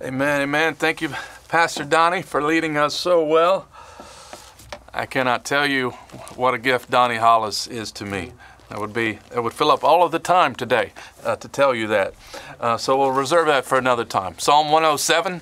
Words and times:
Amen, 0.00 0.42
amen. 0.42 0.76
Thank 0.76 1.00
you, 1.00 1.12
Pastor 1.48 1.82
Donnie, 1.82 2.22
for 2.22 2.40
leading 2.40 2.76
us 2.76 2.94
so 2.94 3.24
well. 3.24 3.66
I 4.94 5.06
cannot 5.06 5.44
tell 5.44 5.66
you 5.66 5.90
what 6.36 6.54
a 6.54 6.58
gift 6.58 6.88
Donnie 6.88 7.16
Hollis 7.16 7.66
is 7.66 7.90
to 7.92 8.04
me. 8.04 8.32
That 8.68 8.78
would 8.78 8.92
be 8.92 9.18
that 9.30 9.42
would 9.42 9.54
fill 9.54 9.72
up 9.72 9.82
all 9.82 10.04
of 10.04 10.12
the 10.12 10.20
time 10.20 10.54
today 10.54 10.92
uh, 11.24 11.34
to 11.34 11.48
tell 11.48 11.74
you 11.74 11.88
that. 11.88 12.14
Uh, 12.60 12.76
so 12.76 12.96
we'll 12.96 13.10
reserve 13.10 13.48
that 13.48 13.64
for 13.64 13.76
another 13.76 14.04
time. 14.04 14.38
Psalm 14.38 14.70
107. 14.70 15.40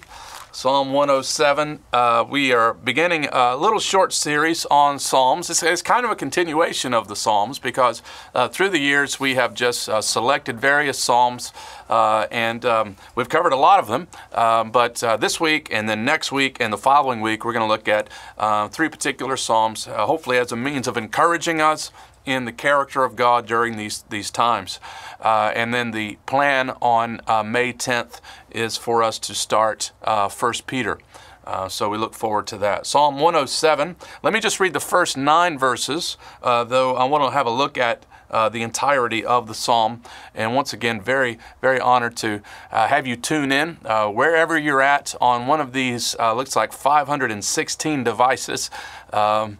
Psalm 0.56 0.94
107. 0.94 1.80
Uh, 1.92 2.24
we 2.26 2.50
are 2.50 2.72
beginning 2.72 3.28
a 3.30 3.54
little 3.58 3.78
short 3.78 4.10
series 4.14 4.64
on 4.70 4.98
Psalms. 4.98 5.50
It's, 5.50 5.62
it's 5.62 5.82
kind 5.82 6.06
of 6.06 6.10
a 6.10 6.16
continuation 6.16 6.94
of 6.94 7.08
the 7.08 7.14
Psalms 7.14 7.58
because 7.58 8.00
uh, 8.34 8.48
through 8.48 8.70
the 8.70 8.78
years 8.78 9.20
we 9.20 9.34
have 9.34 9.52
just 9.52 9.86
uh, 9.86 10.00
selected 10.00 10.58
various 10.58 10.98
Psalms 10.98 11.52
uh, 11.90 12.26
and 12.30 12.64
um, 12.64 12.96
we've 13.14 13.28
covered 13.28 13.52
a 13.52 13.56
lot 13.56 13.80
of 13.80 13.88
them. 13.88 14.08
Um, 14.32 14.70
but 14.70 15.04
uh, 15.04 15.18
this 15.18 15.38
week 15.38 15.68
and 15.70 15.90
then 15.90 16.06
next 16.06 16.32
week 16.32 16.56
and 16.58 16.72
the 16.72 16.78
following 16.78 17.20
week, 17.20 17.44
we're 17.44 17.52
going 17.52 17.68
to 17.68 17.70
look 17.70 17.86
at 17.86 18.08
uh, 18.38 18.68
three 18.68 18.88
particular 18.88 19.36
Psalms, 19.36 19.84
hopefully 19.84 20.38
as 20.38 20.52
a 20.52 20.56
means 20.56 20.88
of 20.88 20.96
encouraging 20.96 21.60
us 21.60 21.92
in 22.26 22.44
the 22.44 22.52
character 22.52 23.04
of 23.04 23.16
God 23.16 23.46
during 23.46 23.76
these 23.76 24.04
these 24.10 24.30
times. 24.30 24.80
Uh, 25.20 25.52
and 25.54 25.72
then 25.72 25.92
the 25.92 26.18
plan 26.26 26.70
on 26.82 27.20
uh, 27.26 27.42
May 27.42 27.72
10th 27.72 28.20
is 28.50 28.76
for 28.76 29.02
us 29.02 29.18
to 29.20 29.34
start 29.34 29.92
uh, 30.02 30.28
1 30.28 30.52
Peter. 30.66 30.98
Uh, 31.46 31.68
so 31.68 31.88
we 31.88 31.96
look 31.96 32.12
forward 32.12 32.46
to 32.48 32.58
that. 32.58 32.86
Psalm 32.86 33.20
107. 33.20 33.96
Let 34.22 34.32
me 34.32 34.40
just 34.40 34.58
read 34.58 34.72
the 34.72 34.80
first 34.80 35.16
nine 35.16 35.56
verses, 35.56 36.16
uh, 36.42 36.64
though 36.64 36.96
I 36.96 37.04
want 37.04 37.22
to 37.24 37.30
have 37.30 37.46
a 37.46 37.50
look 37.50 37.78
at 37.78 38.04
uh, 38.28 38.48
the 38.48 38.62
entirety 38.62 39.24
of 39.24 39.46
the 39.46 39.54
psalm. 39.54 40.02
And 40.34 40.56
once 40.56 40.72
again, 40.72 41.00
very, 41.00 41.38
very 41.60 41.78
honored 41.78 42.16
to 42.18 42.42
uh, 42.72 42.88
have 42.88 43.06
you 43.06 43.14
tune 43.14 43.52
in 43.52 43.78
uh, 43.84 44.08
wherever 44.08 44.58
you're 44.58 44.82
at 44.82 45.14
on 45.20 45.46
one 45.46 45.60
of 45.60 45.72
these, 45.72 46.16
uh, 46.18 46.34
looks 46.34 46.56
like 46.56 46.72
516 46.72 48.02
devices. 48.02 48.70
Um, 49.12 49.58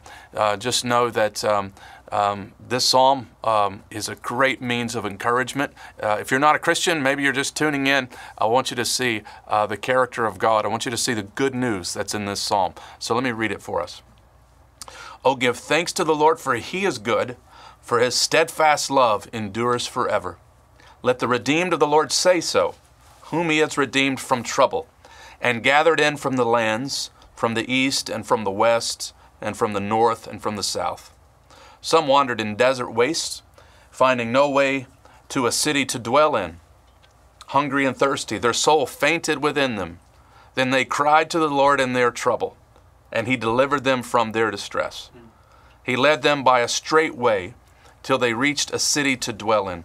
just 0.59 0.85
know 0.85 1.09
that. 1.11 1.45
Um, 1.45 1.73
um, 2.13 2.53
this 2.69 2.85
psalm 2.85 3.29
um, 3.43 3.83
is 3.91 4.09
a 4.09 4.15
great 4.15 4.63
means 4.63 4.95
of 4.95 5.05
encouragement. 5.05 5.73
Uh, 6.03 6.19
if 6.21 6.31
you're 6.31 6.41
not 6.41 6.57
a 6.57 6.59
Christian, 6.59 7.03
maybe 7.03 7.23
you're 7.23 7.33
just 7.33 7.57
tuning 7.57 7.87
in, 7.87 8.09
I 8.39 8.47
want 8.47 8.71
you 8.71 8.77
to 8.77 8.85
see 8.85 9.23
uh, 9.49 9.67
the 9.67 9.77
character 9.77 10.25
of 10.25 10.39
God. 10.39 10.65
I 10.65 10.69
want 10.69 10.85
you 10.85 10.91
to 10.91 10.97
see 10.97 11.15
the 11.15 11.23
good 11.23 11.55
news 11.55 11.93
that's 11.95 12.15
in 12.15 12.25
this 12.27 12.41
psalm. 12.41 12.75
So 12.99 13.15
let 13.15 13.25
me 13.25 13.33
read 13.33 13.53
it 13.53 13.63
for 13.63 13.83
us. 13.83 14.03
Oh, 15.25 15.35
give 15.35 15.57
thanks 15.57 15.93
to 15.95 16.05
the 16.05 16.15
Lord, 16.15 16.39
for 16.39 16.55
he 16.55 16.85
is 16.85 16.99
good, 16.99 17.37
for 17.81 17.99
his 17.99 18.15
steadfast 18.15 18.91
love 18.91 19.29
endures 19.33 19.87
forever. 19.87 20.39
Let 21.03 21.19
the 21.19 21.29
redeemed 21.29 21.73
of 21.73 21.81
the 21.81 21.87
Lord 21.87 22.13
say 22.13 22.41
so, 22.41 22.77
whom 23.23 23.51
he 23.51 23.59
has 23.59 23.77
redeemed 23.77 24.21
from 24.21 24.43
trouble, 24.43 24.87
and 25.41 25.63
gathered 25.63 25.99
in 25.99 26.17
from 26.17 26.37
the 26.37 26.47
lands, 26.47 27.11
from 27.35 27.55
the 27.55 27.69
east 27.71 28.09
and 28.09 28.25
from 28.25 28.45
the 28.45 28.51
west, 28.51 29.13
and 29.41 29.57
from 29.57 29.73
the 29.73 29.81
north 29.81 30.27
and 30.27 30.41
from 30.41 30.57
the 30.57 30.63
south. 30.63 31.13
Some 31.87 32.09
wandered 32.09 32.41
in 32.41 32.57
desert 32.57 32.91
wastes, 32.91 33.43
finding 33.93 34.33
no 34.33 34.51
way 34.51 34.89
to 35.29 35.47
a 35.47 35.53
city 35.53 35.87
to 35.87 36.01
dwell 36.01 36.35
in. 36.35 36.59
Hungry 37.47 37.87
and 37.87 37.97
thirsty, 37.97 38.39
their 38.39 38.53
soul 38.53 38.87
fainted 38.87 39.41
within 39.41 39.77
them. 39.77 40.01
Then 40.57 40.71
they 40.71 40.85
cried 40.85 41.31
to 41.31 41.39
the 41.39 41.49
Lord 41.49 41.81
in 41.81 41.93
their 41.93 42.11
trouble, 42.11 42.57
and 43.13 43.29
He 43.29 43.37
delivered 43.37 43.85
them 43.85 44.03
from 44.03 44.33
their 44.33 44.51
distress. 44.51 45.11
He 45.85 45.95
led 45.95 46.23
them 46.23 46.43
by 46.43 46.59
a 46.59 46.67
straight 46.67 47.15
way 47.15 47.55
till 48.03 48.19
they 48.19 48.35
reached 48.35 48.73
a 48.73 48.81
city 48.81 49.17
to 49.19 49.33
dwell 49.33 49.69
in. 49.69 49.85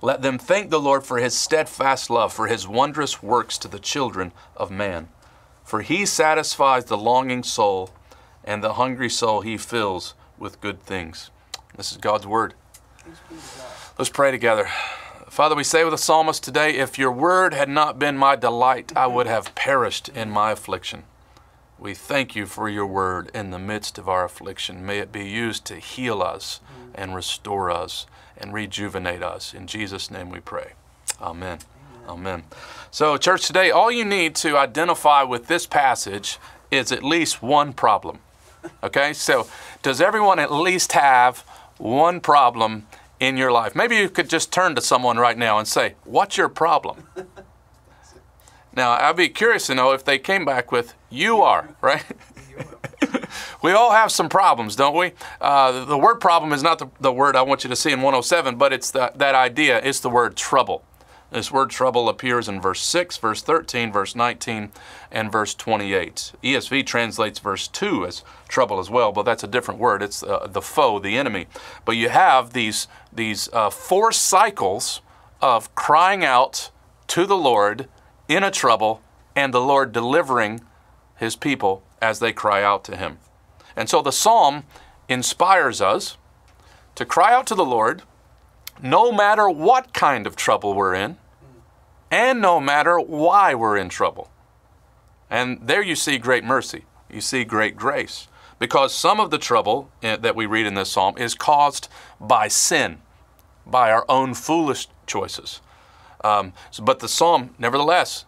Let 0.00 0.22
them 0.22 0.38
thank 0.38 0.70
the 0.70 0.78
Lord 0.78 1.02
for 1.02 1.18
His 1.18 1.36
steadfast 1.36 2.08
love, 2.08 2.32
for 2.32 2.46
His 2.46 2.68
wondrous 2.68 3.20
works 3.20 3.58
to 3.58 3.66
the 3.66 3.80
children 3.80 4.30
of 4.56 4.70
man. 4.70 5.08
For 5.64 5.80
He 5.82 6.06
satisfies 6.06 6.84
the 6.84 6.96
longing 6.96 7.42
soul, 7.42 7.90
and 8.44 8.62
the 8.62 8.74
hungry 8.74 9.10
soul 9.10 9.40
He 9.40 9.56
fills 9.56 10.14
with 10.38 10.60
good 10.60 10.80
things. 10.82 11.30
This 11.76 11.92
is 11.92 11.98
God's 11.98 12.26
word. 12.26 12.54
Let's 13.98 14.10
pray 14.10 14.30
together. 14.30 14.68
Father, 15.28 15.56
we 15.56 15.64
say 15.64 15.82
with 15.84 15.92
the 15.92 15.98
psalmist 15.98 16.44
today, 16.44 16.76
if 16.76 16.98
your 16.98 17.10
word 17.10 17.54
had 17.54 17.68
not 17.68 17.98
been 17.98 18.16
my 18.16 18.36
delight, 18.36 18.92
I 18.96 19.06
would 19.06 19.26
have 19.26 19.54
perished 19.54 20.08
in 20.08 20.30
my 20.30 20.52
affliction. 20.52 21.04
We 21.78 21.94
thank 21.94 22.36
you 22.36 22.46
for 22.46 22.68
your 22.68 22.86
word 22.86 23.30
in 23.34 23.50
the 23.50 23.58
midst 23.58 23.98
of 23.98 24.08
our 24.08 24.24
affliction. 24.24 24.86
May 24.86 25.00
it 25.00 25.10
be 25.10 25.26
used 25.26 25.64
to 25.66 25.76
heal 25.76 26.22
us 26.22 26.60
and 26.94 27.14
restore 27.14 27.70
us 27.70 28.06
and 28.36 28.54
rejuvenate 28.54 29.22
us. 29.22 29.52
In 29.52 29.66
Jesus' 29.66 30.10
name 30.10 30.30
we 30.30 30.40
pray. 30.40 30.74
Amen. 31.20 31.58
Amen. 32.08 32.44
So, 32.90 33.16
church, 33.16 33.46
today, 33.46 33.70
all 33.70 33.90
you 33.90 34.04
need 34.04 34.34
to 34.36 34.56
identify 34.56 35.22
with 35.22 35.46
this 35.46 35.66
passage 35.66 36.38
is 36.70 36.92
at 36.92 37.02
least 37.02 37.42
one 37.42 37.72
problem. 37.72 38.20
Okay, 38.82 39.12
so 39.12 39.46
does 39.82 40.00
everyone 40.00 40.38
at 40.38 40.52
least 40.52 40.92
have 40.92 41.40
one 41.78 42.20
problem 42.20 42.86
in 43.20 43.36
your 43.36 43.52
life? 43.52 43.74
Maybe 43.74 43.96
you 43.96 44.08
could 44.08 44.28
just 44.28 44.52
turn 44.52 44.74
to 44.74 44.80
someone 44.80 45.16
right 45.18 45.36
now 45.36 45.58
and 45.58 45.66
say, 45.66 45.94
What's 46.04 46.36
your 46.36 46.48
problem? 46.48 47.06
now, 48.76 48.92
I'd 48.92 49.16
be 49.16 49.28
curious 49.28 49.66
to 49.68 49.74
know 49.74 49.92
if 49.92 50.04
they 50.04 50.18
came 50.18 50.44
back 50.44 50.72
with, 50.72 50.94
You 51.10 51.42
are, 51.42 51.70
right? 51.80 52.04
we 53.62 53.72
all 53.72 53.92
have 53.92 54.10
some 54.12 54.28
problems, 54.28 54.76
don't 54.76 54.96
we? 54.96 55.12
Uh, 55.40 55.84
the 55.84 55.98
word 55.98 56.16
problem 56.16 56.52
is 56.52 56.62
not 56.62 56.78
the, 56.78 56.86
the, 57.00 57.12
word 57.12 57.36
I 57.36 57.42
want 57.42 57.64
you 57.64 57.70
to 57.70 57.76
see 57.76 57.90
in 57.90 58.00
107, 58.00 58.56
but 58.56 58.72
it's 58.72 58.90
the, 58.90 59.12
that 59.16 59.34
idea. 59.34 59.80
It's 59.82 60.00
the 60.00 60.10
word 60.10 60.36
trouble. 60.36 60.84
This 61.34 61.50
word 61.50 61.70
trouble 61.70 62.08
appears 62.08 62.48
in 62.48 62.60
verse 62.60 62.80
6, 62.80 63.16
verse 63.16 63.42
13, 63.42 63.90
verse 63.90 64.14
19, 64.14 64.70
and 65.10 65.32
verse 65.32 65.52
28. 65.52 66.30
ESV 66.44 66.86
translates 66.86 67.40
verse 67.40 67.66
2 67.66 68.06
as 68.06 68.22
trouble 68.46 68.78
as 68.78 68.88
well, 68.88 69.10
but 69.10 69.24
that's 69.24 69.42
a 69.42 69.48
different 69.48 69.80
word. 69.80 70.00
It's 70.00 70.22
uh, 70.22 70.46
the 70.48 70.62
foe, 70.62 71.00
the 71.00 71.18
enemy. 71.18 71.48
But 71.84 71.96
you 71.96 72.08
have 72.08 72.52
these, 72.52 72.86
these 73.12 73.48
uh, 73.52 73.70
four 73.70 74.12
cycles 74.12 75.00
of 75.40 75.74
crying 75.74 76.24
out 76.24 76.70
to 77.08 77.26
the 77.26 77.36
Lord 77.36 77.88
in 78.28 78.44
a 78.44 78.52
trouble 78.52 79.02
and 79.34 79.52
the 79.52 79.60
Lord 79.60 79.90
delivering 79.90 80.60
his 81.16 81.34
people 81.34 81.82
as 82.00 82.20
they 82.20 82.32
cry 82.32 82.62
out 82.62 82.84
to 82.84 82.96
him. 82.96 83.18
And 83.74 83.88
so 83.88 84.02
the 84.02 84.12
psalm 84.12 84.62
inspires 85.08 85.80
us 85.80 86.16
to 86.94 87.04
cry 87.04 87.34
out 87.34 87.48
to 87.48 87.56
the 87.56 87.64
Lord 87.64 88.04
no 88.80 89.10
matter 89.10 89.50
what 89.50 89.92
kind 89.92 90.28
of 90.28 90.36
trouble 90.36 90.74
we're 90.74 90.94
in 90.94 91.16
and 92.14 92.40
no 92.40 92.60
matter 92.60 93.00
why 93.00 93.56
we're 93.56 93.76
in 93.76 93.88
trouble. 93.88 94.30
And 95.28 95.58
there 95.60 95.82
you 95.82 95.96
see 95.96 96.16
great 96.16 96.44
mercy. 96.44 96.84
You 97.10 97.20
see 97.20 97.42
great 97.42 97.76
grace. 97.76 98.28
Because 98.60 98.94
some 98.94 99.18
of 99.18 99.32
the 99.32 99.38
trouble 99.38 99.90
eh, 100.00 100.14
that 100.18 100.36
we 100.36 100.46
read 100.46 100.64
in 100.64 100.74
this 100.74 100.92
psalm 100.92 101.18
is 101.18 101.34
caused 101.34 101.88
by 102.20 102.46
sin, 102.46 102.98
by 103.66 103.90
our 103.90 104.04
own 104.08 104.32
foolish 104.32 104.86
choices. 105.08 105.60
Um, 106.22 106.52
but 106.80 107.00
the 107.00 107.08
psalm, 107.08 107.52
nevertheless, 107.58 108.26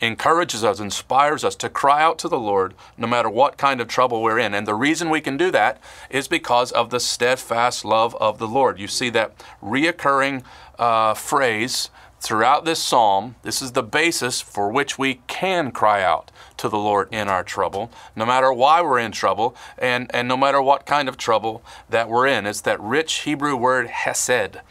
encourages 0.00 0.62
us, 0.62 0.78
inspires 0.78 1.42
us 1.42 1.56
to 1.56 1.68
cry 1.68 2.02
out 2.02 2.20
to 2.20 2.28
the 2.28 2.38
Lord 2.38 2.74
no 2.96 3.08
matter 3.08 3.28
what 3.28 3.56
kind 3.56 3.80
of 3.80 3.88
trouble 3.88 4.22
we're 4.22 4.38
in. 4.38 4.54
And 4.54 4.64
the 4.64 4.74
reason 4.74 5.10
we 5.10 5.20
can 5.20 5.36
do 5.36 5.50
that 5.50 5.80
is 6.08 6.28
because 6.28 6.70
of 6.70 6.90
the 6.90 7.00
steadfast 7.00 7.84
love 7.84 8.14
of 8.20 8.38
the 8.38 8.48
Lord. 8.48 8.78
You 8.78 8.86
see 8.86 9.10
that 9.10 9.42
reoccurring 9.60 10.44
uh, 10.78 11.14
phrase 11.14 11.90
throughout 12.24 12.64
this 12.64 12.78
psalm, 12.78 13.36
this 13.42 13.60
is 13.60 13.72
the 13.72 13.82
basis 13.82 14.40
for 14.40 14.70
which 14.70 14.98
we 14.98 15.20
can 15.26 15.70
cry 15.70 16.02
out 16.02 16.30
to 16.56 16.70
the 16.70 16.78
Lord 16.78 17.08
in 17.12 17.28
our 17.28 17.44
trouble, 17.44 17.90
no 18.16 18.24
matter 18.24 18.50
why 18.50 18.80
we're 18.80 18.98
in 18.98 19.12
trouble 19.12 19.54
and, 19.76 20.10
and 20.14 20.26
no 20.26 20.36
matter 20.36 20.62
what 20.62 20.86
kind 20.86 21.06
of 21.08 21.18
trouble 21.18 21.62
that 21.90 22.08
we're 22.08 22.26
in. 22.26 22.46
It's 22.46 22.62
that 22.62 22.80
rich 22.80 23.20
Hebrew 23.20 23.54
word 23.54 23.88
hesed. 23.88 24.56
Why 24.56 24.62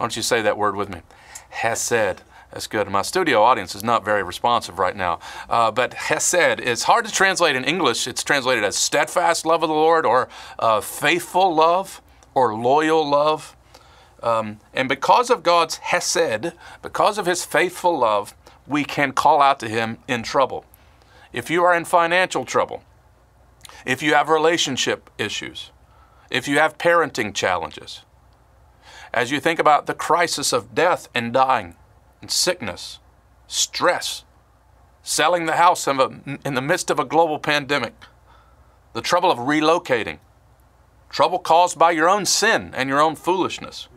don't 0.00 0.16
you 0.16 0.22
say 0.22 0.40
that 0.40 0.56
word 0.56 0.76
with 0.76 0.88
me? 0.88 1.02
Hesed. 1.50 2.22
That's 2.54 2.68
good. 2.68 2.88
My 2.88 3.02
studio 3.02 3.42
audience 3.42 3.74
is 3.74 3.84
not 3.84 4.04
very 4.04 4.22
responsive 4.22 4.78
right 4.78 4.96
now. 4.96 5.18
Uh, 5.50 5.72
but 5.72 5.92
Hesed 5.92 6.60
is 6.60 6.84
hard 6.84 7.04
to 7.04 7.12
translate 7.12 7.56
in 7.56 7.64
English. 7.64 8.06
It's 8.06 8.22
translated 8.22 8.62
as 8.62 8.76
steadfast 8.76 9.44
love 9.44 9.64
of 9.64 9.68
the 9.68 9.74
Lord 9.74 10.06
or 10.06 10.28
uh, 10.60 10.80
faithful 10.80 11.52
love 11.52 12.00
or 12.32 12.54
loyal 12.54 13.06
love. 13.06 13.56
Um, 14.24 14.58
and 14.72 14.88
because 14.88 15.28
of 15.28 15.42
God's 15.42 15.76
Hesed, 15.76 16.54
because 16.80 17.18
of 17.18 17.26
His 17.26 17.44
faithful 17.44 17.98
love, 17.98 18.34
we 18.66 18.82
can 18.82 19.12
call 19.12 19.42
out 19.42 19.60
to 19.60 19.68
Him 19.68 19.98
in 20.08 20.22
trouble. 20.22 20.64
If 21.30 21.50
you 21.50 21.62
are 21.62 21.74
in 21.74 21.84
financial 21.84 22.46
trouble, 22.46 22.82
if 23.84 24.02
you 24.02 24.14
have 24.14 24.30
relationship 24.30 25.10
issues, 25.18 25.72
if 26.30 26.48
you 26.48 26.58
have 26.58 26.78
parenting 26.78 27.34
challenges, 27.34 28.00
as 29.12 29.30
you 29.30 29.40
think 29.40 29.58
about 29.58 29.84
the 29.84 29.94
crisis 29.94 30.54
of 30.54 30.74
death 30.74 31.10
and 31.14 31.30
dying, 31.30 31.76
and 32.22 32.30
sickness, 32.30 33.00
stress, 33.46 34.24
selling 35.02 35.44
the 35.44 35.56
house 35.56 35.86
in, 35.86 36.00
a, 36.00 36.38
in 36.46 36.54
the 36.54 36.62
midst 36.62 36.88
of 36.88 36.98
a 36.98 37.04
global 37.04 37.38
pandemic, 37.38 37.92
the 38.94 39.02
trouble 39.02 39.30
of 39.30 39.36
relocating, 39.36 40.18
trouble 41.10 41.38
caused 41.38 41.78
by 41.78 41.90
your 41.90 42.08
own 42.08 42.24
sin 42.24 42.72
and 42.74 42.88
your 42.88 43.02
own 43.02 43.14
foolishness 43.14 43.88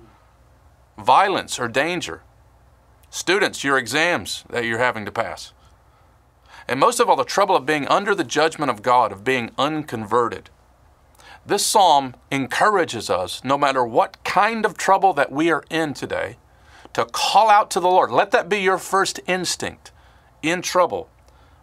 violence 0.97 1.59
or 1.59 1.67
danger. 1.67 2.21
Students, 3.09 3.63
your 3.63 3.77
exams 3.77 4.43
that 4.49 4.65
you're 4.65 4.79
having 4.79 5.05
to 5.05 5.11
pass. 5.11 5.53
and 6.67 6.79
most 6.79 6.99
of 6.99 7.09
all, 7.09 7.15
the 7.15 7.23
trouble 7.23 7.55
of 7.55 7.65
being 7.65 7.87
under 7.87 8.13
the 8.13 8.25
judgment 8.25 8.69
of 8.69 8.81
God, 8.81 9.11
of 9.13 9.23
being 9.23 9.51
unconverted. 9.57 10.49
This 11.45 11.65
psalm 11.65 12.15
encourages 12.29 13.09
us, 13.09 13.41
no 13.41 13.57
matter 13.57 13.85
what 13.85 14.21
kind 14.25 14.65
of 14.65 14.77
trouble 14.77 15.13
that 15.13 15.31
we 15.31 15.49
are 15.49 15.63
in 15.69 15.93
today, 15.93 16.35
to 16.91 17.05
call 17.05 17.49
out 17.49 17.71
to 17.71 17.79
the 17.79 17.87
Lord. 17.87 18.11
Let 18.11 18.31
that 18.31 18.49
be 18.49 18.59
your 18.59 18.77
first 18.77 19.21
instinct 19.27 19.91
in 20.41 20.61
trouble. 20.61 21.09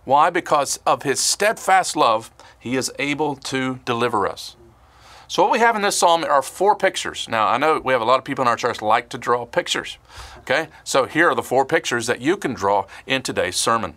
Why? 0.05 0.31
Because 0.31 0.79
of 0.87 1.03
his 1.03 1.21
steadfast 1.21 1.97
love, 1.97 2.31
he 2.59 2.77
is 2.77 2.91
able 2.99 3.37
to 3.37 3.81
deliver 3.85 4.27
us. 4.27 4.57
So, 5.27 5.43
what 5.43 5.53
we 5.53 5.59
have 5.59 5.75
in 5.75 5.83
this 5.83 5.97
psalm 5.97 6.25
are 6.25 6.43
four 6.43 6.77
pictures. 6.77 7.29
Now, 7.29 7.49
I 7.49 7.57
know 7.57 7.81
we 7.81 7.93
have 7.93 8.03
a 8.03 8.07
lot 8.07 8.19
of 8.19 8.25
people 8.25 8.43
in 8.43 8.49
our 8.49 8.57
church 8.57 8.83
like 8.83 9.09
to 9.11 9.19
draw 9.19 9.47
pictures. 9.47 9.99
Okay? 10.41 10.69
So, 10.85 11.07
here 11.07 11.31
are 11.31 11.35
the 11.35 11.43
four 11.43 11.65
pictures 11.65 12.07
that 12.07 12.21
you 12.21 12.37
can 12.37 12.53
draw 12.53 12.87
in 13.07 13.23
today's 13.23 13.57
sermon. 13.57 13.95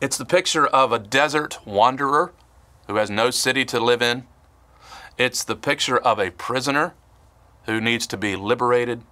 It's 0.00 0.16
the 0.16 0.24
picture 0.24 0.66
of 0.66 0.92
a 0.92 0.98
desert 0.98 1.58
wanderer 1.64 2.32
who 2.86 2.96
has 2.96 3.10
no 3.10 3.30
city 3.30 3.64
to 3.66 3.80
live 3.80 4.02
in. 4.02 4.26
It's 5.18 5.44
the 5.44 5.56
picture 5.56 5.98
of 5.98 6.18
a 6.18 6.30
prisoner 6.30 6.94
who 7.66 7.80
needs 7.80 8.06
to 8.08 8.16
be 8.16 8.36
liberated. 8.36 9.02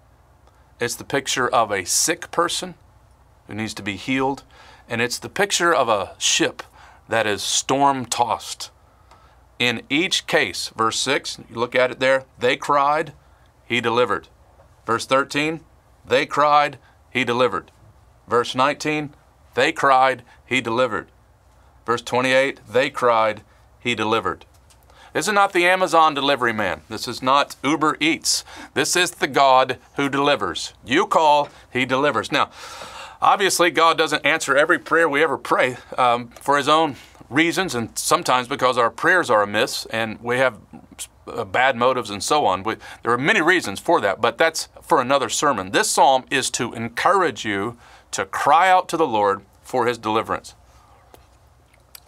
It's 0.80 0.94
the 0.94 1.04
picture 1.04 1.48
of 1.48 1.70
a 1.70 1.84
sick 1.84 2.30
person 2.30 2.74
who 3.46 3.54
needs 3.54 3.74
to 3.74 3.82
be 3.82 3.96
healed. 3.96 4.44
And 4.88 5.00
it's 5.00 5.18
the 5.18 5.28
picture 5.28 5.74
of 5.74 5.88
a 5.88 6.14
ship 6.18 6.62
that 7.08 7.26
is 7.26 7.42
storm 7.42 8.06
tossed. 8.06 8.70
In 9.60 9.82
each 9.90 10.26
case, 10.26 10.72
verse 10.74 10.98
6, 11.00 11.40
you 11.50 11.56
look 11.56 11.74
at 11.74 11.90
it 11.90 12.00
there, 12.00 12.24
they 12.38 12.56
cried, 12.56 13.12
he 13.66 13.82
delivered. 13.82 14.28
Verse 14.86 15.04
13, 15.04 15.60
they 16.02 16.24
cried, 16.24 16.78
he 17.10 17.24
delivered. 17.24 17.70
Verse 18.26 18.54
19, 18.54 19.14
they 19.54 19.70
cried, 19.70 20.22
he 20.46 20.62
delivered. 20.62 21.08
Verse 21.84 22.00
28, 22.00 22.60
they 22.66 22.88
cried, 22.88 23.42
he 23.78 23.94
delivered. 23.94 24.46
This 25.12 25.28
is 25.28 25.34
not 25.34 25.52
the 25.52 25.66
Amazon 25.66 26.14
delivery 26.14 26.54
man. 26.54 26.80
This 26.88 27.06
is 27.06 27.20
not 27.20 27.56
Uber 27.62 27.98
Eats. 28.00 28.46
This 28.72 28.96
is 28.96 29.10
the 29.10 29.28
God 29.28 29.76
who 29.96 30.08
delivers. 30.08 30.72
You 30.86 31.06
call, 31.06 31.50
he 31.70 31.84
delivers. 31.84 32.32
Now, 32.32 32.48
obviously, 33.20 33.70
God 33.70 33.98
doesn't 33.98 34.24
answer 34.24 34.56
every 34.56 34.78
prayer 34.78 35.06
we 35.06 35.22
ever 35.22 35.36
pray 35.36 35.76
um, 35.98 36.28
for 36.28 36.56
his 36.56 36.68
own 36.68 36.96
reasons, 37.30 37.74
and 37.74 37.96
sometimes 37.96 38.48
because 38.48 38.76
our 38.76 38.90
prayers 38.90 39.30
are 39.30 39.42
amiss 39.42 39.86
and 39.86 40.20
we 40.20 40.36
have 40.38 40.58
uh, 41.26 41.44
bad 41.44 41.76
motives 41.76 42.10
and 42.10 42.22
so 42.22 42.44
on. 42.44 42.62
We, 42.62 42.76
there 43.02 43.12
are 43.12 43.18
many 43.18 43.40
reasons 43.40 43.80
for 43.80 44.00
that, 44.00 44.20
but 44.20 44.36
that's 44.36 44.68
for 44.82 45.00
another 45.00 45.28
sermon. 45.28 45.70
This 45.70 45.88
psalm 45.88 46.24
is 46.30 46.50
to 46.50 46.74
encourage 46.74 47.44
you 47.44 47.78
to 48.10 48.24
cry 48.26 48.68
out 48.68 48.88
to 48.90 48.96
the 48.96 49.06
Lord 49.06 49.42
for 49.62 49.86
his 49.86 49.96
deliverance. 49.96 50.54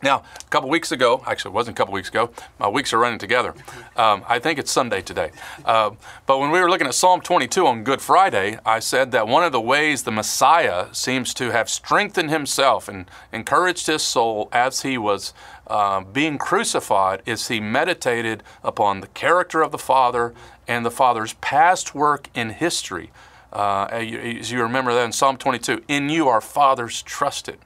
Now, 0.02 0.24
a 0.40 0.50
couple 0.50 0.68
weeks 0.68 0.90
ago, 0.90 1.22
actually, 1.28 1.52
it 1.52 1.54
wasn't 1.54 1.76
a 1.76 1.80
couple 1.80 1.94
weeks 1.94 2.08
ago. 2.08 2.30
My 2.58 2.68
weeks 2.68 2.92
are 2.92 2.98
running 2.98 3.20
together. 3.20 3.54
Um, 3.96 4.24
I 4.26 4.40
think 4.40 4.58
it's 4.58 4.72
Sunday 4.72 5.00
today. 5.00 5.30
Uh, 5.64 5.92
but 6.26 6.40
when 6.40 6.50
we 6.50 6.60
were 6.60 6.68
looking 6.68 6.88
at 6.88 6.94
Psalm 6.94 7.20
22 7.20 7.64
on 7.64 7.84
Good 7.84 8.00
Friday, 8.00 8.58
I 8.66 8.80
said 8.80 9.12
that 9.12 9.28
one 9.28 9.44
of 9.44 9.52
the 9.52 9.60
ways 9.60 10.02
the 10.02 10.10
Messiah 10.10 10.92
seems 10.92 11.32
to 11.34 11.52
have 11.52 11.70
strengthened 11.70 12.30
himself 12.30 12.88
and 12.88 13.08
encouraged 13.32 13.86
his 13.86 14.02
soul 14.02 14.48
as 14.50 14.82
he 14.82 14.98
was 14.98 15.32
uh, 15.68 16.00
being 16.00 16.36
crucified 16.36 17.22
is 17.24 17.46
he 17.46 17.60
meditated 17.60 18.42
upon 18.64 19.02
the 19.02 19.06
character 19.08 19.62
of 19.62 19.70
the 19.70 19.78
Father 19.78 20.34
and 20.66 20.84
the 20.84 20.90
Father's 20.90 21.34
past 21.34 21.94
work 21.94 22.28
in 22.34 22.50
history. 22.50 23.12
Uh, 23.52 23.84
as 23.92 24.50
you 24.50 24.62
remember 24.62 24.92
that 24.94 25.04
in 25.04 25.12
Psalm 25.12 25.36
22, 25.36 25.84
in 25.86 26.08
you 26.08 26.26
our 26.26 26.40
fathers 26.40 27.02
trusted. 27.02 27.58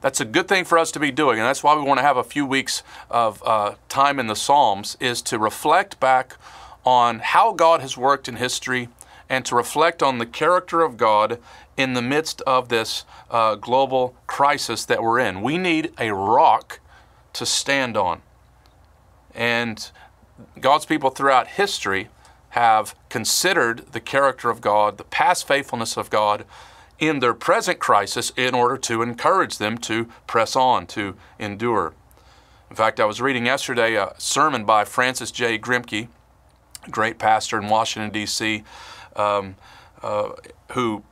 That's 0.00 0.20
a 0.20 0.24
good 0.24 0.48
thing 0.48 0.64
for 0.64 0.78
us 0.78 0.90
to 0.92 1.00
be 1.00 1.10
doing, 1.10 1.38
and 1.38 1.46
that's 1.46 1.62
why 1.62 1.74
we 1.74 1.82
want 1.82 1.98
to 1.98 2.04
have 2.04 2.16
a 2.16 2.24
few 2.24 2.46
weeks 2.46 2.82
of 3.10 3.42
uh, 3.44 3.74
time 3.88 4.18
in 4.18 4.26
the 4.26 4.36
Psalms, 4.36 4.96
is 5.00 5.22
to 5.22 5.38
reflect 5.38 6.00
back 6.00 6.36
on 6.84 7.20
how 7.20 7.52
God 7.52 7.80
has 7.80 7.96
worked 7.96 8.28
in 8.28 8.36
history 8.36 8.88
and 9.28 9.44
to 9.46 9.54
reflect 9.54 10.02
on 10.02 10.18
the 10.18 10.26
character 10.26 10.82
of 10.82 10.96
God 10.96 11.38
in 11.76 11.94
the 11.94 12.02
midst 12.02 12.40
of 12.42 12.68
this 12.68 13.04
uh, 13.30 13.54
global 13.56 14.14
crisis 14.26 14.84
that 14.84 15.02
we're 15.02 15.18
in. 15.18 15.40
We 15.40 15.58
need 15.58 15.92
a 15.98 16.12
rock 16.14 16.80
to 17.32 17.46
stand 17.46 17.96
on. 17.96 18.22
And 19.34 19.90
God's 20.60 20.86
people 20.86 21.10
throughout 21.10 21.48
history 21.48 22.08
have 22.50 22.94
considered 23.08 23.92
the 23.92 24.00
character 24.00 24.50
of 24.50 24.60
God, 24.60 24.98
the 24.98 25.04
past 25.04 25.46
faithfulness 25.48 25.96
of 25.96 26.10
God, 26.10 26.44
in 26.98 27.20
their 27.20 27.34
present 27.34 27.78
crisis 27.78 28.32
in 28.36 28.54
order 28.54 28.76
to 28.76 29.02
encourage 29.02 29.58
them 29.58 29.78
to 29.78 30.06
press 30.26 30.54
on, 30.54 30.86
to 30.86 31.16
endure. 31.38 31.92
In 32.70 32.76
fact, 32.76 33.00
I 33.00 33.04
was 33.04 33.20
reading 33.20 33.46
yesterday 33.46 33.94
a 33.94 34.14
sermon 34.18 34.64
by 34.64 34.84
Francis 34.84 35.30
J. 35.30 35.58
Grimke, 35.58 36.08
great 36.90 37.18
pastor 37.18 37.58
in 37.58 37.68
Washington, 37.68 38.10
D.C., 38.10 38.62
um, 39.16 39.56
uh, 40.02 40.30
who 40.72 41.02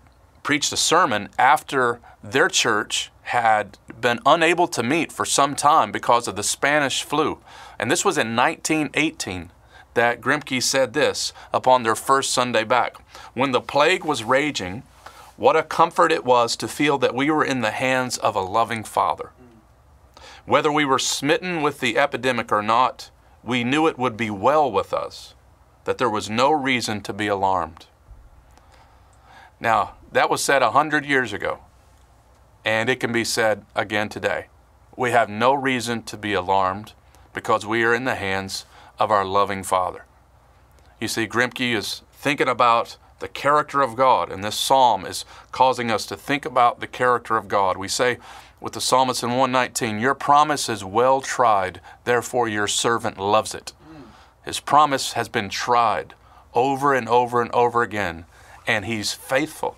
preached 0.43 0.73
a 0.73 0.76
sermon 0.76 1.29
after 1.38 2.00
their 2.23 2.49
church 2.49 3.11
had 3.23 3.79
been 4.00 4.19
unable 4.26 4.67
to 4.69 4.82
meet 4.82 5.12
for 5.12 5.25
some 5.25 5.55
time 5.55 5.93
because 5.93 6.26
of 6.26 6.37
the 6.37 6.43
Spanish 6.43 7.02
flu. 7.02 7.38
And 7.79 7.90
this 7.90 8.05
was 8.05 8.19
in 8.19 8.34
1918 8.34 9.50
that 9.94 10.20
Grimke 10.20 10.62
said 10.62 10.94
this 10.94 11.32
upon 11.52 11.82
their 11.82 11.94
first 11.94 12.31
Sunday 12.32 12.64
back. 12.64 12.96
When 13.34 13.52
the 13.52 13.61
plague 13.61 14.05
was 14.05 14.25
raging, 14.25 14.82
what 15.37 15.56
a 15.56 15.62
comfort 15.62 16.12
it 16.12 16.25
was 16.25 16.56
to 16.56 16.69
feel 16.69 16.99
that 16.99 17.14
we 17.14 17.31
were 17.31 17.44
in 17.44 17.61
the 17.61 17.70
hands 17.70 18.19
of 18.19 18.37
a 18.37 18.40
loving 18.40 18.84
Father. 18.84 19.31
Whether 20.44 20.73
we 20.73 20.84
were 20.84 20.99
smitten 20.99 21.62
with 21.62 21.81
the 21.81 21.96
epidemic 21.96 22.50
or 22.52 22.62
not, 22.62 23.11
we 23.43 23.64
knew 23.64 23.87
it 23.87 23.99
would 23.99 24.17
be 24.17 24.31
well 24.31 24.70
with 24.70 24.93
us, 24.93 25.34
that 25.84 25.99
there 25.99 26.11
was 26.11 26.29
no 26.29 26.50
reason 26.50 27.00
to 27.02 27.12
be 27.12 27.26
alarmed. 27.26 27.87
Now, 29.61 29.94
that 30.12 30.31
was 30.31 30.43
said 30.43 30.62
a 30.62 30.73
hundred 30.73 31.06
years 31.06 31.32
ago, 31.32 31.61
and 32.64 32.88
it 32.88 33.00
can 33.00 33.12
be 33.12 33.25
said 33.25 33.64
again 33.75 34.08
today. 34.08 34.46
We 34.96 35.12
have 35.12 35.31
no 35.31 35.55
reason 35.55 36.02
to 36.05 36.17
be 36.17 36.34
alarmed 36.34 36.93
because 37.32 37.64
we 37.64 37.82
are 37.82 37.94
in 37.94 38.05
the 38.05 38.17
hands 38.17 38.67
of 38.99 39.11
our 39.11 39.25
loving 39.25 39.62
Father. 39.62 40.05
You 41.00 41.08
see, 41.08 41.26
Grimke 41.26 41.75
is 41.75 42.02
thinking 42.12 42.49
about 42.49 42.96
the 43.22 43.28
character 43.28 43.80
of 43.80 43.96
God. 43.96 44.30
And 44.30 44.44
this 44.44 44.56
psalm 44.56 45.06
is 45.06 45.24
causing 45.52 45.90
us 45.90 46.04
to 46.06 46.16
think 46.16 46.44
about 46.44 46.80
the 46.80 46.86
character 46.86 47.38
of 47.38 47.48
God. 47.48 47.78
We 47.78 47.88
say 47.88 48.19
with 48.60 48.74
the 48.74 48.80
psalmist 48.80 49.22
in 49.22 49.30
119, 49.30 49.98
Your 49.98 50.14
promise 50.14 50.69
is 50.69 50.84
well 50.84 51.22
tried, 51.22 51.81
therefore 52.05 52.48
your 52.48 52.69
servant 52.69 53.19
loves 53.19 53.55
it. 53.55 53.72
His 54.44 54.60
promise 54.60 55.12
has 55.12 55.29
been 55.29 55.48
tried 55.48 56.14
over 56.52 56.93
and 56.93 57.08
over 57.08 57.41
and 57.41 57.50
over 57.52 57.82
again, 57.82 58.26
and 58.67 58.84
he's 58.84 59.12
faithful. 59.12 59.76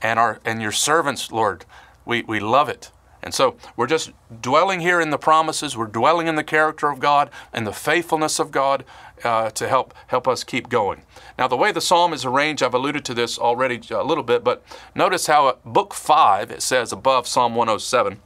And 0.00 0.18
our 0.18 0.40
and 0.44 0.62
your 0.62 0.72
servants, 0.72 1.32
Lord, 1.32 1.64
we, 2.04 2.22
we 2.22 2.38
love 2.38 2.68
it. 2.68 2.92
And 3.24 3.34
so 3.34 3.56
we're 3.74 3.86
just 3.86 4.12
dwelling 4.42 4.80
here 4.80 5.00
in 5.00 5.10
the 5.10 5.18
promises. 5.18 5.76
We're 5.76 5.86
dwelling 5.86 6.26
in 6.28 6.36
the 6.36 6.44
character 6.44 6.90
of 6.90 7.00
God 7.00 7.30
and 7.52 7.66
the 7.66 7.72
faithfulness 7.72 8.38
of 8.38 8.50
God 8.50 8.84
uh, 9.22 9.50
to 9.50 9.68
help 9.68 9.94
help 10.08 10.26
us 10.26 10.44
keep 10.44 10.68
going. 10.68 11.02
Now, 11.38 11.48
the 11.48 11.56
way 11.56 11.72
the 11.72 11.80
psalm 11.80 12.12
is 12.12 12.24
arranged, 12.24 12.62
I've 12.62 12.74
alluded 12.74 13.04
to 13.06 13.14
this 13.14 13.38
already 13.38 13.80
a 13.90 14.02
little 14.02 14.24
bit, 14.24 14.42
but 14.42 14.62
notice 14.94 15.26
how 15.26 15.48
at 15.48 15.64
book 15.64 15.94
five 15.94 16.50
it 16.50 16.62
says 16.62 16.92
above 16.92 17.26
Psalm 17.26 17.54
107. 17.54 18.20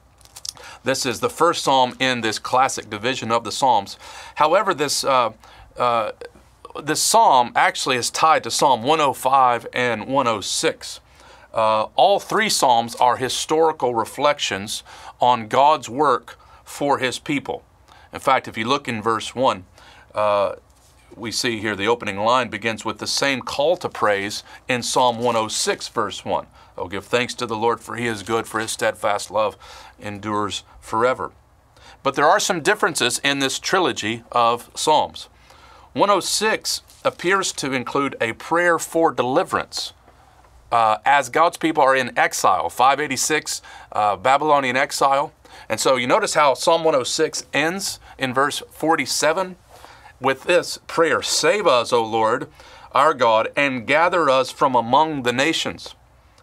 This 0.84 1.04
is 1.04 1.20
the 1.20 1.30
first 1.30 1.64
psalm 1.64 1.94
in 1.98 2.20
this 2.20 2.38
classic 2.38 2.88
division 2.88 3.30
of 3.30 3.44
the 3.44 3.52
psalms. 3.52 3.98
However, 4.36 4.72
this 4.72 5.04
uh, 5.04 5.32
uh, 5.76 6.12
this 6.82 7.02
psalm 7.02 7.52
actually 7.56 7.96
is 7.96 8.10
tied 8.10 8.44
to 8.44 8.50
Psalm 8.50 8.82
105 8.82 9.66
and 9.72 10.06
106. 10.06 11.00
Uh, 11.52 11.84
all 11.96 12.20
three 12.20 12.48
Psalms 12.48 12.94
are 12.96 13.16
historical 13.16 13.94
reflections 13.94 14.82
on 15.20 15.48
God's 15.48 15.88
work 15.88 16.38
for 16.62 16.98
His 16.98 17.18
people. 17.18 17.64
In 18.12 18.20
fact, 18.20 18.48
if 18.48 18.56
you 18.56 18.64
look 18.64 18.86
in 18.86 19.02
verse 19.02 19.34
1, 19.34 19.64
uh, 20.14 20.56
we 21.16 21.30
see 21.30 21.58
here 21.58 21.74
the 21.74 21.88
opening 21.88 22.18
line 22.18 22.48
begins 22.48 22.84
with 22.84 22.98
the 22.98 23.06
same 23.06 23.42
call 23.42 23.76
to 23.78 23.88
praise 23.88 24.42
in 24.68 24.82
Psalm 24.82 25.18
106, 25.18 25.88
verse 25.88 26.24
1. 26.24 26.46
Oh, 26.76 26.88
give 26.88 27.04
thanks 27.06 27.34
to 27.34 27.46
the 27.46 27.56
Lord, 27.56 27.80
for 27.80 27.96
He 27.96 28.06
is 28.06 28.22
good, 28.22 28.46
for 28.46 28.60
His 28.60 28.70
steadfast 28.70 29.30
love 29.30 29.56
endures 29.98 30.62
forever. 30.80 31.32
But 32.02 32.14
there 32.14 32.28
are 32.28 32.40
some 32.40 32.60
differences 32.60 33.18
in 33.24 33.40
this 33.40 33.58
trilogy 33.58 34.22
of 34.30 34.70
Psalms. 34.74 35.28
106 35.94 36.82
appears 37.04 37.52
to 37.52 37.72
include 37.72 38.16
a 38.20 38.32
prayer 38.34 38.78
for 38.78 39.10
deliverance 39.10 39.92
uh, 40.70 40.98
as 41.04 41.28
God's 41.28 41.56
people 41.56 41.82
are 41.82 41.96
in 41.96 42.16
exile, 42.18 42.68
586, 42.68 43.62
uh, 43.92 44.16
Babylonian 44.16 44.76
exile. 44.76 45.32
And 45.68 45.80
so 45.80 45.96
you 45.96 46.06
notice 46.06 46.34
how 46.34 46.54
Psalm 46.54 46.84
106 46.84 47.46
ends 47.52 47.98
in 48.18 48.32
verse 48.32 48.62
47 48.70 49.56
with 50.20 50.44
this 50.44 50.78
prayer 50.86 51.22
Save 51.22 51.66
us, 51.66 51.92
O 51.92 52.04
Lord, 52.04 52.48
our 52.92 53.14
God, 53.14 53.50
and 53.56 53.86
gather 53.86 54.28
us 54.28 54.50
from 54.50 54.74
among 54.74 55.22
the 55.22 55.32
nations, 55.32 55.94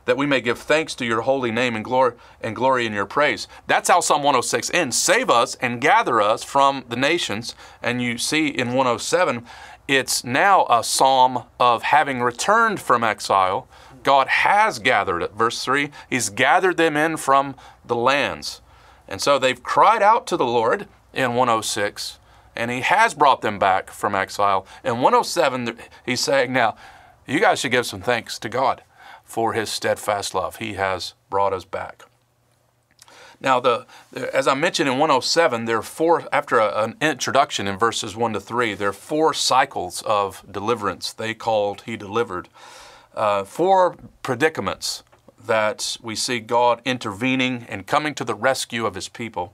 that 0.06 0.18
we 0.18 0.26
may 0.26 0.42
give 0.42 0.60
thanks 0.60 0.94
to 0.96 1.06
your 1.06 1.22
holy 1.22 1.52
name 1.52 1.76
and 1.76 1.84
glory 1.84 2.14
and 2.42 2.56
glory 2.56 2.86
in 2.86 2.94
your 2.94 3.06
praise. 3.06 3.48
That's 3.68 3.90
how 3.90 4.00
Psalm 4.00 4.22
106 4.22 4.72
ends. 4.74 4.98
Save 4.98 5.30
us 5.30 5.56
and 5.56 5.82
gather 5.82 6.22
us 6.22 6.44
from 6.44 6.86
the 6.88 6.96
nations. 6.96 7.56
And 7.82 8.02
you 8.02 8.18
see 8.18 8.48
in 8.48 8.70
107, 8.70 9.46
it's 9.88 10.24
now 10.24 10.66
a 10.70 10.84
psalm 10.84 11.44
of 11.60 11.84
having 11.84 12.22
returned 12.22 12.80
from 12.80 13.04
exile. 13.04 13.68
God 14.04 14.28
has 14.28 14.80
gathered 14.80 15.22
it. 15.22 15.34
Verse 15.34 15.64
3 15.64 15.90
He's 16.10 16.30
gathered 16.30 16.78
them 16.78 16.96
in 16.96 17.18
from 17.18 17.56
the 17.84 17.96
lands. 17.96 18.62
And 19.08 19.22
so 19.22 19.38
they've 19.38 19.62
cried 19.62 20.02
out 20.02 20.26
to 20.28 20.38
the 20.38 20.46
Lord 20.46 20.88
in 21.14 21.36
106, 21.36 22.20
and 22.56 22.72
He 22.72 22.82
has 22.82 23.14
brought 23.14 23.42
them 23.42 23.60
back 23.60 23.90
from 23.90 24.16
exile. 24.16 24.66
In 24.84 25.02
107, 25.02 25.78
He's 26.06 26.22
saying, 26.22 26.54
Now, 26.54 26.76
you 27.28 27.40
guys 27.40 27.60
should 27.60 27.72
give 27.72 27.86
some 27.86 28.02
thanks 28.02 28.38
to 28.40 28.50
God 28.50 28.84
for 29.24 29.54
his 29.54 29.70
steadfast 29.70 30.34
love. 30.34 30.58
He 30.58 30.74
has 30.74 31.14
brought 31.30 31.54
us 31.54 31.66
back. 31.66 32.06
Now, 33.42 33.60
the, 33.60 33.86
as 34.34 34.48
I 34.48 34.54
mentioned 34.54 34.88
in 34.88 34.98
107, 34.98 35.66
there 35.66 35.80
are 35.80 35.84
four, 35.84 36.28
after 36.32 36.58
a, 36.58 36.84
an 36.84 36.96
introduction 37.02 37.68
in 37.68 37.78
verses 37.78 38.16
1 38.16 38.34
to 38.34 38.40
3, 38.40 38.76
there 38.76 38.90
are 38.90 38.94
four 38.94 39.34
cycles 39.34 40.02
of 40.04 40.44
deliverance 40.50 41.12
they 41.12 41.34
called 41.34 41.82
He 41.82 41.98
delivered. 41.98 42.48
Uh, 43.14 43.44
four 43.44 43.98
predicaments 44.24 45.04
that 45.46 45.98
we 46.02 46.16
see 46.16 46.40
God 46.40 46.82
intervening 46.86 47.66
and 47.68 47.86
coming 47.86 48.16
to 48.16 48.24
the 48.24 48.36
rescue 48.36 48.86
of 48.86 48.96
His 48.96 49.10
people. 49.10 49.54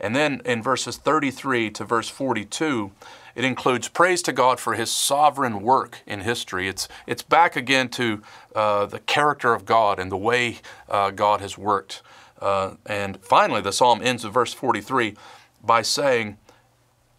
And 0.00 0.16
then 0.16 0.40
in 0.44 0.62
verses 0.62 0.96
33 0.96 1.70
to 1.72 1.84
verse 1.84 2.08
42, 2.08 2.90
it 3.34 3.44
includes 3.44 3.88
praise 3.88 4.22
to 4.22 4.32
God 4.32 4.58
for 4.58 4.74
His 4.74 4.90
sovereign 4.90 5.62
work 5.62 6.00
in 6.06 6.20
history. 6.20 6.68
It's, 6.68 6.88
it's 7.06 7.22
back 7.22 7.54
again 7.54 7.88
to 7.90 8.22
uh, 8.54 8.86
the 8.86 9.00
character 9.00 9.52
of 9.52 9.64
God 9.64 9.98
and 9.98 10.10
the 10.10 10.16
way 10.16 10.58
uh, 10.88 11.10
God 11.10 11.40
has 11.40 11.56
worked. 11.56 12.02
Uh, 12.40 12.74
and 12.86 13.18
finally, 13.22 13.60
the 13.60 13.72
psalm 13.72 14.00
ends 14.02 14.24
with 14.24 14.32
verse 14.32 14.54
43 14.54 15.14
by 15.62 15.82
saying, 15.82 16.38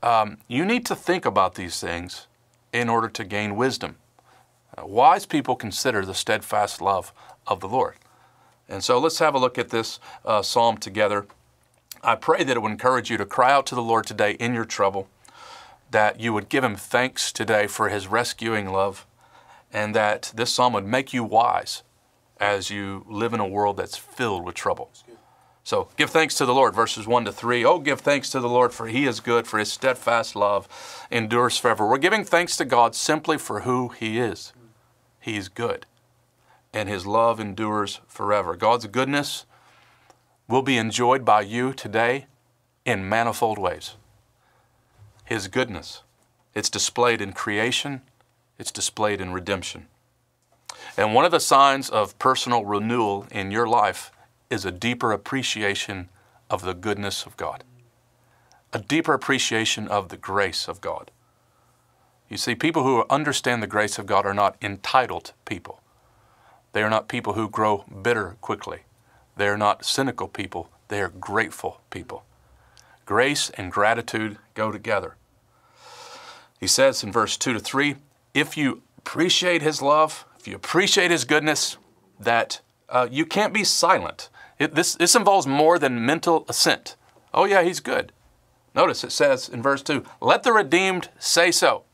um, 0.01 0.37
You 0.47 0.65
need 0.65 0.85
to 0.87 0.95
think 0.95 1.25
about 1.25 1.55
these 1.55 1.79
things 1.79 2.27
in 2.73 2.89
order 2.89 3.07
to 3.09 3.23
gain 3.23 3.55
wisdom. 3.55 3.97
Uh, 4.77 4.85
wise 4.85 5.25
people 5.25 5.55
consider 5.55 6.05
the 6.05 6.13
steadfast 6.13 6.81
love 6.81 7.13
of 7.45 7.59
the 7.59 7.67
Lord. 7.67 7.95
And 8.67 8.83
so 8.83 8.97
let's 8.99 9.19
have 9.19 9.35
a 9.35 9.39
look 9.39 9.57
at 9.57 9.69
this 9.69 9.99
uh, 10.25 10.41
psalm 10.41 10.77
together. 10.77 11.27
I 12.03 12.15
pray 12.15 12.43
that 12.43 12.57
it 12.57 12.61
would 12.61 12.71
encourage 12.71 13.11
you 13.11 13.17
to 13.17 13.25
cry 13.25 13.51
out 13.51 13.65
to 13.67 13.75
the 13.75 13.81
Lord 13.81 14.07
today 14.07 14.31
in 14.33 14.53
your 14.53 14.65
trouble 14.65 15.07
that 15.91 16.19
you 16.19 16.33
would 16.33 16.49
give 16.49 16.63
him 16.63 16.75
thanks 16.75 17.31
today 17.31 17.67
for 17.67 17.89
his 17.89 18.07
rescuing 18.07 18.71
love, 18.71 19.05
and 19.73 19.93
that 19.93 20.31
this 20.33 20.51
psalm 20.51 20.73
would 20.73 20.85
make 20.85 21.13
you 21.13 21.23
wise 21.23 21.83
as 22.39 22.69
you 22.69 23.05
live 23.07 23.33
in 23.33 23.39
a 23.39 23.47
world 23.47 23.77
that's 23.77 23.97
filled 23.97 24.45
with 24.45 24.55
trouble. 24.55 24.89
So 25.63 25.89
give 25.97 26.09
thanks 26.09 26.35
to 26.35 26.45
the 26.45 26.55
Lord, 26.55 26.73
verses 26.73 27.05
1 27.05 27.25
to 27.25 27.31
3. 27.31 27.63
Oh, 27.65 27.77
give 27.77 28.01
thanks 28.01 28.31
to 28.31 28.39
the 28.39 28.49
Lord, 28.49 28.73
for 28.73 28.87
he 28.87 29.05
is 29.05 29.19
good, 29.19 29.45
for 29.45 29.59
his 29.59 29.71
steadfast 29.71 30.35
love 30.35 30.67
endures 31.11 31.57
forever. 31.57 31.87
We're 31.87 31.97
giving 31.97 32.23
thanks 32.23 32.57
to 32.57 32.65
God 32.65 32.95
simply 32.95 33.37
for 33.37 33.59
who 33.59 33.89
he 33.89 34.17
is. 34.17 34.53
He's 35.19 35.49
good, 35.49 35.85
and 36.73 36.89
his 36.89 37.05
love 37.05 37.39
endures 37.39 37.99
forever. 38.07 38.55
God's 38.55 38.87
goodness 38.87 39.45
will 40.51 40.61
be 40.61 40.77
enjoyed 40.77 41.23
by 41.23 41.39
you 41.39 41.71
today 41.71 42.25
in 42.85 43.07
manifold 43.07 43.57
ways. 43.57 43.95
His 45.23 45.47
goodness. 45.47 46.03
It's 46.53 46.69
displayed 46.69 47.21
in 47.21 47.31
creation, 47.31 48.01
it's 48.59 48.71
displayed 48.71 49.21
in 49.21 49.31
redemption. 49.31 49.87
And 50.97 51.13
one 51.13 51.23
of 51.23 51.31
the 51.31 51.39
signs 51.39 51.89
of 51.89 52.19
personal 52.19 52.65
renewal 52.65 53.25
in 53.31 53.49
your 53.49 53.65
life 53.65 54.11
is 54.49 54.65
a 54.65 54.71
deeper 54.71 55.13
appreciation 55.13 56.09
of 56.49 56.63
the 56.63 56.73
goodness 56.73 57.25
of 57.25 57.37
God, 57.37 57.63
a 58.73 58.79
deeper 58.79 59.13
appreciation 59.13 59.87
of 59.87 60.09
the 60.09 60.17
grace 60.17 60.67
of 60.67 60.81
God. 60.81 61.11
You 62.27 62.35
see, 62.35 62.55
people 62.55 62.83
who 62.83 63.05
understand 63.09 63.63
the 63.63 63.67
grace 63.67 63.97
of 63.97 64.05
God 64.05 64.25
are 64.25 64.33
not 64.33 64.57
entitled 64.61 65.31
people. 65.45 65.79
They 66.73 66.83
are 66.83 66.89
not 66.89 67.07
people 67.07 67.33
who 67.33 67.47
grow 67.47 67.85
bitter 68.01 68.35
quickly. 68.41 68.81
They 69.41 69.47
are 69.47 69.57
not 69.57 69.83
cynical 69.83 70.27
people. 70.27 70.69
They 70.89 71.01
are 71.01 71.09
grateful 71.09 71.81
people. 71.89 72.25
Grace 73.07 73.49
and 73.57 73.71
gratitude 73.71 74.37
go 74.53 74.71
together. 74.71 75.15
He 76.59 76.67
says 76.67 77.03
in 77.03 77.11
verse 77.11 77.37
2 77.37 77.53
to 77.53 77.59
3 77.59 77.95
if 78.35 78.55
you 78.55 78.83
appreciate 78.99 79.63
His 79.63 79.81
love, 79.81 80.25
if 80.39 80.47
you 80.47 80.55
appreciate 80.55 81.09
His 81.09 81.25
goodness, 81.25 81.77
that 82.19 82.61
uh, 82.87 83.07
you 83.09 83.25
can't 83.25 83.51
be 83.51 83.63
silent. 83.63 84.29
It, 84.59 84.75
this, 84.75 84.93
this 84.93 85.15
involves 85.15 85.47
more 85.47 85.79
than 85.79 86.05
mental 86.05 86.45
assent. 86.47 86.95
Oh, 87.33 87.45
yeah, 87.45 87.63
He's 87.63 87.79
good. 87.79 88.11
Notice 88.75 89.03
it 89.03 89.11
says 89.11 89.49
in 89.49 89.63
verse 89.63 89.81
2 89.81 90.05
let 90.21 90.43
the 90.43 90.53
redeemed 90.53 91.09
say 91.17 91.49
so. 91.49 91.85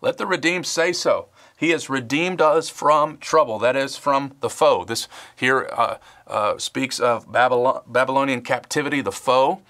Let 0.00 0.16
the 0.16 0.26
redeemed 0.26 0.66
say 0.66 0.92
so. 0.92 1.26
He 1.56 1.70
has 1.70 1.88
redeemed 1.88 2.42
us 2.42 2.68
from 2.68 3.16
trouble, 3.16 3.58
that 3.60 3.76
is, 3.76 3.96
from 3.96 4.36
the 4.40 4.50
foe. 4.50 4.84
This 4.84 5.08
here 5.34 5.68
uh, 5.72 5.96
uh, 6.26 6.58
speaks 6.58 6.98
of 6.98 7.30
Babylon, 7.30 7.82
Babylonian 7.86 8.42
captivity, 8.42 9.00
the 9.00 9.12
foe. 9.12 9.60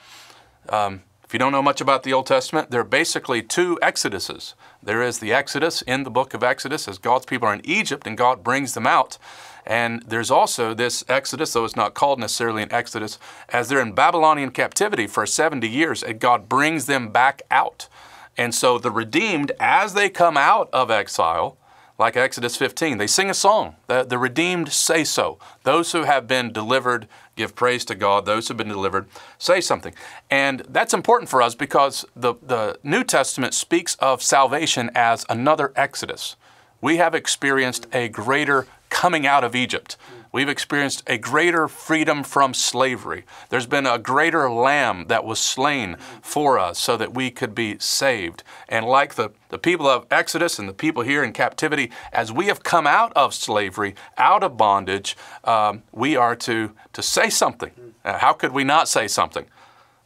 Um, 0.68 1.02
if 1.25 1.32
you 1.32 1.40
don't 1.40 1.50
know 1.50 1.62
much 1.62 1.80
about 1.80 2.04
the 2.04 2.12
Old 2.12 2.26
Testament, 2.26 2.70
there 2.70 2.80
are 2.80 2.84
basically 2.84 3.42
two 3.42 3.78
exoduses. 3.82 4.54
There 4.80 5.02
is 5.02 5.18
the 5.18 5.32
Exodus 5.32 5.82
in 5.82 6.04
the 6.04 6.10
book 6.10 6.34
of 6.34 6.44
Exodus 6.44 6.86
as 6.86 6.98
God's 6.98 7.26
people 7.26 7.48
are 7.48 7.54
in 7.54 7.66
Egypt 7.66 8.06
and 8.06 8.16
God 8.16 8.44
brings 8.44 8.75
them 8.75 8.86
out. 8.86 9.18
And 9.66 10.02
there's 10.02 10.30
also 10.30 10.72
this 10.72 11.04
Exodus, 11.08 11.52
though 11.52 11.64
it's 11.64 11.75
not 11.75 11.94
called 11.94 12.20
necessarily 12.20 12.62
an 12.62 12.72
Exodus, 12.72 13.18
as 13.48 13.68
they're 13.68 13.80
in 13.80 13.92
Babylonian 13.92 14.52
captivity 14.52 15.08
for 15.08 15.26
70 15.26 15.68
years 15.68 16.04
and 16.04 16.20
God 16.20 16.48
brings 16.48 16.86
them 16.86 17.08
back 17.10 17.42
out. 17.50 17.88
And 18.36 18.54
so 18.54 18.78
the 18.78 18.92
redeemed, 18.92 19.50
as 19.58 19.94
they 19.94 20.08
come 20.08 20.36
out 20.36 20.68
of 20.72 20.92
exile, 20.92 21.56
like 21.99 22.17
Exodus 22.17 22.57
15. 22.57 22.99
They 22.99 23.07
sing 23.07 23.31
a 23.31 23.35
song. 23.35 23.76
The, 23.87 24.05
the, 24.05 24.19
redeemed 24.19 24.71
say 24.73 25.05
so. 25.05 25.38
Those 25.62 25.93
who 25.93 26.03
have 26.03 26.26
been 26.29 26.53
delivered 26.53 27.09
give 27.37 27.55
praise 27.55 27.85
to 27.87 27.95
God. 27.95 28.26
Those 28.26 28.49
who 28.49 28.53
have 28.53 28.59
been 28.59 28.69
delivered 28.69 29.07
say 29.38 29.61
something. 29.61 29.95
And 30.31 30.62
that's 30.69 30.93
important 30.93 31.31
for 31.31 31.41
us 31.41 31.55
because 31.55 32.05
the, 32.15 32.35
the 32.43 32.79
New 32.83 33.03
Testament 33.03 33.55
speaks 33.55 33.95
of 33.97 34.23
salvation 34.23 34.91
as 34.95 35.25
another 35.29 35.73
Exodus. 35.75 36.37
We 36.81 36.99
have 36.99 37.15
experienced 37.15 37.87
a 37.93 38.09
greater 38.09 38.67
coming 38.91 39.26
out 39.26 39.45
of 39.45 39.55
Egypt. 39.55 39.97
We've 40.37 40.50
experienced 40.50 41.02
a 41.07 41.16
greater 41.16 41.66
freedom 41.66 42.23
from 42.23 42.52
slavery. 42.52 43.25
There's 43.49 43.64
been 43.64 43.87
a 43.87 43.99
greater 43.99 44.50
lamb 44.50 45.07
that 45.07 45.25
was 45.25 45.38
slain 45.38 45.97
for 46.21 46.59
us 46.59 46.78
so 46.78 46.99
that 46.99 47.14
we 47.14 47.31
could 47.31 47.55
be 47.55 47.78
saved. 47.78 48.43
And 48.69 48.85
like 48.85 49.14
the, 49.14 49.31
the 49.49 49.57
people 49.57 49.87
of 49.87 50.05
Exodus 50.11 50.59
and 50.59 50.69
the 50.69 50.75
people 50.75 51.05
here 51.05 51.25
in 51.25 51.33
captivity, 51.33 51.90
as 52.12 52.33
we 52.33 52.49
have 52.49 52.62
come 52.62 52.87
out 52.87 53.14
of 53.16 53.33
slavery, 53.33 53.95
out 54.19 54.43
of 54.43 54.59
bondage, 54.59 55.16
um, 55.45 55.85
we 55.90 56.16
are 56.16 56.37
to, 56.37 56.73
to 56.93 57.00
say 57.00 57.31
something. 57.31 57.71
Uh, 58.05 58.19
how 58.19 58.35
could 58.35 58.52
we 58.52 58.62
not 58.62 58.88
say 58.88 59.09
something? 59.09 59.47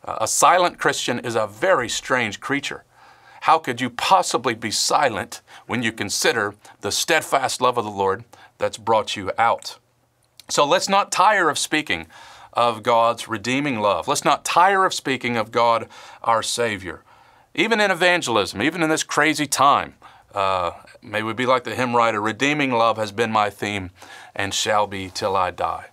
Uh, 0.05 0.19
a 0.21 0.29
silent 0.29 0.79
Christian 0.79 1.19
is 1.19 1.35
a 1.35 1.49
very 1.49 1.89
strange 1.89 2.39
creature. 2.39 2.85
How 3.41 3.59
could 3.59 3.81
you 3.81 3.91
possibly 3.91 4.55
be 4.55 4.71
silent 4.71 5.41
when 5.67 5.83
you 5.83 5.91
consider 5.91 6.55
the 6.83 6.93
steadfast 6.93 7.61
love 7.61 7.77
of 7.77 7.85
the 7.85 7.91
Lord 7.91 8.23
that's 8.59 8.79
brought 8.79 9.17
you 9.17 9.33
out? 9.37 9.80
So 10.51 10.65
let's 10.65 10.89
not 10.89 11.13
tire 11.13 11.49
of 11.49 11.59
speaking 11.59 12.07
of 12.53 12.83
God's 12.83 13.29
redeeming 13.29 13.81
love. 13.81 14.09
Let's 14.09 14.25
not 14.25 14.45
tire 14.45 14.85
of 14.85 14.93
speaking 14.93 15.37
of 15.37 15.53
God, 15.53 15.89
our 16.23 16.43
Savior. 16.43 17.03
Even 17.55 17.81
in 17.81 17.91
evangelism, 17.91 18.61
even 18.61 18.83
in 18.83 18.91
this 18.91 19.05
crazy 19.05 19.47
time, 19.47 19.95
uh, 20.35 20.73
may 21.03 21.23
we 21.23 21.33
be 21.33 21.47
like 21.47 21.65
the 21.65 21.75
hymn 21.75 21.95
writer 21.95 22.21
redeeming 22.21 22.73
love 22.73 22.97
has 22.97 23.13
been 23.13 23.31
my 23.31 23.49
theme 23.49 23.91
and 24.35 24.53
shall 24.53 24.87
be 24.87 25.09
till 25.09 25.37
I 25.37 25.53
die. 25.53 25.87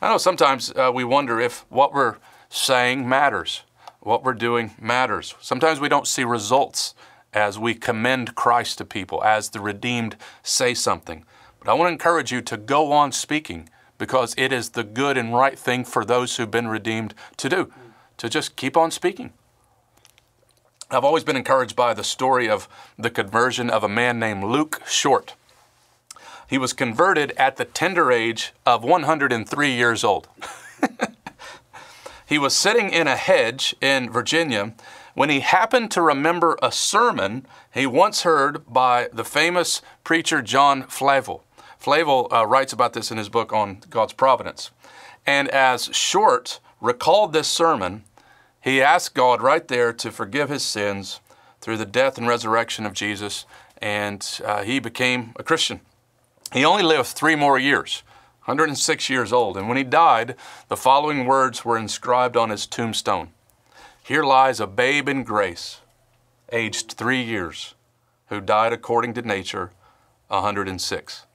I 0.00 0.08
know 0.08 0.18
sometimes 0.18 0.72
uh, 0.76 0.90
we 0.94 1.04
wonder 1.04 1.40
if 1.40 1.64
what 1.68 1.92
we're 1.92 2.16
saying 2.48 3.08
matters, 3.08 3.62
what 4.00 4.24
we're 4.24 4.34
doing 4.34 4.72
matters. 4.80 5.34
Sometimes 5.40 5.80
we 5.80 5.88
don't 5.88 6.06
see 6.06 6.24
results 6.24 6.94
as 7.32 7.58
we 7.58 7.74
commend 7.74 8.34
Christ 8.34 8.78
to 8.78 8.84
people, 8.84 9.22
as 9.24 9.50
the 9.50 9.60
redeemed 9.60 10.16
say 10.42 10.74
something. 10.74 11.24
But 11.64 11.70
I 11.70 11.74
want 11.74 11.88
to 11.88 11.92
encourage 11.92 12.32
you 12.32 12.40
to 12.42 12.56
go 12.56 12.90
on 12.92 13.12
speaking 13.12 13.68
because 13.96 14.34
it 14.36 14.52
is 14.52 14.70
the 14.70 14.82
good 14.82 15.16
and 15.16 15.32
right 15.32 15.56
thing 15.56 15.84
for 15.84 16.04
those 16.04 16.36
who've 16.36 16.50
been 16.50 16.66
redeemed 16.66 17.14
to 17.36 17.48
do, 17.48 17.72
to 18.16 18.28
just 18.28 18.56
keep 18.56 18.76
on 18.76 18.90
speaking. 18.90 19.32
I've 20.90 21.04
always 21.04 21.24
been 21.24 21.36
encouraged 21.36 21.76
by 21.76 21.94
the 21.94 22.02
story 22.02 22.48
of 22.48 22.68
the 22.98 23.10
conversion 23.10 23.70
of 23.70 23.84
a 23.84 23.88
man 23.88 24.18
named 24.18 24.42
Luke 24.42 24.82
Short. 24.86 25.34
He 26.50 26.58
was 26.58 26.72
converted 26.72 27.32
at 27.36 27.56
the 27.56 27.64
tender 27.64 28.10
age 28.10 28.52
of 28.66 28.82
103 28.82 29.70
years 29.70 30.02
old. 30.02 30.28
he 32.26 32.38
was 32.38 32.54
sitting 32.54 32.90
in 32.90 33.06
a 33.06 33.16
hedge 33.16 33.74
in 33.80 34.10
Virginia 34.10 34.74
when 35.14 35.30
he 35.30 35.40
happened 35.40 35.90
to 35.92 36.02
remember 36.02 36.58
a 36.60 36.72
sermon 36.72 37.46
he 37.72 37.86
once 37.86 38.22
heard 38.22 38.66
by 38.66 39.08
the 39.12 39.24
famous 39.24 39.80
preacher 40.02 40.42
John 40.42 40.82
Flavel. 40.82 41.44
Flavel 41.82 42.28
uh, 42.30 42.46
writes 42.46 42.72
about 42.72 42.92
this 42.92 43.10
in 43.10 43.18
his 43.18 43.28
book 43.28 43.52
on 43.52 43.78
God's 43.90 44.12
providence. 44.12 44.70
And 45.26 45.48
as 45.48 45.86
Short 45.92 46.60
recalled 46.80 47.32
this 47.32 47.48
sermon, 47.48 48.04
he 48.60 48.80
asked 48.80 49.16
God 49.16 49.42
right 49.42 49.66
there 49.66 49.92
to 49.94 50.12
forgive 50.12 50.48
his 50.48 50.62
sins 50.62 51.18
through 51.60 51.78
the 51.78 51.84
death 51.84 52.18
and 52.18 52.28
resurrection 52.28 52.86
of 52.86 52.92
Jesus, 52.92 53.46
and 53.78 54.24
uh, 54.44 54.62
he 54.62 54.78
became 54.78 55.32
a 55.34 55.42
Christian. 55.42 55.80
He 56.52 56.64
only 56.64 56.84
lived 56.84 57.08
three 57.08 57.34
more 57.34 57.58
years, 57.58 58.04
106 58.44 59.10
years 59.10 59.32
old, 59.32 59.56
and 59.56 59.66
when 59.66 59.76
he 59.76 59.82
died, 59.82 60.36
the 60.68 60.76
following 60.76 61.26
words 61.26 61.64
were 61.64 61.76
inscribed 61.76 62.36
on 62.36 62.50
his 62.50 62.64
tombstone 62.64 63.30
Here 64.04 64.22
lies 64.22 64.60
a 64.60 64.68
babe 64.68 65.08
in 65.08 65.24
grace, 65.24 65.80
aged 66.52 66.92
three 66.92 67.22
years, 67.22 67.74
who 68.28 68.40
died 68.40 68.72
according 68.72 69.14
to 69.14 69.22
nature, 69.22 69.72
106. 70.28 71.26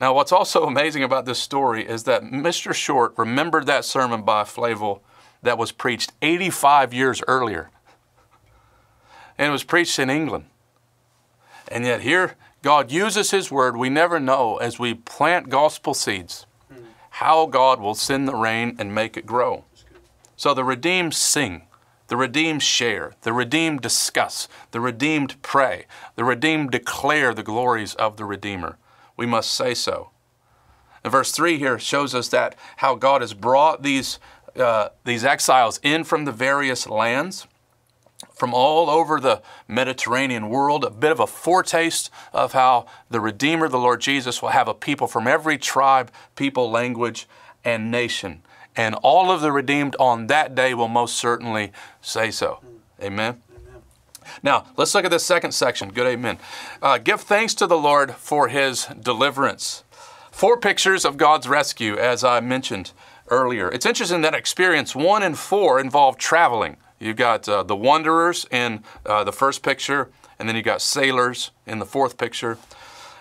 Now, 0.00 0.14
what's 0.14 0.32
also 0.32 0.64
amazing 0.64 1.02
about 1.02 1.26
this 1.26 1.38
story 1.38 1.86
is 1.86 2.04
that 2.04 2.22
Mr. 2.22 2.72
Short 2.72 3.12
remembered 3.18 3.66
that 3.66 3.84
sermon 3.84 4.22
by 4.22 4.44
Flavel 4.44 5.02
that 5.42 5.58
was 5.58 5.72
preached 5.72 6.12
85 6.22 6.94
years 6.94 7.22
earlier. 7.28 7.70
And 9.36 9.48
it 9.48 9.52
was 9.52 9.62
preached 9.62 9.98
in 9.98 10.08
England. 10.08 10.46
And 11.68 11.84
yet, 11.84 12.00
here, 12.00 12.36
God 12.62 12.90
uses 12.90 13.30
His 13.30 13.50
word. 13.50 13.76
We 13.76 13.90
never 13.90 14.18
know 14.18 14.56
as 14.56 14.78
we 14.78 14.94
plant 14.94 15.50
gospel 15.50 15.92
seeds 15.92 16.46
how 17.14 17.44
God 17.44 17.80
will 17.80 17.94
send 17.94 18.26
the 18.26 18.34
rain 18.34 18.76
and 18.78 18.94
make 18.94 19.16
it 19.16 19.26
grow. 19.26 19.64
So 20.36 20.54
the 20.54 20.64
redeemed 20.64 21.12
sing, 21.12 21.62
the 22.08 22.16
redeemed 22.16 22.62
share, 22.62 23.12
the 23.22 23.34
redeemed 23.34 23.82
discuss, 23.82 24.48
the 24.70 24.80
redeemed 24.80 25.42
pray, 25.42 25.84
the 26.16 26.24
redeemed 26.24 26.70
declare 26.70 27.34
the 27.34 27.42
glories 27.42 27.94
of 27.94 28.16
the 28.16 28.24
Redeemer 28.24 28.78
we 29.20 29.26
must 29.26 29.52
say 29.52 29.74
so. 29.74 30.08
And 31.04 31.12
verse 31.12 31.30
3 31.30 31.58
here 31.58 31.78
shows 31.78 32.14
us 32.14 32.28
that 32.28 32.56
how 32.78 32.94
God 32.94 33.20
has 33.20 33.34
brought 33.34 33.82
these, 33.82 34.18
uh, 34.56 34.88
these 35.04 35.26
exiles 35.26 35.78
in 35.82 36.04
from 36.04 36.24
the 36.24 36.32
various 36.32 36.86
lands, 36.88 37.46
from 38.34 38.54
all 38.54 38.88
over 38.88 39.20
the 39.20 39.42
Mediterranean 39.68 40.48
world, 40.48 40.84
a 40.84 40.90
bit 40.90 41.12
of 41.12 41.20
a 41.20 41.26
foretaste 41.26 42.10
of 42.32 42.54
how 42.54 42.86
the 43.10 43.20
Redeemer, 43.20 43.68
the 43.68 43.78
Lord 43.78 44.00
Jesus, 44.00 44.40
will 44.40 44.48
have 44.48 44.68
a 44.68 44.74
people 44.74 45.06
from 45.06 45.26
every 45.26 45.58
tribe, 45.58 46.10
people, 46.34 46.70
language, 46.70 47.28
and 47.62 47.90
nation. 47.90 48.40
And 48.74 48.94
all 49.02 49.30
of 49.30 49.42
the 49.42 49.52
redeemed 49.52 49.96
on 50.00 50.28
that 50.28 50.54
day 50.54 50.72
will 50.72 50.88
most 50.88 51.16
certainly 51.16 51.72
say 52.00 52.30
so. 52.30 52.60
Amen. 53.02 53.42
Now, 54.42 54.66
let's 54.76 54.94
look 54.94 55.04
at 55.04 55.10
this 55.10 55.24
second 55.24 55.52
section. 55.52 55.90
Good 55.90 56.06
amen. 56.06 56.38
Uh, 56.82 56.98
give 56.98 57.20
thanks 57.20 57.54
to 57.54 57.66
the 57.66 57.78
Lord 57.78 58.14
for 58.14 58.48
his 58.48 58.86
deliverance. 58.86 59.84
Four 60.30 60.58
pictures 60.58 61.04
of 61.04 61.16
God's 61.16 61.48
rescue, 61.48 61.96
as 61.96 62.24
I 62.24 62.40
mentioned 62.40 62.92
earlier. 63.28 63.68
It's 63.70 63.86
interesting 63.86 64.22
that 64.22 64.34
experience 64.34 64.94
one 64.94 65.22
and 65.22 65.38
four 65.38 65.80
involve 65.80 66.16
traveling. 66.18 66.76
You've 66.98 67.16
got 67.16 67.48
uh, 67.48 67.62
the 67.62 67.76
wanderers 67.76 68.46
in 68.50 68.84
uh, 69.06 69.24
the 69.24 69.32
first 69.32 69.62
picture, 69.62 70.10
and 70.38 70.48
then 70.48 70.56
you've 70.56 70.64
got 70.64 70.82
sailors 70.82 71.50
in 71.66 71.78
the 71.78 71.86
fourth 71.86 72.18
picture. 72.18 72.58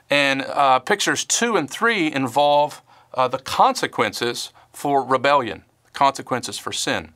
And 0.10 0.42
uh, 0.42 0.80
pictures 0.80 1.24
two 1.24 1.56
and 1.56 1.70
three 1.70 2.12
involve 2.12 2.82
uh, 3.14 3.28
the 3.28 3.40
consequences 3.40 4.52
for 4.72 5.04
rebellion, 5.04 5.64
consequences 5.94 6.58
for 6.58 6.72
sin. 6.72 7.14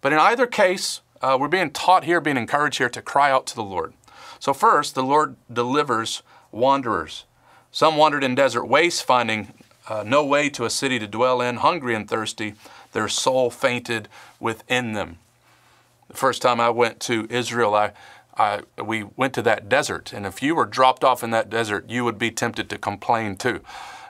But 0.00 0.12
in 0.12 0.18
either 0.18 0.46
case, 0.46 1.00
uh, 1.22 1.36
we're 1.40 1.48
being 1.48 1.70
taught 1.70 2.04
here, 2.04 2.20
being 2.20 2.36
encouraged 2.36 2.78
here 2.78 2.88
to 2.88 3.02
cry 3.02 3.30
out 3.30 3.46
to 3.46 3.54
the 3.54 3.62
Lord. 3.62 3.92
So, 4.38 4.52
first, 4.52 4.94
the 4.94 5.02
Lord 5.02 5.36
delivers 5.52 6.22
wanderers. 6.52 7.24
Some 7.70 7.96
wandered 7.96 8.24
in 8.24 8.34
desert 8.34 8.66
wastes, 8.66 9.02
finding 9.02 9.52
uh, 9.88 10.02
no 10.06 10.24
way 10.24 10.48
to 10.50 10.64
a 10.64 10.70
city 10.70 10.98
to 10.98 11.06
dwell 11.06 11.40
in, 11.40 11.56
hungry 11.56 11.94
and 11.94 12.08
thirsty. 12.08 12.54
Their 12.92 13.08
soul 13.08 13.50
fainted 13.50 14.08
within 14.40 14.92
them. 14.92 15.18
The 16.08 16.16
first 16.16 16.42
time 16.42 16.60
I 16.60 16.70
went 16.70 17.00
to 17.00 17.26
Israel, 17.30 17.74
I, 17.74 17.92
I, 18.36 18.62
we 18.82 19.04
went 19.16 19.34
to 19.34 19.42
that 19.42 19.68
desert, 19.68 20.12
and 20.12 20.26
if 20.26 20.42
you 20.42 20.54
were 20.54 20.66
dropped 20.66 21.04
off 21.04 21.22
in 21.24 21.30
that 21.30 21.50
desert, 21.50 21.88
you 21.88 22.04
would 22.04 22.18
be 22.18 22.30
tempted 22.30 22.70
to 22.70 22.78
complain 22.78 23.36
too. 23.36 23.60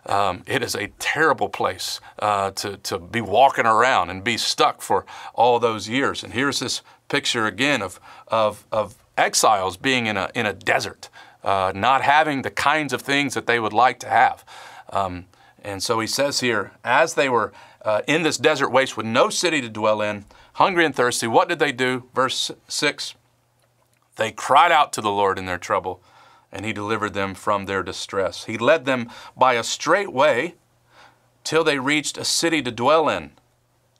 Um, 0.06 0.44
it 0.46 0.62
is 0.62 0.74
a 0.74 0.88
terrible 0.98 1.48
place 1.48 2.00
uh, 2.20 2.52
to, 2.52 2.76
to 2.76 2.98
be 2.98 3.20
walking 3.20 3.66
around 3.66 4.10
and 4.10 4.22
be 4.22 4.36
stuck 4.36 4.80
for 4.80 5.04
all 5.34 5.58
those 5.58 5.88
years. 5.88 6.22
And 6.22 6.32
here's 6.32 6.60
this 6.60 6.82
picture 7.08 7.46
again 7.46 7.82
of, 7.82 8.00
of, 8.28 8.66
of 8.72 8.96
exiles 9.16 9.76
being 9.76 10.06
in 10.06 10.16
a, 10.16 10.30
in 10.34 10.46
a 10.46 10.52
desert, 10.52 11.08
uh, 11.44 11.72
not 11.74 12.02
having 12.02 12.42
the 12.42 12.50
kinds 12.50 12.92
of 12.92 13.02
things 13.02 13.34
that 13.34 13.46
they 13.46 13.60
would 13.60 13.72
like 13.72 13.98
to 14.00 14.08
have. 14.08 14.44
Um, 14.90 15.26
and 15.62 15.82
so 15.82 15.98
he 16.00 16.06
says 16.06 16.40
here, 16.40 16.72
as 16.84 17.14
they 17.14 17.28
were 17.28 17.52
uh, 17.82 18.02
in 18.06 18.22
this 18.22 18.36
desert 18.36 18.70
waste 18.70 18.96
with 18.96 19.06
no 19.06 19.30
city 19.30 19.60
to 19.60 19.68
dwell 19.68 20.00
in, 20.02 20.24
hungry 20.54 20.84
and 20.84 20.94
thirsty, 20.94 21.26
what 21.26 21.48
did 21.48 21.58
they 21.58 21.72
do? 21.72 22.04
Verse 22.14 22.50
6 22.68 23.14
They 24.16 24.32
cried 24.32 24.72
out 24.72 24.92
to 24.94 25.00
the 25.00 25.10
Lord 25.10 25.38
in 25.38 25.46
their 25.46 25.58
trouble, 25.58 26.02
and 26.52 26.64
he 26.64 26.72
delivered 26.72 27.14
them 27.14 27.34
from 27.34 27.66
their 27.66 27.82
distress. 27.82 28.44
He 28.44 28.58
led 28.58 28.84
them 28.84 29.10
by 29.36 29.54
a 29.54 29.64
straight 29.64 30.12
way 30.12 30.54
till 31.44 31.62
they 31.62 31.78
reached 31.78 32.18
a 32.18 32.24
city 32.24 32.60
to 32.62 32.72
dwell 32.72 33.08
in. 33.08 33.32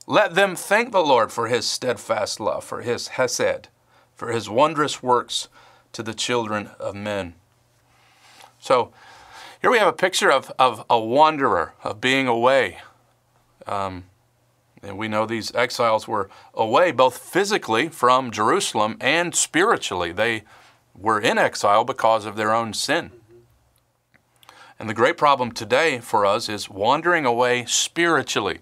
Let 0.09 0.35
them 0.35 0.55
thank 0.55 0.93
the 0.93 1.03
Lord 1.03 1.33
for 1.33 1.47
his 1.47 1.67
steadfast 1.67 2.39
love, 2.39 2.63
for 2.63 2.81
his 2.81 3.09
hesed, 3.09 3.67
for 4.15 4.31
his 4.31 4.49
wondrous 4.49 5.03
works 5.03 5.49
to 5.91 6.01
the 6.01 6.13
children 6.13 6.69
of 6.79 6.95
men. 6.95 7.33
So 8.57 8.93
here 9.61 9.69
we 9.69 9.79
have 9.79 9.87
a 9.87 9.93
picture 9.93 10.31
of, 10.31 10.49
of 10.57 10.85
a 10.89 10.97
wanderer, 10.97 11.73
of 11.83 11.99
being 11.99 12.25
away. 12.25 12.77
Um, 13.65 14.05
and 14.81 14.97
we 14.97 15.09
know 15.09 15.25
these 15.25 15.53
exiles 15.53 16.07
were 16.07 16.29
away 16.53 16.93
both 16.93 17.17
physically 17.17 17.89
from 17.89 18.31
Jerusalem 18.31 18.95
and 19.01 19.35
spiritually. 19.35 20.13
They 20.13 20.43
were 20.95 21.19
in 21.19 21.37
exile 21.37 21.83
because 21.83 22.25
of 22.25 22.37
their 22.37 22.53
own 22.53 22.73
sin. 22.73 23.11
And 24.79 24.89
the 24.89 24.93
great 24.93 25.17
problem 25.17 25.51
today 25.51 25.99
for 25.99 26.25
us 26.25 26.47
is 26.47 26.69
wandering 26.69 27.25
away 27.25 27.65
spiritually. 27.65 28.59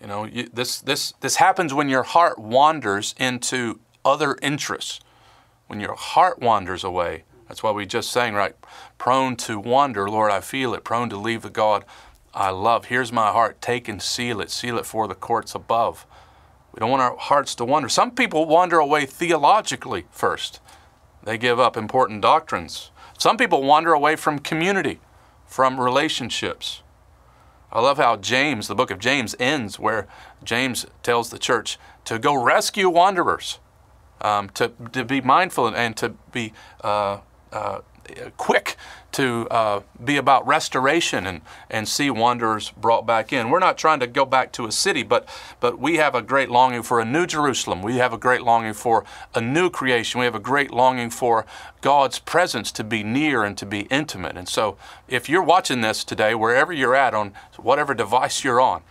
You 0.00 0.06
know, 0.06 0.24
you, 0.24 0.48
this, 0.52 0.80
this, 0.80 1.12
this 1.20 1.36
happens 1.36 1.74
when 1.74 1.88
your 1.88 2.04
heart 2.04 2.38
wanders 2.38 3.14
into 3.18 3.80
other 4.04 4.36
interests. 4.42 5.00
When 5.66 5.80
your 5.80 5.94
heart 5.94 6.40
wanders 6.40 6.84
away, 6.84 7.24
that's 7.48 7.62
why 7.62 7.72
we 7.72 7.84
just 7.86 8.10
sang, 8.10 8.34
right? 8.34 8.54
Prone 8.96 9.36
to 9.36 9.58
wander, 9.58 10.08
Lord, 10.08 10.30
I 10.30 10.40
feel 10.40 10.74
it. 10.74 10.84
Prone 10.84 11.10
to 11.10 11.16
leave 11.16 11.42
the 11.42 11.50
God 11.50 11.84
I 12.34 12.50
love. 12.50 12.86
Here's 12.86 13.12
my 13.12 13.32
heart. 13.32 13.60
Take 13.60 13.88
and 13.88 14.00
seal 14.00 14.40
it. 14.40 14.50
Seal 14.50 14.78
it 14.78 14.86
for 14.86 15.08
the 15.08 15.14
courts 15.14 15.54
above. 15.54 16.06
We 16.72 16.80
don't 16.80 16.90
want 16.90 17.02
our 17.02 17.16
hearts 17.16 17.54
to 17.56 17.64
wander. 17.64 17.88
Some 17.88 18.12
people 18.12 18.46
wander 18.46 18.78
away 18.78 19.06
theologically 19.06 20.06
first, 20.10 20.60
they 21.24 21.36
give 21.36 21.58
up 21.58 21.76
important 21.76 22.22
doctrines. 22.22 22.90
Some 23.18 23.36
people 23.36 23.64
wander 23.64 23.92
away 23.92 24.14
from 24.14 24.38
community, 24.38 25.00
from 25.44 25.80
relationships. 25.80 26.82
I 27.70 27.80
love 27.80 27.98
how 27.98 28.16
James, 28.16 28.68
the 28.68 28.74
book 28.74 28.90
of 28.90 28.98
James, 28.98 29.34
ends 29.38 29.78
where 29.78 30.06
James 30.42 30.86
tells 31.02 31.30
the 31.30 31.38
church 31.38 31.78
to 32.04 32.18
go 32.18 32.34
rescue 32.34 32.88
wanderers, 32.88 33.58
um, 34.20 34.48
to, 34.50 34.72
to 34.92 35.04
be 35.04 35.20
mindful 35.20 35.66
and 35.66 35.96
to 35.98 36.10
be 36.32 36.52
uh, 36.82 37.18
uh, 37.52 37.80
quick 38.36 38.76
to 39.10 39.48
uh, 39.50 39.80
be 40.04 40.16
about 40.16 40.46
restoration 40.46 41.26
and, 41.26 41.40
and 41.70 41.88
see 41.88 42.10
wanderers 42.10 42.70
brought 42.72 43.06
back 43.06 43.32
in. 43.32 43.48
We're 43.50 43.58
not 43.58 43.78
trying 43.78 44.00
to 44.00 44.06
go 44.06 44.24
back 44.24 44.52
to 44.52 44.66
a 44.66 44.72
city, 44.72 45.02
but, 45.02 45.28
but 45.60 45.78
we 45.78 45.96
have 45.96 46.14
a 46.14 46.22
great 46.22 46.50
longing 46.50 46.82
for 46.82 47.00
a 47.00 47.04
new 47.04 47.26
Jerusalem. 47.26 47.82
We 47.82 47.96
have 47.96 48.12
a 48.12 48.18
great 48.18 48.42
longing 48.42 48.74
for 48.74 49.04
a 49.34 49.40
new 49.40 49.70
creation. 49.70 50.20
We 50.20 50.26
have 50.26 50.34
a 50.34 50.40
great 50.40 50.70
longing 50.70 51.10
for 51.10 51.46
God's 51.80 52.18
presence 52.18 52.70
to 52.72 52.84
be 52.84 53.02
near 53.02 53.44
and 53.44 53.56
to 53.58 53.66
be 53.66 53.80
intimate. 53.82 54.36
And 54.36 54.48
so, 54.48 54.76
if 55.08 55.28
you're 55.28 55.42
watching 55.42 55.80
this 55.80 56.04
today, 56.04 56.34
wherever 56.34 56.72
you're 56.72 56.94
at, 56.94 57.14
on 57.14 57.32
whatever 57.56 57.94
device 57.94 58.44
you're 58.44 58.60
on, 58.60 58.82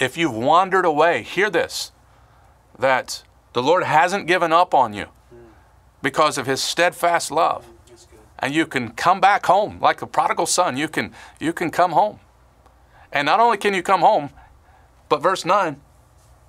if 0.00 0.16
you've 0.16 0.34
wandered 0.34 0.84
away, 0.84 1.22
hear 1.22 1.48
this 1.48 1.92
that 2.76 3.22
the 3.52 3.62
Lord 3.62 3.84
hasn't 3.84 4.26
given 4.26 4.52
up 4.52 4.74
on 4.74 4.92
you 4.94 5.06
because 6.02 6.36
of 6.36 6.46
his 6.46 6.60
steadfast 6.60 7.30
love 7.30 7.66
and 8.44 8.54
you 8.54 8.66
can 8.66 8.90
come 8.90 9.22
back 9.22 9.46
home 9.46 9.78
like 9.80 10.00
the 10.00 10.06
prodigal 10.06 10.44
son. 10.44 10.76
You 10.76 10.86
can, 10.86 11.14
you 11.40 11.54
can 11.54 11.70
come 11.70 11.92
home. 11.92 12.20
And 13.10 13.24
not 13.24 13.40
only 13.40 13.56
can 13.56 13.72
you 13.72 13.82
come 13.82 14.02
home, 14.02 14.28
but 15.08 15.22
verse 15.22 15.46
9, 15.46 15.80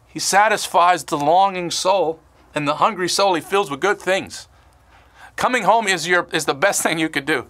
he 0.05 0.19
satisfies 0.19 1.05
the 1.05 1.17
longing 1.17 1.71
soul, 1.71 2.19
and 2.53 2.67
the 2.67 2.75
hungry 2.75 3.07
soul 3.07 3.33
he 3.33 3.39
fills 3.39 3.71
with 3.71 3.79
good 3.79 3.97
things. 3.97 4.49
Coming 5.37 5.63
home 5.63 5.87
is, 5.87 6.05
your, 6.05 6.27
is 6.33 6.43
the 6.43 6.53
best 6.53 6.83
thing 6.83 6.99
you 6.99 7.07
could 7.07 7.25
do. 7.25 7.47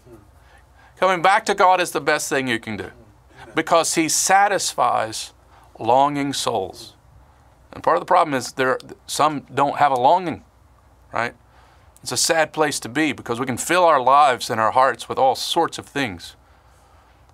Coming 0.98 1.24
back 1.24 1.44
to 1.48 1.56
God 1.56 1.82
is 1.82 1.90
the 1.90 2.00
best 2.00 2.30
thing 2.30 2.48
you 2.48 2.60
can 2.60 2.78
do 2.78 2.92
because 3.56 3.96
he 3.96 4.08
satisfies 4.08 5.34
longing 5.80 6.34
souls. 6.34 6.94
And 7.72 7.82
part 7.82 7.98
of 7.98 8.02
the 8.02 8.06
problem 8.06 8.36
is 8.36 8.52
there 8.52 8.78
some 9.08 9.48
don't 9.52 9.78
have 9.78 9.92
a 9.92 10.00
longing, 10.00 10.44
right? 11.12 11.34
It's 12.06 12.12
a 12.12 12.18
sad 12.18 12.54
place 12.54 12.80
to 12.82 12.88
be 12.88 13.14
because 13.14 13.40
we 13.40 13.48
can 13.48 13.58
fill 13.58 13.84
our 13.84 14.00
lives 14.00 14.52
and 14.52 14.62
our 14.62 14.70
hearts 14.70 15.10
with 15.10 15.18
all 15.18 15.34
sorts 15.34 15.80
of 15.80 15.88
things. 15.88 16.36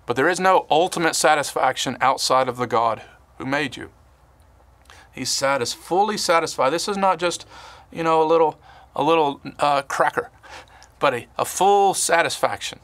But 0.06 0.16
there 0.16 0.30
is 0.30 0.40
no 0.40 0.64
ultimate 0.70 1.14
satisfaction 1.14 1.98
outside 2.00 2.48
of 2.48 2.56
the 2.56 2.66
God 2.66 3.02
who 3.36 3.44
made 3.44 3.76
you. 3.76 3.90
He's 5.12 5.28
satis- 5.28 5.74
fully 5.74 6.16
satisfied. 6.16 6.70
This 6.70 6.88
is 6.88 6.96
not 6.96 7.18
just, 7.18 7.46
you 7.92 8.02
know, 8.02 8.22
a 8.22 8.24
little, 8.24 8.58
a 8.96 9.02
little 9.02 9.42
uh, 9.58 9.82
cracker, 9.82 10.30
but 10.98 11.12
a, 11.12 11.26
a 11.36 11.44
full 11.44 11.92
satisfaction. 11.92 12.80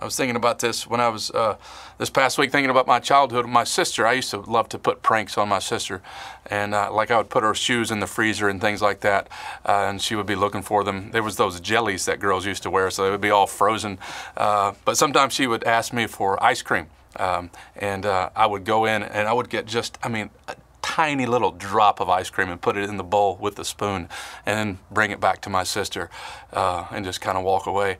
I 0.00 0.04
was 0.06 0.16
thinking 0.16 0.36
about 0.36 0.60
this 0.60 0.86
when 0.86 0.98
I 0.98 1.10
was 1.10 1.30
uh, 1.30 1.58
this 1.98 2.08
past 2.08 2.38
week 2.38 2.50
thinking 2.50 2.70
about 2.70 2.86
my 2.86 3.00
childhood. 3.00 3.46
My 3.46 3.64
sister, 3.64 4.06
I 4.06 4.14
used 4.14 4.30
to 4.30 4.38
love 4.38 4.66
to 4.70 4.78
put 4.78 5.02
pranks 5.02 5.36
on 5.36 5.50
my 5.50 5.58
sister, 5.58 6.00
and 6.46 6.74
uh, 6.74 6.90
like 6.90 7.10
I 7.10 7.18
would 7.18 7.28
put 7.28 7.42
her 7.42 7.54
shoes 7.54 7.90
in 7.90 8.00
the 8.00 8.06
freezer 8.06 8.48
and 8.48 8.62
things 8.62 8.80
like 8.80 9.00
that, 9.00 9.28
uh, 9.66 9.88
and 9.88 10.00
she 10.00 10.14
would 10.14 10.24
be 10.24 10.34
looking 10.34 10.62
for 10.62 10.84
them. 10.84 11.10
There 11.10 11.22
was 11.22 11.36
those 11.36 11.60
jellies 11.60 12.06
that 12.06 12.18
girls 12.18 12.46
used 12.46 12.62
to 12.62 12.70
wear, 12.70 12.90
so 12.90 13.04
they 13.04 13.10
would 13.10 13.20
be 13.20 13.28
all 13.28 13.46
frozen. 13.46 13.98
Uh, 14.38 14.72
but 14.86 14.96
sometimes 14.96 15.34
she 15.34 15.46
would 15.46 15.64
ask 15.64 15.92
me 15.92 16.06
for 16.06 16.42
ice 16.42 16.62
cream, 16.62 16.86
um, 17.16 17.50
and 17.76 18.06
uh, 18.06 18.30
I 18.34 18.46
would 18.46 18.64
go 18.64 18.86
in 18.86 19.02
and 19.02 19.28
I 19.28 19.34
would 19.34 19.50
get 19.50 19.66
just, 19.66 19.98
I 20.02 20.08
mean. 20.08 20.30
A, 20.48 20.56
tiny 20.82 21.24
little 21.24 21.52
drop 21.52 22.00
of 22.00 22.08
ice 22.08 22.30
cream 22.30 22.48
and 22.48 22.60
put 22.60 22.76
it 22.76 22.88
in 22.88 22.96
the 22.96 23.04
bowl 23.04 23.36
with 23.40 23.54
the 23.54 23.64
spoon 23.64 24.08
and 24.44 24.58
then 24.58 24.78
bring 24.90 25.10
it 25.10 25.20
back 25.20 25.40
to 25.40 25.48
my 25.48 25.62
sister 25.62 26.10
uh, 26.52 26.84
and 26.90 27.04
just 27.04 27.20
kind 27.20 27.38
of 27.38 27.44
walk 27.44 27.66
away. 27.66 27.96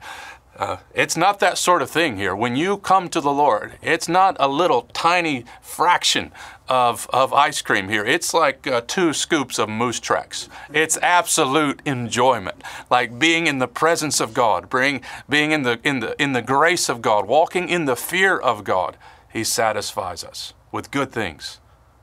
Uh, 0.57 0.77
it's 0.93 1.17
not 1.17 1.39
that 1.39 1.57
sort 1.57 1.81
of 1.81 1.89
thing 1.89 2.17
here. 2.17 2.35
When 2.35 2.55
you 2.55 2.77
come 2.77 3.09
to 3.09 3.21
the 3.21 3.31
Lord, 3.31 3.73
it's 3.81 4.07
not 4.07 4.35
a 4.39 4.47
little 4.47 4.83
tiny 4.93 5.45
fraction 5.61 6.31
of, 6.67 7.09
of 7.11 7.33
ice 7.33 7.61
cream 7.61 7.89
here. 7.89 8.05
It's 8.05 8.33
like 8.33 8.67
uh, 8.67 8.81
two 8.85 9.13
scoops 9.13 9.57
of 9.57 9.69
moose 9.69 9.99
tracks. 9.99 10.49
It's 10.73 10.97
absolute 10.97 11.81
enjoyment, 11.85 12.61
like 12.89 13.17
being 13.17 13.47
in 13.47 13.59
the 13.59 13.67
presence 13.67 14.19
of 14.19 14.33
God, 14.33 14.69
being, 14.69 15.01
being 15.27 15.51
in, 15.51 15.63
the, 15.63 15.79
in, 15.83 15.99
the, 15.99 16.21
in 16.21 16.33
the 16.33 16.41
grace 16.41 16.89
of 16.89 17.01
God, 17.01 17.27
walking 17.27 17.67
in 17.69 17.85
the 17.85 17.95
fear 17.95 18.37
of 18.37 18.63
God. 18.63 18.97
He 19.31 19.43
satisfies 19.43 20.23
us 20.23 20.53
with 20.71 20.91
good 20.91 21.11
things. 21.11 21.59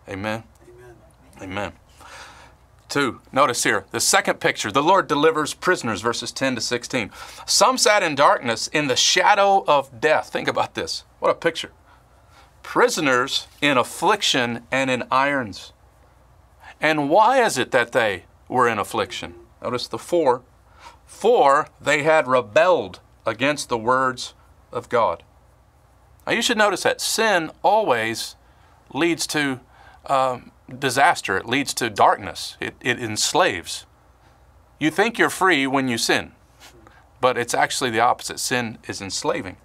Amen. 0.09 0.43
Amen. 0.63 0.95
Amen. 1.43 1.73
Two, 2.89 3.21
notice 3.33 3.65
here, 3.65 3.85
the 3.91 4.01
second 4.01 4.41
picture, 4.41 4.73
the 4.73 4.83
Lord 4.83 5.09
delivers 5.09 5.53
prisoners, 5.53 6.01
verses 6.01 6.33
10 6.33 6.55
to 6.55 6.61
16. 6.63 7.11
Some 7.47 7.77
sat 7.77 8.03
in 8.03 8.15
darkness 8.15 8.67
in 8.69 8.87
the 8.87 8.97
shadow 8.97 9.63
of 9.69 10.01
death. 10.01 10.31
Think 10.31 10.49
about 10.49 10.75
this. 10.75 11.05
What 11.19 11.31
a 11.31 11.35
picture. 11.35 11.71
Prisoners 12.63 13.47
in 13.61 13.77
affliction 13.77 14.65
and 14.73 14.91
in 14.91 15.05
irons. 15.11 15.75
And 16.81 17.11
why 17.11 17.43
is 17.43 17.59
it 17.59 17.73
that 17.73 17.93
they 17.93 18.25
were 18.49 18.67
in 18.67 18.79
affliction? 18.79 19.35
Notice 19.63 19.87
the 19.87 19.99
four. 19.99 20.43
For 21.05 21.69
they 21.81 22.05
had 22.05 22.27
rebelled 22.27 23.01
against 23.27 23.69
the 23.69 23.79
words 23.79 24.33
of 24.73 24.89
God. 24.89 25.23
Now 26.27 26.33
you 26.33 26.43
should 26.43 26.59
notice 26.59 26.85
that 26.85 27.03
sin 27.03 27.51
always 27.63 28.37
leads 28.95 29.27
to 29.29 29.61
um, 30.07 30.53
disaster, 30.77 31.37
it 31.37 31.47
leads 31.47 31.73
to 31.75 31.91
darkness, 31.91 32.57
it, 32.61 32.75
it 32.81 33.01
enslaves. 33.01 33.87
You 34.79 34.91
think 34.91 35.19
you're 35.19 35.31
free 35.31 35.67
when 35.67 35.89
you 35.89 35.99
sin, 35.99 36.33
but 37.21 37.37
it's 37.37 37.55
actually 37.55 37.91
the 37.91 38.01
opposite. 38.01 38.39
Sin 38.39 38.79
is 38.87 39.01
enslaving. 39.01 39.57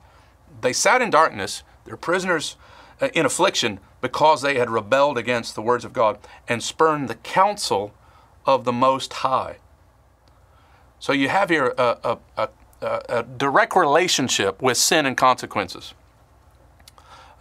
They 0.61 0.73
sat 0.73 1.01
in 1.01 1.09
darkness, 1.09 1.63
they're 1.85 1.97
prisoners 1.97 2.55
uh, 3.01 3.09
in 3.13 3.25
affliction 3.25 3.79
because 4.01 4.41
they 4.41 4.55
had 4.57 4.69
rebelled 4.69 5.17
against 5.17 5.55
the 5.55 5.61
words 5.61 5.85
of 5.85 5.93
God 5.93 6.19
and 6.47 6.63
spurned 6.63 7.09
the 7.09 7.15
counsel 7.15 7.93
of 8.45 8.63
the 8.63 8.73
Most 8.73 9.13
High. 9.13 9.57
So 10.99 11.11
you 11.13 11.29
have 11.29 11.49
here 11.49 11.73
a, 11.77 12.17
a, 12.37 12.49
a, 12.81 13.01
a 13.09 13.23
direct 13.23 13.75
relationship 13.75 14.61
with 14.61 14.77
sin 14.77 15.05
and 15.05 15.17
consequences. 15.17 15.93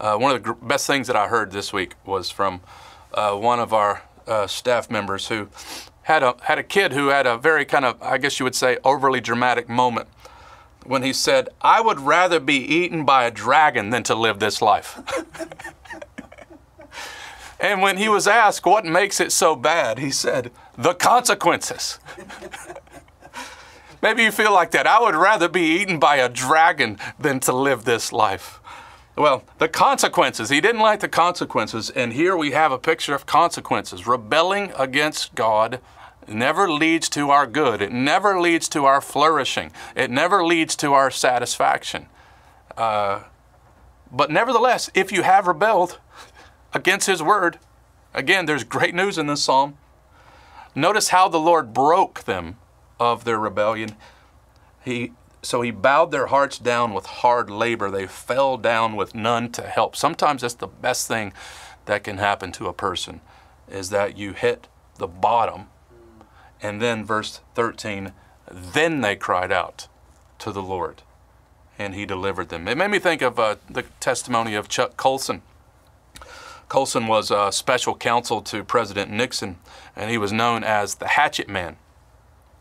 Uh, 0.00 0.16
one 0.16 0.34
of 0.34 0.42
the 0.42 0.52
best 0.54 0.86
things 0.86 1.06
that 1.06 1.14
I 1.14 1.28
heard 1.28 1.52
this 1.52 1.72
week 1.72 1.94
was 2.04 2.28
from 2.30 2.60
uh, 3.14 3.34
one 3.34 3.60
of 3.60 3.72
our 3.72 4.02
uh, 4.26 4.46
staff 4.46 4.90
members 4.90 5.28
who 5.28 5.48
had 6.02 6.22
a 6.22 6.34
had 6.42 6.58
a 6.58 6.62
kid 6.62 6.92
who 6.92 7.08
had 7.08 7.26
a 7.26 7.36
very 7.36 7.64
kind 7.64 7.84
of 7.84 8.00
I 8.02 8.18
guess 8.18 8.38
you 8.38 8.44
would 8.44 8.54
say 8.54 8.78
overly 8.84 9.20
dramatic 9.20 9.68
moment 9.68 10.08
when 10.84 11.02
he 11.02 11.12
said, 11.12 11.48
"I 11.60 11.80
would 11.80 12.00
rather 12.00 12.40
be 12.40 12.56
eaten 12.56 13.04
by 13.04 13.24
a 13.24 13.30
dragon 13.30 13.90
than 13.90 14.02
to 14.04 14.14
live 14.14 14.38
this 14.38 14.60
life." 14.60 14.98
and 17.60 17.82
when 17.82 17.98
he 17.98 18.08
was 18.08 18.26
asked 18.26 18.66
what 18.66 18.84
makes 18.84 19.20
it 19.20 19.32
so 19.32 19.54
bad, 19.54 19.98
he 19.98 20.10
said, 20.10 20.50
"The 20.76 20.94
consequences." 20.94 21.98
Maybe 24.02 24.24
you 24.24 24.32
feel 24.32 24.52
like 24.52 24.72
that. 24.72 24.88
I 24.88 25.00
would 25.00 25.14
rather 25.14 25.48
be 25.48 25.80
eaten 25.80 26.00
by 26.00 26.16
a 26.16 26.28
dragon 26.28 26.98
than 27.20 27.38
to 27.40 27.52
live 27.52 27.84
this 27.84 28.12
life. 28.12 28.60
Well, 29.16 29.44
the 29.58 29.68
consequences. 29.68 30.48
He 30.48 30.60
didn't 30.60 30.80
like 30.80 31.00
the 31.00 31.08
consequences. 31.08 31.90
And 31.90 32.12
here 32.14 32.36
we 32.36 32.52
have 32.52 32.72
a 32.72 32.78
picture 32.78 33.14
of 33.14 33.26
consequences. 33.26 34.06
Rebelling 34.06 34.72
against 34.76 35.34
God 35.34 35.80
never 36.28 36.70
leads 36.70 37.08
to 37.10 37.30
our 37.30 37.46
good, 37.46 37.82
it 37.82 37.92
never 37.92 38.40
leads 38.40 38.68
to 38.68 38.84
our 38.84 39.00
flourishing, 39.00 39.72
it 39.96 40.10
never 40.10 40.44
leads 40.44 40.76
to 40.76 40.92
our 40.92 41.10
satisfaction. 41.10 42.06
Uh, 42.76 43.24
but 44.10 44.30
nevertheless, 44.30 44.90
if 44.94 45.10
you 45.10 45.22
have 45.22 45.46
rebelled 45.46 45.98
against 46.72 47.06
His 47.06 47.22
word, 47.22 47.58
again, 48.14 48.46
there's 48.46 48.64
great 48.64 48.94
news 48.94 49.18
in 49.18 49.26
this 49.26 49.42
psalm. 49.42 49.76
Notice 50.74 51.08
how 51.08 51.28
the 51.28 51.40
Lord 51.40 51.74
broke 51.74 52.24
them 52.24 52.56
of 52.98 53.24
their 53.24 53.38
rebellion. 53.38 53.96
He 54.84 55.12
so 55.42 55.60
he 55.60 55.72
bowed 55.72 56.12
their 56.12 56.28
hearts 56.28 56.58
down 56.58 56.94
with 56.94 57.06
hard 57.06 57.50
labor. 57.50 57.90
They 57.90 58.06
fell 58.06 58.56
down 58.56 58.94
with 58.94 59.14
none 59.14 59.50
to 59.52 59.62
help. 59.62 59.96
Sometimes 59.96 60.42
that's 60.42 60.54
the 60.54 60.68
best 60.68 61.08
thing 61.08 61.32
that 61.86 62.04
can 62.04 62.18
happen 62.18 62.52
to 62.52 62.68
a 62.68 62.72
person 62.72 63.20
is 63.68 63.90
that 63.90 64.16
you 64.16 64.32
hit 64.32 64.68
the 64.98 65.08
bottom. 65.08 65.66
And 66.62 66.80
then, 66.80 67.04
verse 67.04 67.40
13, 67.54 68.12
then 68.48 69.00
they 69.00 69.16
cried 69.16 69.50
out 69.50 69.88
to 70.38 70.52
the 70.52 70.62
Lord, 70.62 71.02
and 71.78 71.94
he 71.94 72.06
delivered 72.06 72.50
them. 72.50 72.68
It 72.68 72.78
made 72.78 72.90
me 72.90 73.00
think 73.00 73.22
of 73.22 73.38
uh, 73.38 73.56
the 73.68 73.82
testimony 73.98 74.54
of 74.54 74.68
Chuck 74.68 74.96
Colson. 74.96 75.42
Colson 76.68 77.06
was 77.06 77.30
a 77.30 77.50
special 77.50 77.96
counsel 77.96 78.40
to 78.42 78.62
President 78.62 79.10
Nixon, 79.10 79.58
and 79.96 80.10
he 80.10 80.18
was 80.18 80.32
known 80.32 80.62
as 80.62 80.96
the 80.96 81.08
Hatchet 81.08 81.48
Man. 81.48 81.76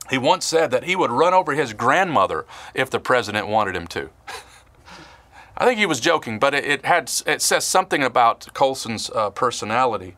He 0.09 0.17
once 0.17 0.45
said 0.45 0.71
that 0.71 0.83
he 0.83 0.95
would 0.95 1.11
run 1.11 1.33
over 1.33 1.53
his 1.53 1.73
grandmother 1.73 2.45
if 2.73 2.89
the 2.89 2.99
president 2.99 3.47
wanted 3.47 3.75
him 3.75 3.87
to. 3.87 4.09
I 5.57 5.65
think 5.65 5.79
he 5.79 5.85
was 5.85 5.99
joking, 5.99 6.39
but 6.39 6.53
it, 6.53 6.65
it, 6.65 6.85
had 6.85 7.11
it 7.25 7.41
says 7.41 7.63
something 7.65 8.03
about 8.03 8.47
Colson's 8.53 9.09
uh, 9.11 9.29
personality. 9.29 10.15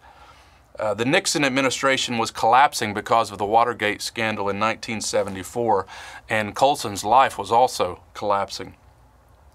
Uh, 0.79 0.93
the 0.93 1.05
Nixon 1.05 1.45
administration 1.45 2.17
was 2.17 2.31
collapsing 2.31 2.93
because 2.93 3.29
of 3.29 3.37
the 3.37 3.45
Watergate 3.45 4.01
scandal 4.01 4.49
in 4.49 4.59
1974, 4.59 5.85
and 6.29 6.55
Colson's 6.55 7.03
life 7.03 7.37
was 7.37 7.51
also 7.51 8.01
collapsing. 8.13 8.75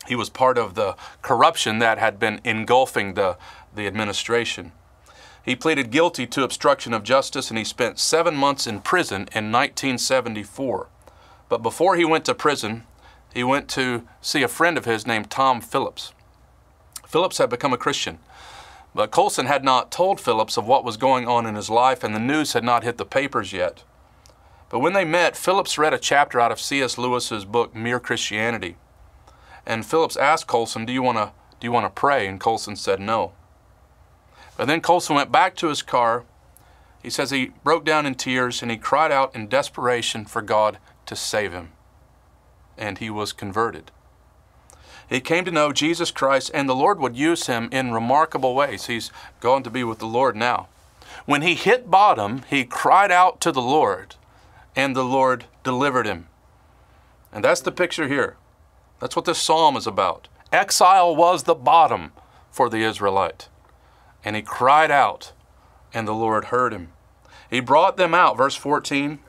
He 0.07 0.15
was 0.15 0.31
part 0.31 0.59
of 0.59 0.75
the 0.75 0.95
corruption 1.23 1.81
that 1.81 1.99
had 1.99 2.19
been 2.19 2.41
engulfing 2.45 3.15
the, 3.15 3.37
the 3.75 3.87
administration. 3.87 4.73
He 5.49 5.57
pleaded 5.57 5.91
guilty 5.91 6.27
to 6.27 6.43
obstruction 6.43 6.93
of 6.93 7.03
justice 7.03 7.49
and 7.49 7.57
he 7.57 7.65
spent 7.65 7.99
seven 7.99 8.37
months 8.37 8.67
in 8.67 8.83
prison 8.83 9.23
in 9.33 9.51
1974. 9.51 10.89
But 11.49 11.63
before 11.63 11.97
he 11.97 12.05
went 12.05 12.27
to 12.27 12.35
prison, 12.35 12.85
he 13.33 13.43
went 13.43 13.67
to 13.71 14.07
see 14.21 14.43
a 14.43 14.49
friend 14.49 14.77
of 14.77 14.85
his 14.85 15.07
named 15.07 15.31
Tom 15.31 15.63
Phillips. 15.63 16.13
Phillips 17.07 17.39
had 17.39 17.49
become 17.49 17.73
a 17.73 17.79
Christian, 17.79 18.19
but 18.95 19.11
Colson 19.11 19.47
had 19.47 19.65
not 19.65 19.91
told 19.91 20.21
Phillips 20.21 20.59
of 20.59 20.67
what 20.67 20.85
was 20.85 20.99
going 20.99 21.27
on 21.27 21.47
in 21.47 21.55
his 21.55 21.71
life, 21.71 22.05
and 22.05 22.15
the 22.15 22.21
news 22.21 22.53
had 22.53 22.63
not 22.63 22.85
hit 22.85 22.99
the 22.99 23.07
papers 23.07 23.55
yet. 23.55 23.85
But 24.69 24.81
when 24.81 24.93
they 24.93 25.07
met, 25.07 25.35
Phillips 25.35 25.79
read 25.79 25.95
a 25.95 25.99
chapter 25.99 26.39
out 26.39 26.53
of 26.53 26.61
C.S. 26.61 26.99
Lewis's 26.99 27.47
book 27.47 27.75
Mere 27.75 28.01
Christianity. 28.01 28.77
And 29.65 29.87
Phillips 29.87 30.19
asked 30.19 30.47
Colson, 30.47 30.85
"Do 30.85 30.93
you 30.93 31.01
want 31.03 31.17
to 31.17 31.33
do 31.59 31.67
you 31.67 31.73
want 31.73 31.87
to 31.87 32.01
pray?" 32.01 32.27
And 32.27 32.39
Colson 32.39 32.77
said 32.77 33.01
no. 33.01 33.33
But 34.59 34.67
then 34.67 34.81
Colson 34.81 35.15
went 35.15 35.31
back 35.31 35.55
to 35.57 35.69
his 35.69 35.83
car. 35.83 36.25
He 37.01 37.11
says 37.11 37.31
he 37.31 37.53
broke 37.63 37.85
down 37.85 38.05
in 38.07 38.17
tears 38.17 38.61
and 38.61 38.73
he 38.73 38.77
cried 38.77 39.13
out 39.13 39.35
in 39.35 39.47
desperation 39.47 40.25
for 40.25 40.43
God 40.43 40.79
to 41.07 41.15
save 41.15 41.53
him. 41.53 41.71
And 42.77 42.99
he 42.99 43.09
was 43.09 43.33
converted. 43.33 43.93
He 45.09 45.21
came 45.21 45.45
to 45.45 45.53
know 45.53 45.73
Jesus 45.73 46.11
Christ, 46.11 46.51
and 46.53 46.69
the 46.69 46.75
Lord 46.75 46.99
would 46.99 47.17
use 47.17 47.47
him 47.47 47.69
in 47.73 47.93
remarkable 47.93 48.55
ways. 48.55 48.87
He's 48.87 49.13
gone 49.41 49.63
to 49.63 49.71
be 49.71 49.85
with 49.85 50.01
the 50.01 50.07
Lord 50.07 50.37
now. 50.37 50.69
When 51.25 51.43
he 51.43 51.55
hit 51.55 51.91
bottom, 51.91 52.43
he 52.51 52.65
cried 52.65 53.13
out 53.13 53.41
to 53.43 53.53
the 53.53 53.63
Lord, 53.63 54.17
and 54.77 54.95
the 54.95 55.05
Lord 55.05 55.45
delivered 55.63 56.05
him. 56.05 56.27
And 57.33 57.45
that's 57.45 57.61
the 57.61 57.73
picture 57.73 58.09
here. 58.09 58.37
That's 59.01 59.17
what 59.17 59.25
this 59.25 59.39
psalm 59.39 59.77
is 59.77 59.87
about. 59.87 60.29
Exile 60.53 61.15
was 61.15 61.45
the 61.45 61.55
bottom 61.55 62.13
for 62.51 62.69
the 62.69 62.83
Israelite. 62.83 63.49
And 64.29 64.37
he 64.37 64.43
cried 64.43 64.91
out, 64.91 65.33
and 65.95 66.07
the 66.07 66.13
Lord 66.13 66.45
heard 66.45 66.75
him. 66.75 66.93
He 67.49 67.61
brought 67.61 67.97
them 67.97 68.13
out, 68.13 68.37
verse 68.37 68.55
14, 68.57 69.21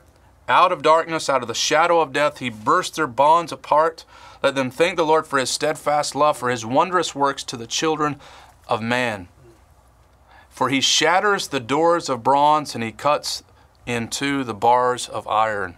Out 0.46 0.72
of 0.72 0.82
darkness, 0.82 1.30
out 1.30 1.40
of 1.40 1.48
the 1.48 1.54
shadow 1.54 2.02
of 2.02 2.12
death, 2.12 2.36
he 2.36 2.50
burst 2.50 2.96
their 2.96 3.06
bonds 3.06 3.50
apart. 3.50 4.04
Let 4.42 4.56
them 4.56 4.70
thank 4.70 4.98
the 4.98 5.06
Lord 5.06 5.26
for 5.26 5.38
his 5.38 5.48
steadfast 5.48 6.14
love, 6.14 6.36
for 6.36 6.50
his 6.50 6.66
wondrous 6.66 7.14
works 7.14 7.42
to 7.44 7.56
the 7.56 7.66
children 7.66 8.20
of 8.68 8.82
man. 8.82 9.28
For 10.50 10.68
he 10.68 10.82
shatters 10.82 11.48
the 11.48 11.60
doors 11.60 12.10
of 12.10 12.22
bronze 12.22 12.74
and 12.74 12.84
he 12.84 12.92
cuts 12.92 13.42
into 13.86 14.44
the 14.44 14.52
bars 14.52 15.08
of 15.08 15.26
iron. 15.26 15.76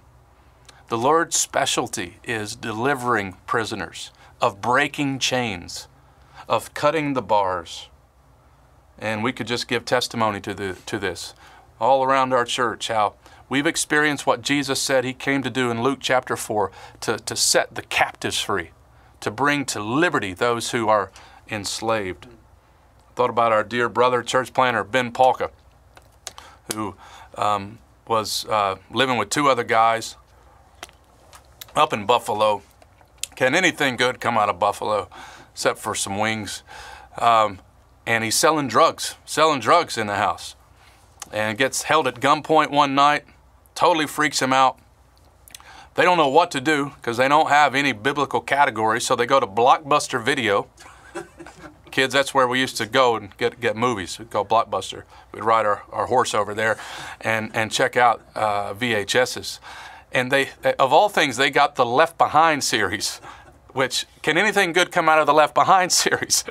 The 0.88 0.98
Lord's 0.98 1.36
specialty 1.36 2.16
is 2.24 2.56
delivering 2.56 3.36
prisoners, 3.46 4.10
of 4.40 4.60
breaking 4.60 5.20
chains, 5.20 5.86
of 6.48 6.74
cutting 6.74 7.12
the 7.12 7.22
bars. 7.22 7.88
And 8.98 9.22
we 9.22 9.32
could 9.32 9.46
just 9.46 9.68
give 9.68 9.84
testimony 9.84 10.40
to, 10.40 10.54
the, 10.54 10.76
to 10.86 10.98
this 10.98 11.34
all 11.82 12.04
around 12.04 12.32
our 12.32 12.44
church 12.44 12.88
how 12.88 13.14
we've 13.48 13.66
experienced 13.66 14.24
what 14.24 14.40
Jesus 14.40 14.80
said 14.80 15.04
he 15.04 15.12
came 15.12 15.42
to 15.42 15.50
do 15.50 15.70
in 15.70 15.82
Luke 15.82 15.98
chapter 16.00 16.36
4 16.36 16.70
to, 17.00 17.18
to 17.18 17.34
set 17.34 17.74
the 17.74 17.82
captives 17.82 18.40
free, 18.40 18.70
to 19.20 19.30
bring 19.30 19.64
to 19.66 19.80
liberty 19.82 20.32
those 20.32 20.70
who 20.70 20.88
are 20.88 21.10
enslaved. 21.50 22.28
Thought 23.16 23.30
about 23.30 23.52
our 23.52 23.64
dear 23.64 23.88
brother, 23.88 24.22
church 24.22 24.54
planter 24.54 24.84
Ben 24.84 25.10
Polka, 25.10 25.50
who 26.72 26.94
um, 27.36 27.78
was 28.06 28.46
uh, 28.46 28.76
living 28.90 29.16
with 29.18 29.28
two 29.28 29.48
other 29.48 29.64
guys 29.64 30.16
up 31.74 31.92
in 31.92 32.06
Buffalo. 32.06 32.62
Can 33.34 33.54
anything 33.54 33.96
good 33.96 34.20
come 34.20 34.38
out 34.38 34.48
of 34.48 34.58
Buffalo 34.58 35.08
except 35.52 35.78
for 35.78 35.94
some 35.94 36.18
wings? 36.18 36.62
Um, 37.18 37.58
and 38.06 38.24
he's 38.24 38.34
selling 38.34 38.68
drugs, 38.68 39.16
selling 39.24 39.60
drugs 39.60 39.96
in 39.96 40.06
the 40.06 40.16
house. 40.16 40.56
And 41.32 41.56
gets 41.56 41.82
held 41.82 42.06
at 42.06 42.16
gunpoint 42.16 42.70
one 42.70 42.94
night, 42.94 43.24
totally 43.74 44.06
freaks 44.06 44.42
him 44.42 44.52
out. 44.52 44.78
They 45.94 46.02
don't 46.04 46.16
know 46.16 46.28
what 46.28 46.50
to 46.52 46.60
do 46.60 46.92
because 46.96 47.16
they 47.16 47.28
don't 47.28 47.48
have 47.48 47.74
any 47.74 47.92
biblical 47.92 48.40
categories, 48.40 49.04
so 49.04 49.14
they 49.14 49.26
go 49.26 49.40
to 49.40 49.46
Blockbuster 49.46 50.22
Video. 50.22 50.68
Kids, 51.90 52.14
that's 52.14 52.32
where 52.32 52.48
we 52.48 52.58
used 52.58 52.78
to 52.78 52.86
go 52.86 53.16
and 53.16 53.36
get, 53.36 53.60
get 53.60 53.76
movies. 53.76 54.18
We'd 54.18 54.30
go 54.30 54.44
Blockbuster. 54.44 55.04
We'd 55.32 55.44
ride 55.44 55.66
our, 55.66 55.82
our 55.90 56.06
horse 56.06 56.34
over 56.34 56.54
there 56.54 56.78
and, 57.20 57.50
and 57.54 57.70
check 57.70 57.96
out 57.96 58.22
uh, 58.34 58.72
VHSs. 58.72 59.58
And 60.10 60.30
they, 60.30 60.48
of 60.78 60.92
all 60.92 61.10
things, 61.10 61.36
they 61.36 61.50
got 61.50 61.76
the 61.76 61.86
Left 61.86 62.16
Behind 62.16 62.64
series 62.64 63.20
which 63.72 64.06
can 64.22 64.36
anything 64.36 64.72
good 64.72 64.92
come 64.92 65.08
out 65.08 65.18
of 65.18 65.26
the 65.26 65.34
Left 65.34 65.54
Behind 65.54 65.90
series? 66.04 66.44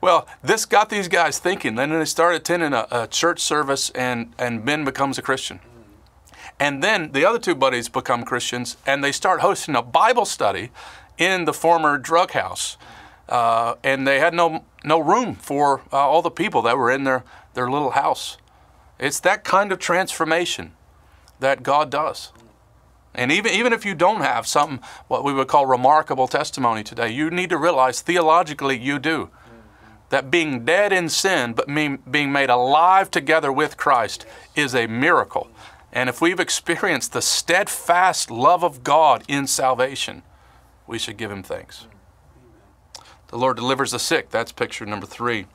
well, 0.00 0.26
this 0.42 0.64
got 0.64 0.88
these 0.88 1.08
guys 1.08 1.38
thinking. 1.38 1.74
Then 1.74 1.90
they 1.90 2.04
start 2.04 2.34
attending 2.34 2.72
a, 2.72 2.86
a, 2.90 3.06
church 3.06 3.40
service, 3.40 3.90
and, 3.90 4.32
and 4.38 4.64
Ben 4.64 4.84
becomes 4.84 5.18
a 5.18 5.22
Christian. 5.22 5.60
And 6.58 6.82
then 6.82 7.12
the 7.12 7.24
other 7.24 7.38
two 7.38 7.54
buddies 7.54 7.88
become 7.88 8.24
Christians, 8.24 8.76
and 8.86 9.04
they 9.04 9.12
start 9.12 9.40
hosting 9.40 9.76
a 9.76 9.82
Bible 9.82 10.24
study 10.24 10.70
in 11.18 11.44
the 11.44 11.52
former 11.52 11.98
drug 11.98 12.32
house. 12.32 12.76
Uh, 13.28 13.74
and 13.82 14.06
they 14.06 14.20
had 14.20 14.32
no, 14.32 14.64
no 14.84 15.00
room 15.00 15.34
for 15.34 15.82
uh, 15.92 15.96
all 15.96 16.22
the 16.22 16.30
people 16.30 16.62
that 16.62 16.78
were 16.78 16.90
in 16.90 17.04
their, 17.04 17.24
their 17.54 17.70
little 17.70 17.90
house. 17.90 18.38
It's 18.98 19.20
that 19.20 19.44
kind 19.44 19.72
of 19.72 19.78
transformation 19.78 20.72
that 21.40 21.62
God 21.62 21.90
does. 21.90 22.32
And 23.16 23.32
even, 23.32 23.50
even 23.52 23.72
if 23.72 23.86
you 23.86 23.94
don't 23.94 24.20
have 24.20 24.46
something, 24.46 24.78
what 25.08 25.24
we 25.24 25.32
would 25.32 25.48
call 25.48 25.64
remarkable 25.64 26.28
testimony 26.28 26.84
today, 26.84 27.08
you 27.08 27.30
need 27.30 27.48
to 27.48 27.56
realize 27.56 28.02
theologically 28.02 28.78
you 28.78 28.98
do. 28.98 29.30
That 30.10 30.30
being 30.30 30.64
dead 30.64 30.92
in 30.92 31.08
sin, 31.08 31.54
but 31.54 31.66
being 31.66 32.30
made 32.30 32.50
alive 32.50 33.10
together 33.10 33.50
with 33.50 33.78
Christ 33.78 34.26
is 34.54 34.74
a 34.74 34.86
miracle. 34.86 35.48
And 35.92 36.10
if 36.10 36.20
we've 36.20 36.38
experienced 36.38 37.14
the 37.14 37.22
steadfast 37.22 38.30
love 38.30 38.62
of 38.62 38.84
God 38.84 39.24
in 39.26 39.46
salvation, 39.46 40.22
we 40.86 40.98
should 40.98 41.16
give 41.16 41.30
Him 41.30 41.42
thanks. 41.42 41.86
The 43.28 43.38
Lord 43.38 43.56
delivers 43.56 43.92
the 43.92 43.98
sick. 43.98 44.30
That's 44.30 44.52
picture 44.52 44.84
number 44.84 45.06
three. 45.06 45.46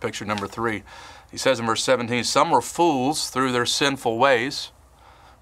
Picture 0.00 0.24
number 0.24 0.48
three. 0.48 0.82
He 1.30 1.36
says 1.36 1.60
in 1.60 1.66
verse 1.66 1.84
17, 1.84 2.24
Some 2.24 2.50
were 2.50 2.62
fools 2.62 3.28
through 3.28 3.52
their 3.52 3.66
sinful 3.66 4.18
ways 4.18 4.72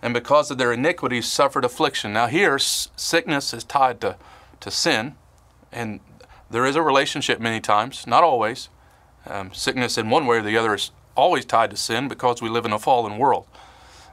and 0.02 0.14
because 0.14 0.50
of 0.50 0.58
their 0.58 0.72
iniquities 0.72 1.26
suffered 1.26 1.64
affliction. 1.64 2.12
Now, 2.12 2.26
here, 2.26 2.58
sickness 2.58 3.52
is 3.52 3.64
tied 3.64 4.00
to, 4.02 4.16
to 4.60 4.70
sin, 4.70 5.16
and 5.72 6.00
there 6.50 6.66
is 6.66 6.76
a 6.76 6.82
relationship 6.82 7.40
many 7.40 7.60
times, 7.60 8.06
not 8.06 8.24
always. 8.24 8.68
Um, 9.26 9.52
sickness, 9.52 9.98
in 9.98 10.08
one 10.08 10.26
way 10.26 10.38
or 10.38 10.42
the 10.42 10.56
other, 10.56 10.74
is 10.74 10.90
always 11.16 11.44
tied 11.44 11.70
to 11.70 11.76
sin 11.76 12.08
because 12.08 12.40
we 12.40 12.48
live 12.48 12.64
in 12.64 12.72
a 12.72 12.78
fallen 12.78 13.18
world. 13.18 13.46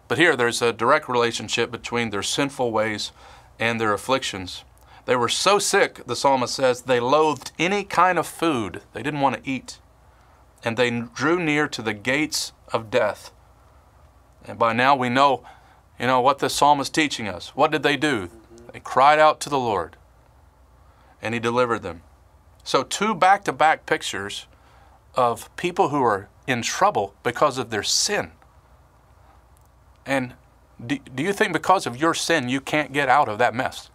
But 0.07 0.17
here, 0.17 0.35
there's 0.35 0.61
a 0.61 0.73
direct 0.73 1.07
relationship 1.07 1.71
between 1.71 2.09
their 2.09 2.23
sinful 2.23 2.71
ways 2.71 3.11
and 3.59 3.79
their 3.79 3.93
afflictions. 3.93 4.63
They 5.05 5.15
were 5.15 5.29
so 5.29 5.59
sick, 5.59 6.05
the 6.07 6.15
psalmist 6.15 6.55
says, 6.55 6.81
they 6.81 6.99
loathed 6.99 7.51
any 7.59 7.83
kind 7.83 8.17
of 8.17 8.25
food. 8.25 8.81
They 8.93 9.03
didn't 9.03 9.21
want 9.21 9.35
to 9.35 9.49
eat. 9.49 9.79
And 10.63 10.77
they 10.77 10.89
drew 10.89 11.39
near 11.39 11.67
to 11.67 11.81
the 11.81 11.93
gates 11.93 12.53
of 12.73 12.89
death. 12.89 13.31
And 14.45 14.57
by 14.57 14.73
now 14.73 14.95
we 14.95 15.09
know 15.09 15.43
you 15.99 16.07
know 16.07 16.21
what 16.21 16.39
the 16.39 16.49
psalm 16.49 16.79
is 16.79 16.89
teaching 16.89 17.27
us. 17.27 17.49
What 17.55 17.71
did 17.71 17.83
they 17.83 17.97
do? 17.97 18.29
They 18.73 18.79
cried 18.79 19.19
out 19.19 19.39
to 19.41 19.49
the 19.49 19.59
Lord, 19.59 19.95
and 21.21 21.33
He 21.33 21.39
delivered 21.39 21.79
them. 21.79 22.01
So, 22.63 22.83
two 22.83 23.13
back 23.13 23.43
to 23.45 23.53
back 23.53 23.85
pictures 23.85 24.47
of 25.15 25.55
people 25.55 25.89
who 25.89 26.03
are 26.03 26.27
in 26.47 26.61
trouble 26.61 27.13
because 27.23 27.57
of 27.57 27.69
their 27.69 27.83
sin. 27.83 28.31
And 30.05 30.33
do, 30.85 30.97
do 30.97 31.23
you 31.23 31.31
think 31.31 31.53
because 31.53 31.85
of 31.87 31.97
your 31.97 32.13
sin 32.13 32.49
you 32.49 32.59
can't 32.59 32.91
get 32.91 33.07
out 33.09 33.29
of 33.29 33.37
that 33.37 33.55
mess? 33.55 33.89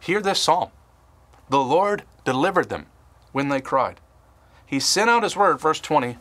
Hear 0.00 0.20
this 0.20 0.40
psalm. 0.40 0.70
The 1.48 1.60
Lord 1.60 2.02
delivered 2.24 2.68
them 2.68 2.86
when 3.32 3.48
they 3.48 3.60
cried. 3.60 4.00
He 4.66 4.80
sent 4.80 5.08
out 5.08 5.22
His 5.22 5.36
word, 5.36 5.60
verse 5.60 5.80
20, 5.80 6.18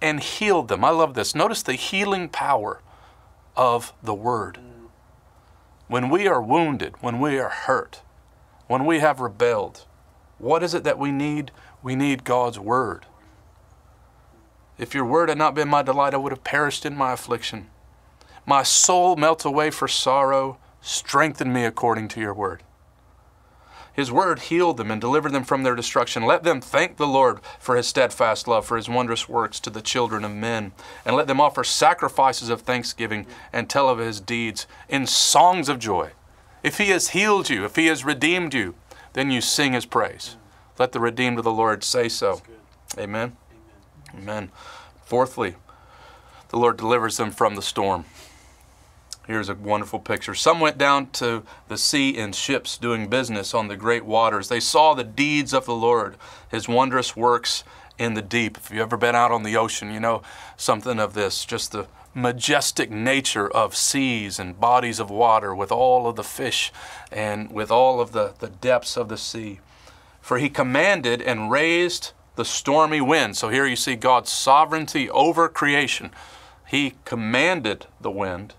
and 0.00 0.20
healed 0.20 0.68
them. 0.68 0.84
I 0.84 0.90
love 0.90 1.14
this. 1.14 1.34
Notice 1.34 1.62
the 1.62 1.74
healing 1.74 2.28
power 2.28 2.80
of 3.56 3.92
the 4.02 4.14
Word. 4.14 4.58
When 5.88 6.08
we 6.08 6.26
are 6.26 6.40
wounded, 6.40 6.94
when 7.00 7.20
we 7.20 7.38
are 7.38 7.48
hurt, 7.48 8.02
when 8.66 8.86
we 8.86 9.00
have 9.00 9.20
rebelled, 9.20 9.86
what 10.38 10.62
is 10.62 10.74
it 10.74 10.84
that 10.84 10.98
we 10.98 11.10
need? 11.10 11.50
We 11.82 11.94
need 11.94 12.24
God's 12.24 12.58
Word. 12.58 13.06
If 14.78 14.94
your 14.94 15.04
word 15.04 15.28
had 15.28 15.38
not 15.38 15.54
been 15.54 15.68
my 15.68 15.82
delight, 15.82 16.14
I 16.14 16.16
would 16.16 16.32
have 16.32 16.44
perished 16.44 16.84
in 16.84 16.96
my 16.96 17.12
affliction. 17.12 17.68
My 18.46 18.62
soul 18.62 19.16
melts 19.16 19.44
away 19.44 19.70
for 19.70 19.86
sorrow. 19.86 20.58
Strengthen 20.80 21.52
me 21.52 21.64
according 21.64 22.08
to 22.08 22.20
your 22.20 22.34
word. 22.34 22.62
His 23.92 24.10
word 24.10 24.40
healed 24.40 24.78
them 24.78 24.90
and 24.90 25.00
delivered 25.00 25.32
them 25.32 25.44
from 25.44 25.62
their 25.62 25.74
destruction. 25.74 26.24
Let 26.24 26.44
them 26.44 26.60
thank 26.60 26.96
the 26.96 27.06
Lord 27.06 27.40
for 27.58 27.76
his 27.76 27.86
steadfast 27.86 28.48
love, 28.48 28.64
for 28.64 28.76
his 28.76 28.88
wondrous 28.88 29.28
works 29.28 29.60
to 29.60 29.70
the 29.70 29.82
children 29.82 30.24
of 30.24 30.32
men. 30.32 30.72
And 31.04 31.14
let 31.14 31.26
them 31.26 31.40
offer 31.40 31.62
sacrifices 31.62 32.48
of 32.48 32.62
thanksgiving 32.62 33.26
and 33.52 33.68
tell 33.68 33.88
of 33.88 33.98
his 33.98 34.20
deeds 34.20 34.66
in 34.88 35.06
songs 35.06 35.68
of 35.68 35.78
joy. 35.78 36.12
If 36.62 36.78
he 36.78 36.86
has 36.86 37.10
healed 37.10 37.50
you, 37.50 37.64
if 37.64 37.76
he 37.76 37.86
has 37.86 38.04
redeemed 38.04 38.54
you, 38.54 38.74
then 39.12 39.30
you 39.30 39.40
sing 39.40 39.74
his 39.74 39.84
praise. 39.84 40.36
Let 40.78 40.92
the 40.92 41.00
redeemed 41.00 41.38
of 41.38 41.44
the 41.44 41.52
Lord 41.52 41.84
say 41.84 42.08
so. 42.08 42.40
Amen. 42.98 43.36
Amen. 44.14 44.22
Amen. 44.22 44.50
Fourthly, 45.04 45.56
the 46.48 46.58
Lord 46.58 46.78
delivers 46.78 47.18
them 47.18 47.30
from 47.30 47.56
the 47.56 47.62
storm. 47.62 48.06
Here's 49.26 49.48
a 49.48 49.54
wonderful 49.54 50.00
picture. 50.00 50.34
Some 50.34 50.58
went 50.58 50.78
down 50.78 51.10
to 51.10 51.44
the 51.68 51.78
sea 51.78 52.10
in 52.10 52.32
ships 52.32 52.76
doing 52.76 53.08
business 53.08 53.54
on 53.54 53.68
the 53.68 53.76
great 53.76 54.04
waters. 54.04 54.48
They 54.48 54.58
saw 54.58 54.94
the 54.94 55.04
deeds 55.04 55.54
of 55.54 55.64
the 55.64 55.74
Lord, 55.74 56.16
his 56.50 56.68
wondrous 56.68 57.14
works 57.16 57.62
in 57.98 58.14
the 58.14 58.22
deep. 58.22 58.56
If 58.56 58.70
you've 58.70 58.80
ever 58.80 58.96
been 58.96 59.14
out 59.14 59.30
on 59.30 59.44
the 59.44 59.56
ocean, 59.56 59.92
you 59.92 60.00
know 60.00 60.22
something 60.56 60.98
of 60.98 61.14
this, 61.14 61.44
just 61.44 61.70
the 61.70 61.86
majestic 62.14 62.90
nature 62.90 63.48
of 63.48 63.76
seas 63.76 64.40
and 64.40 64.58
bodies 64.58 64.98
of 64.98 65.08
water 65.08 65.54
with 65.54 65.70
all 65.70 66.08
of 66.08 66.16
the 66.16 66.24
fish 66.24 66.72
and 67.12 67.50
with 67.52 67.70
all 67.70 68.00
of 68.00 68.12
the, 68.12 68.34
the 68.40 68.48
depths 68.48 68.96
of 68.96 69.08
the 69.08 69.16
sea. 69.16 69.60
For 70.20 70.38
he 70.38 70.48
commanded 70.48 71.22
and 71.22 71.50
raised 71.50 72.12
the 72.34 72.44
stormy 72.44 73.00
wind. 73.00 73.36
So 73.36 73.50
here 73.50 73.66
you 73.66 73.76
see 73.76 73.94
God's 73.94 74.30
sovereignty 74.30 75.08
over 75.10 75.48
creation. 75.48 76.10
He 76.66 76.94
commanded 77.04 77.86
the 78.00 78.10
wind 78.10 78.54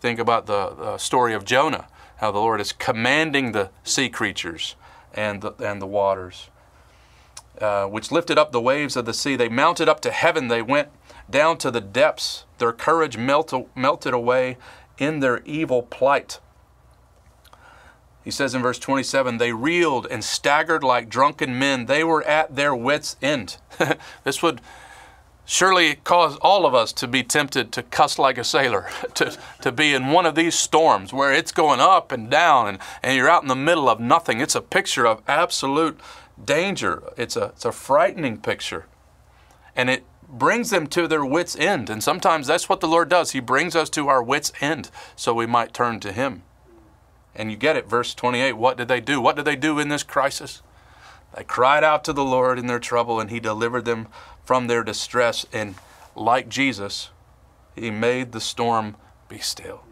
Think 0.00 0.18
about 0.18 0.46
the, 0.46 0.96
story 0.98 1.34
of 1.34 1.44
Jonah, 1.44 1.86
how 2.18 2.30
the 2.30 2.38
Lord 2.38 2.60
is 2.60 2.72
commanding 2.72 3.52
the 3.52 3.70
sea 3.82 4.08
creatures 4.08 4.76
and 5.14 5.42
the, 5.42 5.52
and 5.58 5.82
the 5.82 5.86
waters, 5.86 6.50
uh, 7.60 7.86
which 7.86 8.12
lifted 8.12 8.38
up 8.38 8.52
the 8.52 8.60
waves 8.60 8.96
of 8.96 9.04
the 9.04 9.14
sea. 9.14 9.36
They 9.36 9.48
mounted 9.48 9.88
up 9.88 10.00
to 10.02 10.10
heaven. 10.10 10.48
They 10.48 10.62
went 10.62 10.88
down 11.28 11.58
to 11.58 11.70
the 11.70 11.80
depths. 11.80 12.44
Their 12.58 12.72
courage 12.72 13.16
melt, 13.16 13.52
melted 13.74 14.14
away 14.14 14.56
in 14.98 15.20
their 15.20 15.42
evil 15.44 15.82
plight. 15.82 16.40
He 18.24 18.30
says 18.30 18.54
in 18.54 18.62
verse 18.62 18.78
27 18.78 19.38
they 19.38 19.52
reeled 19.52 20.06
and 20.10 20.22
staggered 20.22 20.84
like 20.84 21.08
drunken 21.08 21.58
men. 21.58 21.86
They 21.86 22.04
were 22.04 22.22
at 22.24 22.56
their 22.56 22.74
wits' 22.74 23.16
end. 23.22 23.56
this 24.24 24.42
would 24.42 24.60
surely 25.48 25.94
cause 26.04 26.36
all 26.42 26.66
of 26.66 26.74
us 26.74 26.92
to 26.92 27.08
be 27.08 27.22
tempted 27.22 27.72
to 27.72 27.82
cuss 27.82 28.18
like 28.18 28.36
a 28.36 28.44
sailor, 28.44 28.86
to, 29.14 29.36
to 29.62 29.72
be 29.72 29.94
in 29.94 30.08
one 30.08 30.26
of 30.26 30.34
these 30.34 30.54
storms 30.54 31.10
where 31.12 31.32
it's 31.32 31.50
going 31.52 31.80
up 31.80 32.12
and 32.12 32.30
down 32.30 32.68
and, 32.68 32.78
and 33.02 33.16
you're 33.16 33.30
out 33.30 33.42
in 33.42 33.48
the 33.48 33.56
middle 33.56 33.88
of 33.88 33.98
nothing. 33.98 34.40
It's 34.40 34.54
a 34.54 34.60
picture 34.60 35.06
of 35.06 35.22
absolute 35.26 35.98
danger. 36.42 37.02
It's 37.16 37.34
a, 37.34 37.46
it's 37.46 37.64
a 37.64 37.72
frightening 37.72 38.38
picture. 38.38 38.84
And 39.74 39.88
it 39.88 40.04
brings 40.28 40.68
them 40.68 40.86
to 40.88 41.08
their 41.08 41.24
wits' 41.24 41.56
end. 41.56 41.88
And 41.88 42.02
sometimes 42.02 42.46
that's 42.46 42.68
what 42.68 42.80
the 42.80 42.88
Lord 42.88 43.08
does. 43.08 43.30
He 43.30 43.40
brings 43.40 43.74
us 43.74 43.88
to 43.90 44.08
our 44.08 44.22
wits' 44.22 44.52
end 44.60 44.90
so 45.16 45.32
we 45.32 45.46
might 45.46 45.72
turn 45.72 45.98
to 46.00 46.12
Him. 46.12 46.42
And 47.34 47.50
you 47.50 47.56
get 47.56 47.76
it, 47.76 47.88
verse 47.88 48.14
28. 48.14 48.52
What 48.52 48.76
did 48.76 48.88
they 48.88 49.00
do? 49.00 49.18
What 49.18 49.36
did 49.36 49.46
they 49.46 49.56
do 49.56 49.78
in 49.78 49.88
this 49.88 50.02
crisis? 50.02 50.60
They 51.34 51.44
cried 51.44 51.84
out 51.84 52.04
to 52.04 52.12
the 52.12 52.24
Lord 52.24 52.58
in 52.58 52.66
their 52.66 52.78
trouble, 52.78 53.20
and 53.20 53.30
He 53.30 53.40
delivered 53.40 53.84
them 53.84 54.08
from 54.48 54.66
their 54.66 54.82
distress. 54.82 55.44
And 55.52 55.74
like 56.16 56.48
Jesus, 56.48 57.10
He 57.76 57.90
made 57.90 58.32
the 58.32 58.40
storm 58.40 58.96
be 59.28 59.40
still. 59.40 59.82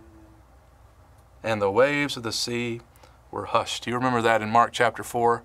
And 1.43 1.61
the 1.61 1.71
waves 1.71 2.17
of 2.17 2.23
the 2.23 2.33
sea 2.33 2.81
were 3.31 3.45
hushed. 3.45 3.87
You 3.87 3.95
remember 3.95 4.23
that 4.23 4.41
in 4.41 4.49
Mark 4.49 4.71
chapter 4.73 5.03
4? 5.03 5.43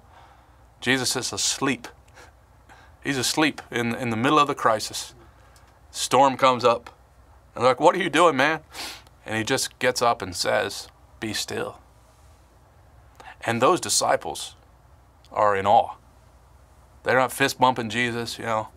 Jesus 0.79 1.17
is 1.17 1.33
asleep. 1.33 1.89
He's 3.03 3.17
asleep 3.17 3.61
in, 3.69 3.93
in 3.95 4.11
the 4.11 4.15
middle 4.15 4.39
of 4.39 4.47
the 4.47 4.55
crisis. 4.55 5.13
Storm 5.91 6.37
comes 6.37 6.63
up. 6.63 6.89
And 7.53 7.65
they're 7.65 7.71
like, 7.71 7.81
What 7.81 7.95
are 7.95 8.01
you 8.01 8.09
doing, 8.09 8.37
man? 8.37 8.61
And 9.25 9.37
he 9.37 9.43
just 9.43 9.77
gets 9.79 10.01
up 10.01 10.21
and 10.21 10.33
says, 10.33 10.87
Be 11.19 11.33
still. 11.33 11.79
And 13.41 13.61
those 13.61 13.81
disciples 13.81 14.55
are 15.33 15.53
in 15.53 15.67
awe. 15.67 15.95
They're 17.03 17.19
not 17.19 17.33
fist 17.33 17.59
bumping 17.59 17.89
Jesus, 17.89 18.39
you 18.39 18.45
know, 18.45 18.69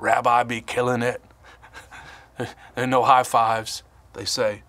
Rabbi 0.00 0.42
be 0.44 0.60
killing 0.62 1.02
it. 1.02 1.22
there 2.38 2.48
are 2.76 2.86
no 2.86 3.04
high 3.04 3.22
fives. 3.22 3.82
They 4.14 4.24
say, 4.24 4.62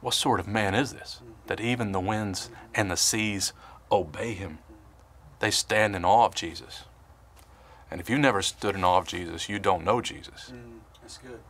What 0.00 0.14
sort 0.14 0.40
of 0.40 0.46
man 0.46 0.74
is 0.74 0.92
this 0.92 1.20
that 1.46 1.60
even 1.60 1.92
the 1.92 2.00
winds 2.00 2.48
and 2.74 2.90
the 2.90 2.96
seas 2.96 3.52
obey 3.90 4.32
him? 4.32 4.58
They 5.40 5.50
stand 5.50 5.96
in 5.96 6.04
awe 6.04 6.26
of 6.26 6.34
Jesus. 6.34 6.84
And 7.90 8.00
if 8.00 8.08
you 8.08 8.16
never 8.18 8.40
stood 8.40 8.76
in 8.76 8.84
awe 8.84 8.98
of 8.98 9.06
Jesus, 9.06 9.48
you 9.48 9.58
don't 9.58 9.84
know 9.84 10.00
Jesus. 10.00 10.52
Mm, 10.54 10.78
that's 11.02 11.18
good. 11.18 11.40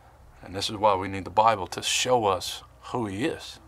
And 0.43 0.53
this 0.55 0.69
is 0.69 0.75
why 0.75 0.95
we 0.95 1.07
need 1.07 1.25
the 1.25 1.29
Bible 1.29 1.67
to 1.67 1.81
show 1.81 2.25
us 2.25 2.63
who 2.91 3.05
He 3.05 3.25
is. 3.25 3.59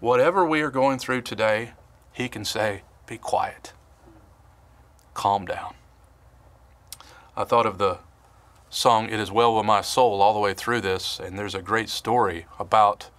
Whatever 0.00 0.44
we 0.44 0.60
are 0.62 0.70
going 0.70 0.98
through 0.98 1.22
today, 1.22 1.72
He 2.12 2.28
can 2.28 2.44
say, 2.44 2.82
Be 3.06 3.16
quiet, 3.16 3.72
calm 5.14 5.44
down. 5.46 5.74
I 7.36 7.42
thought 7.42 7.66
of 7.66 7.78
the 7.78 7.98
song, 8.70 9.08
It 9.08 9.18
Is 9.18 9.32
Well 9.32 9.56
With 9.56 9.66
My 9.66 9.80
Soul, 9.80 10.22
all 10.22 10.32
the 10.34 10.38
way 10.38 10.54
through 10.54 10.80
this, 10.82 11.18
and 11.18 11.36
there's 11.36 11.54
a 11.56 11.62
great 11.62 11.88
story 11.88 12.46
about 12.60 13.10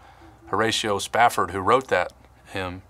Horatio 0.47 0.99
Spafford 0.99 1.51
who 1.51 1.59
wrote 1.59 1.89
that 1.89 2.13
hymn. 2.53 2.83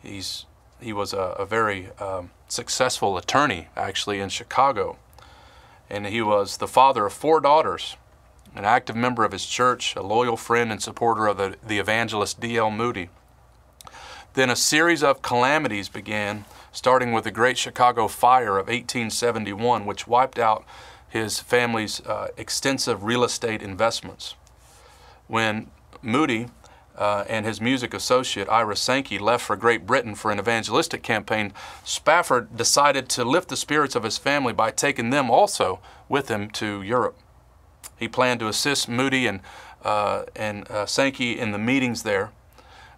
He's, 0.00 0.46
he 0.80 0.92
was 0.92 1.12
a, 1.12 1.34
a 1.38 1.44
very 1.44 1.88
um, 1.98 2.30
successful 2.46 3.16
attorney, 3.16 3.66
actually, 3.76 4.20
in 4.20 4.28
Chicago. 4.28 4.96
And 5.90 6.06
he 6.06 6.22
was 6.22 6.58
the 6.58 6.68
father 6.68 7.06
of 7.06 7.12
four 7.12 7.40
daughters, 7.40 7.96
an 8.54 8.64
active 8.64 8.94
member 8.94 9.24
of 9.24 9.32
his 9.32 9.44
church, 9.44 9.96
a 9.96 10.02
loyal 10.02 10.36
friend 10.36 10.70
and 10.70 10.80
supporter 10.80 11.26
of 11.26 11.36
the, 11.36 11.56
the 11.66 11.80
evangelist 11.80 12.38
D.L. 12.38 12.70
Moody. 12.70 13.08
Then 14.34 14.50
a 14.50 14.56
series 14.56 15.02
of 15.02 15.22
calamities 15.22 15.88
began, 15.88 16.44
starting 16.76 17.10
with 17.10 17.24
the 17.24 17.30
Great 17.30 17.56
Chicago 17.56 18.06
Fire 18.06 18.58
of 18.58 18.66
1871, 18.66 19.86
which 19.86 20.06
wiped 20.06 20.38
out 20.38 20.62
his 21.08 21.40
family's 21.40 22.02
uh, 22.02 22.28
extensive 22.36 23.02
real 23.02 23.24
estate 23.24 23.62
investments. 23.62 24.34
When 25.26 25.70
Moody 26.02 26.48
uh, 26.94 27.24
and 27.30 27.46
his 27.46 27.62
music 27.62 27.94
associate 27.94 28.46
Ira 28.50 28.76
Sankey 28.76 29.18
left 29.18 29.46
for 29.46 29.56
Great 29.56 29.86
Britain 29.86 30.14
for 30.14 30.30
an 30.30 30.38
evangelistic 30.38 31.02
campaign, 31.02 31.54
Spafford 31.82 32.54
decided 32.54 33.08
to 33.08 33.24
lift 33.24 33.48
the 33.48 33.56
spirits 33.56 33.96
of 33.96 34.02
his 34.02 34.18
family 34.18 34.52
by 34.52 34.70
taking 34.70 35.08
them 35.08 35.30
also 35.30 35.80
with 36.10 36.28
him 36.28 36.50
to 36.50 36.82
Europe. 36.82 37.16
He 37.98 38.06
planned 38.06 38.40
to 38.40 38.48
assist 38.48 38.86
Moody 38.86 39.26
and, 39.26 39.40
uh, 39.82 40.24
and 40.36 40.70
uh, 40.70 40.84
Sankey 40.84 41.38
in 41.38 41.52
the 41.52 41.58
meetings 41.58 42.02
there. 42.02 42.32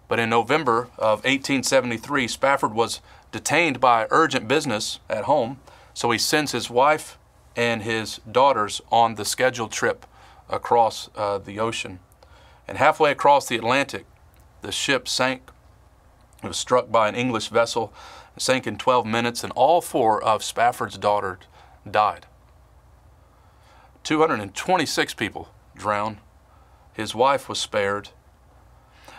But 0.09 0.19
in 0.19 0.29
November 0.29 0.89
of 0.97 1.23
1873, 1.23 2.27
Spafford 2.27 2.73
was 2.73 2.99
detained 3.31 3.79
by 3.79 4.07
urgent 4.09 4.47
business 4.47 4.99
at 5.09 5.25
home, 5.25 5.59
so 5.93 6.11
he 6.11 6.17
sends 6.17 6.51
his 6.51 6.69
wife 6.69 7.17
and 7.55 7.83
his 7.83 8.19
daughters 8.29 8.81
on 8.91 9.15
the 9.15 9.25
scheduled 9.25 9.71
trip 9.71 10.05
across 10.49 11.09
uh, 11.15 11.37
the 11.37 11.59
ocean. 11.59 11.99
And 12.67 12.77
halfway 12.77 13.11
across 13.11 13.47
the 13.47 13.55
Atlantic, 13.55 14.05
the 14.61 14.71
ship 14.71 15.07
sank. 15.07 15.49
It 16.43 16.47
was 16.47 16.57
struck 16.57 16.91
by 16.91 17.09
an 17.09 17.15
English 17.15 17.49
vessel, 17.49 17.93
it 18.35 18.41
sank 18.41 18.65
in 18.65 18.77
12 18.77 19.05
minutes, 19.05 19.43
and 19.43 19.51
all 19.53 19.81
four 19.81 20.23
of 20.23 20.43
Spafford's 20.43 20.97
daughters 20.97 21.39
died. 21.89 22.25
226 24.03 25.13
people 25.15 25.49
drowned. 25.75 26.17
His 26.93 27.13
wife 27.13 27.49
was 27.49 27.59
spared. 27.59 28.09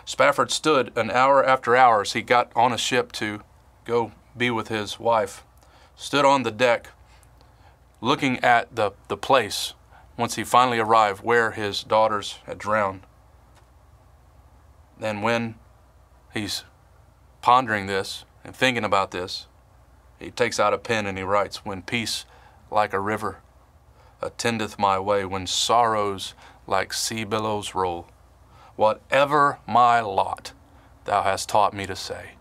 Spafford 0.05 0.51
stood 0.51 0.91
an 0.97 1.11
hour 1.11 1.43
after 1.43 1.75
hours. 1.75 2.13
he 2.13 2.21
got 2.21 2.51
on 2.55 2.73
a 2.73 2.77
ship 2.77 3.11
to 3.13 3.41
go 3.85 4.11
be 4.35 4.49
with 4.49 4.67
his 4.67 4.99
wife, 4.99 5.43
stood 5.95 6.25
on 6.25 6.43
the 6.43 6.51
deck 6.51 6.89
looking 7.99 8.39
at 8.39 8.75
the, 8.75 8.91
the 9.07 9.17
place 9.17 9.73
once 10.17 10.35
he 10.35 10.43
finally 10.43 10.79
arrived 10.79 11.23
where 11.23 11.51
his 11.51 11.83
daughters 11.83 12.39
had 12.45 12.57
drowned. 12.57 13.01
And 14.99 15.23
when 15.23 15.55
he's 16.33 16.63
pondering 17.41 17.87
this 17.87 18.25
and 18.43 18.55
thinking 18.55 18.83
about 18.83 19.11
this, 19.11 19.47
he 20.19 20.29
takes 20.29 20.59
out 20.59 20.73
a 20.73 20.77
pen 20.77 21.07
and 21.07 21.17
he 21.17 21.23
writes, 21.23 21.65
When 21.65 21.81
peace 21.81 22.25
like 22.69 22.93
a 22.93 22.99
river 22.99 23.39
attendeth 24.21 24.77
my 24.77 24.99
way, 24.99 25.25
when 25.25 25.47
sorrows 25.47 26.35
like 26.67 26.93
sea 26.93 27.23
billows 27.23 27.73
roll, 27.73 28.07
whatever 28.75 29.59
my 29.67 29.99
lot, 29.99 30.53
thou 31.05 31.23
hast 31.23 31.49
taught 31.49 31.73
me 31.73 31.87
to 31.87 31.95
say, 31.95 32.31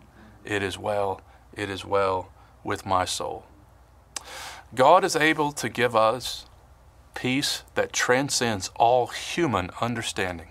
It 0.45 0.63
is 0.63 0.79
well, 0.79 1.23
it 1.55 1.69
is 1.71 1.85
well 1.85 2.31
with 2.65 2.87
my 2.87 3.05
soul. 3.05 3.45
God 4.75 5.05
is 5.05 5.17
able 5.17 5.53
to 5.53 5.69
give 5.69 5.97
us 5.97 6.47
peace 7.15 7.65
that 7.75 7.93
transcends 7.93 8.71
all 8.77 9.09
human 9.09 9.71
understanding 9.81 10.49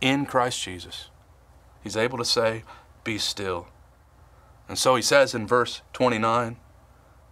in 0.00 0.26
Christ 0.26 0.62
Jesus. 0.62 1.08
He's 1.82 1.96
able 1.96 2.18
to 2.18 2.24
say, 2.24 2.62
Be 3.02 3.18
still. 3.18 3.68
And 4.68 4.78
so 4.78 4.96
he 4.96 5.02
says 5.02 5.34
in 5.34 5.46
verse 5.46 5.82
29, 5.92 6.56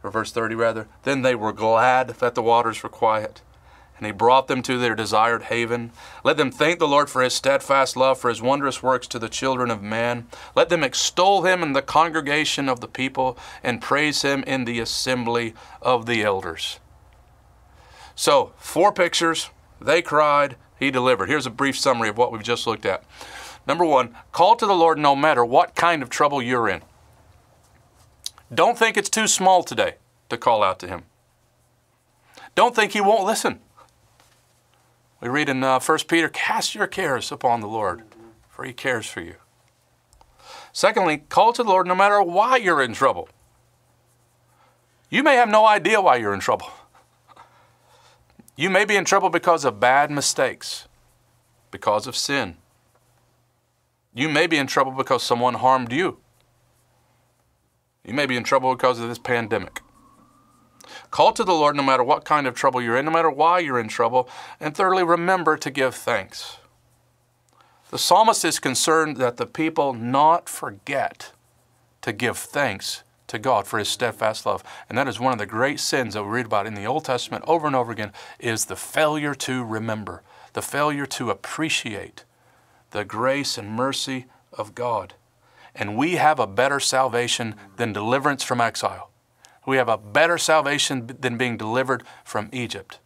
or 0.03 0.11
verse 0.11 0.33
30 0.33 0.55
rather, 0.55 0.89
Then 1.05 1.23
they 1.23 1.35
were 1.35 1.53
glad 1.53 2.09
that 2.09 2.35
the 2.35 2.43
waters 2.43 2.83
were 2.83 2.89
quiet, 2.89 3.43
and 4.03 4.07
he 4.09 4.13
brought 4.13 4.49
them 4.49 4.63
to 4.63 4.79
their 4.79 4.97
desired 4.97 5.45
haven. 5.45 5.93
Let 6.25 6.37
them 6.37 6.51
thank 6.51 6.81
the 6.81 6.89
Lord 6.89 7.09
for 7.09 7.23
his 7.23 7.35
steadfast 7.35 7.97
love, 7.97 8.19
for 8.19 8.31
his 8.31 8.43
wondrous 8.43 8.83
works 8.83 9.07
to 9.07 9.19
the 9.21 9.29
children 9.29 9.71
of 9.71 9.81
man. 9.81 10.27
Let 10.57 10.71
them 10.71 10.83
extol 10.83 11.43
him 11.43 11.63
in 11.63 11.73
the 11.73 11.83
congregation 11.83 12.69
of 12.69 12.81
the 12.81 12.89
people, 12.89 13.39
and 13.63 13.81
praise 13.81 14.23
him 14.23 14.43
in 14.43 14.65
the 14.65 14.81
assembly 14.81 15.55
of 15.81 16.07
the 16.07 16.25
elders. 16.25 16.81
So, 18.17 18.55
four 18.57 18.93
pictures. 18.93 19.51
They 19.81 20.03
cried, 20.03 20.57
he 20.81 20.91
delivered. 20.91 21.29
Here's 21.29 21.47
a 21.47 21.51
brief 21.51 21.79
summary 21.79 22.09
of 22.09 22.19
what 22.19 22.33
we've 22.33 22.43
just 22.43 22.67
looked 22.67 22.85
at. 22.85 23.05
Number 23.69 23.85
one, 23.85 24.17
call 24.33 24.57
to 24.57 24.67
the 24.67 24.75
Lord 24.75 24.99
no 24.99 25.15
matter 25.15 25.45
what 25.45 25.77
kind 25.77 26.03
of 26.03 26.11
trouble 26.11 26.43
you're 26.43 26.69
in. 26.69 26.83
Don't 28.53 28.77
think 28.77 28.97
it's 28.97 29.09
too 29.09 29.29
small 29.29 29.63
today 29.63 29.95
to 30.29 30.37
call 30.37 30.65
out 30.65 30.81
to 30.81 30.89
Him. 30.89 31.05
Don't 32.57 32.75
think 32.75 32.93
He 32.93 33.01
won't 33.01 33.25
listen. 33.25 33.61
We 35.23 35.29
read 35.29 35.49
in 35.49 35.63
uh, 35.63 35.79
1 35.79 35.99
Peter, 36.09 36.29
cast 36.29 36.75
your 36.75 36.89
cares 36.89 37.31
upon 37.31 37.61
the 37.61 37.69
Lord, 37.69 38.03
for 38.51 38.65
He 38.65 38.73
cares 38.73 39.07
for 39.07 39.21
you. 39.21 39.37
Secondly, 40.73 41.19
call 41.29 41.53
to 41.53 41.63
the 41.63 41.69
Lord 41.69 41.87
no 41.87 41.95
matter 41.95 42.21
why 42.21 42.57
you're 42.57 42.83
in 42.83 42.93
trouble. 42.93 43.29
You 45.11 45.23
may 45.23 45.37
have 45.37 45.49
no 45.49 45.65
idea 45.65 46.01
why 46.01 46.17
you're 46.17 46.35
in 46.35 46.41
trouble. 46.41 46.71
You 48.57 48.69
may 48.69 48.85
be 48.85 48.97
in 48.97 49.05
trouble 49.05 49.31
because 49.31 49.65
of 49.65 49.79
bad 49.79 50.11
mistakes, 50.11 50.89
because 51.71 52.09
of 52.09 52.17
sin, 52.17 52.57
you 54.15 54.29
may 54.29 54.47
be 54.47 54.59
in 54.59 54.67
trouble 54.67 54.93
because 54.93 55.23
someone 55.23 55.55
harmed 55.55 55.93
you. 55.93 56.19
You 58.05 58.13
may 58.13 58.27
be 58.27 58.37
in 58.37 58.45
trouble 58.45 58.75
because 58.75 58.99
of 58.99 59.09
this 59.09 59.19
pandemic. 59.19 59.81
Call 61.13 61.33
to 61.35 61.45
the 61.45 61.53
Lord 61.53 61.77
no 61.77 61.83
matter 61.83 62.03
what 62.03 62.25
kind 62.25 62.47
of 62.47 62.55
trouble 62.55 62.81
you're 62.81 62.97
in, 62.97 63.05
no 63.05 63.11
matter 63.11 63.31
why 63.31 63.59
you're 63.59 63.79
in 63.79 63.89
trouble. 63.89 64.29
And 64.59 64.75
thirdly, 64.75 65.05
remember 65.05 65.59
to 65.59 65.71
give 65.71 65.95
thanks. 65.95 66.57
The 67.91 67.99
psalmist 67.99 68.47
is 68.47 68.59
concerned 68.59 69.19
that 69.19 69.37
the 69.37 69.45
people 69.45 69.93
not 69.93 70.49
forget 70.49 71.33
to 72.01 72.15
give 72.15 72.39
thanks 72.39 73.03
to 73.27 73.39
God 73.39 73.67
for 73.67 73.79
his 73.79 73.89
steadfast 73.89 74.47
love. 74.47 74.65
And 74.89 74.97
that 74.97 75.07
is 75.07 75.21
one 75.21 75.35
of 75.35 75.39
the 75.39 75.45
great 75.45 75.81
sins 75.81 76.15
that 76.15 76.25
we 76.25 76.31
read 76.31 76.47
about 76.47 76.67
in 76.67 76.73
the 76.73 76.87
Old 76.87 77.05
Testament 77.05 77.45
over 77.47 77.67
and 77.67 77.77
over 77.77 77.93
again 77.93 78.13
is 78.41 78.65
the 78.65 78.77
failure 78.77 79.35
to 79.35 79.63
remember, 79.63 80.23
the 80.55 80.63
failure 80.63 81.05
to 81.07 81.31
appreciate 81.31 82.25
the 82.93 83.05
grace 83.05 83.59
and 83.59 83.69
mercy 83.69 84.25
of 84.55 84.75
God. 84.75 85.13
And 85.75 85.95
we 85.95 86.17
have 86.17 86.39
a 86.39 86.47
better 86.47 86.81
salvation 86.81 87.55
than 87.77 87.93
deliverance 87.93 88.43
from 88.43 88.63
exile. 88.63 89.12
We 89.65 89.77
have 89.77 89.89
a 89.89 89.99
better 89.99 90.39
salvation 90.39 91.17
than 91.21 91.37
being 91.37 91.57
delivered 91.57 92.03
from 92.25 92.49
Egypt. 92.53 92.99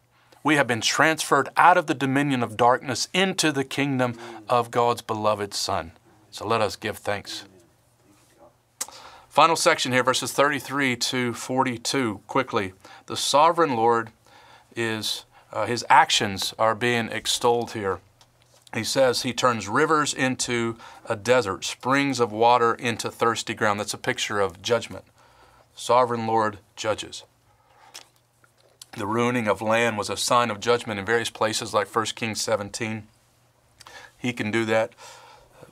We 0.43 0.57
have 0.57 0.67
been 0.67 0.81
transferred 0.81 1.49
out 1.57 1.77
of 1.77 1.87
the 1.87 1.95
dominion 1.95 2.43
of 2.43 2.57
darkness 2.57 3.09
into 3.13 3.53
the 3.53 3.65
kingdom 3.65 4.17
of 4.49 4.71
God's 4.71 5.03
beloved 5.03 5.53
Son. 5.53 5.93
So 6.31 6.47
let 6.47 6.61
us 6.61 6.77
give 6.77 6.99
thanks. 6.99 7.45
Final 9.29 9.57
section 9.57 9.93
here, 9.93 10.03
verses 10.03 10.33
33 10.33 10.97
to 10.97 11.35
42, 11.35 12.21
quickly. 12.27 12.73
The 13.07 13.17
sovereign 13.19 13.77
Lord 13.77 14.11
is, 14.75 15.25
uh, 15.53 15.67
his 15.67 15.85
actions 15.91 16.55
are 16.59 16.75
being 16.75 17.09
extolled 17.09 17.73
here. 17.73 18.01
He 18.73 18.85
says 18.85 19.23
he 19.23 19.33
turns 19.33 19.69
rivers 19.69 20.15
into 20.15 20.77
a 21.07 21.17
desert, 21.17 21.65
springs 21.65 22.21
of 22.21 22.33
water 22.33 22.75
into 22.75 23.11
thirsty 23.11 23.53
ground. 23.53 23.81
That's 23.81 23.95
a 23.95 23.99
picture 23.99 24.41
of 24.41 24.63
judgment. 24.63 25.05
Sovereign 25.77 26.27
Lord 26.27 26.59
judges. 26.75 27.25
The 28.97 29.07
ruining 29.07 29.47
of 29.47 29.61
land 29.61 29.99
was 29.99 30.09
a 30.09 30.17
sign 30.17 30.51
of 30.51 30.59
judgment 30.59 30.99
in 30.99 31.05
various 31.05 31.29
places, 31.29 31.75
like 31.75 31.95
1 31.95 32.07
Kings 32.17 32.41
17. 32.41 33.07
He 34.17 34.33
can 34.33 34.51
do 34.51 34.65
that. 34.65 34.95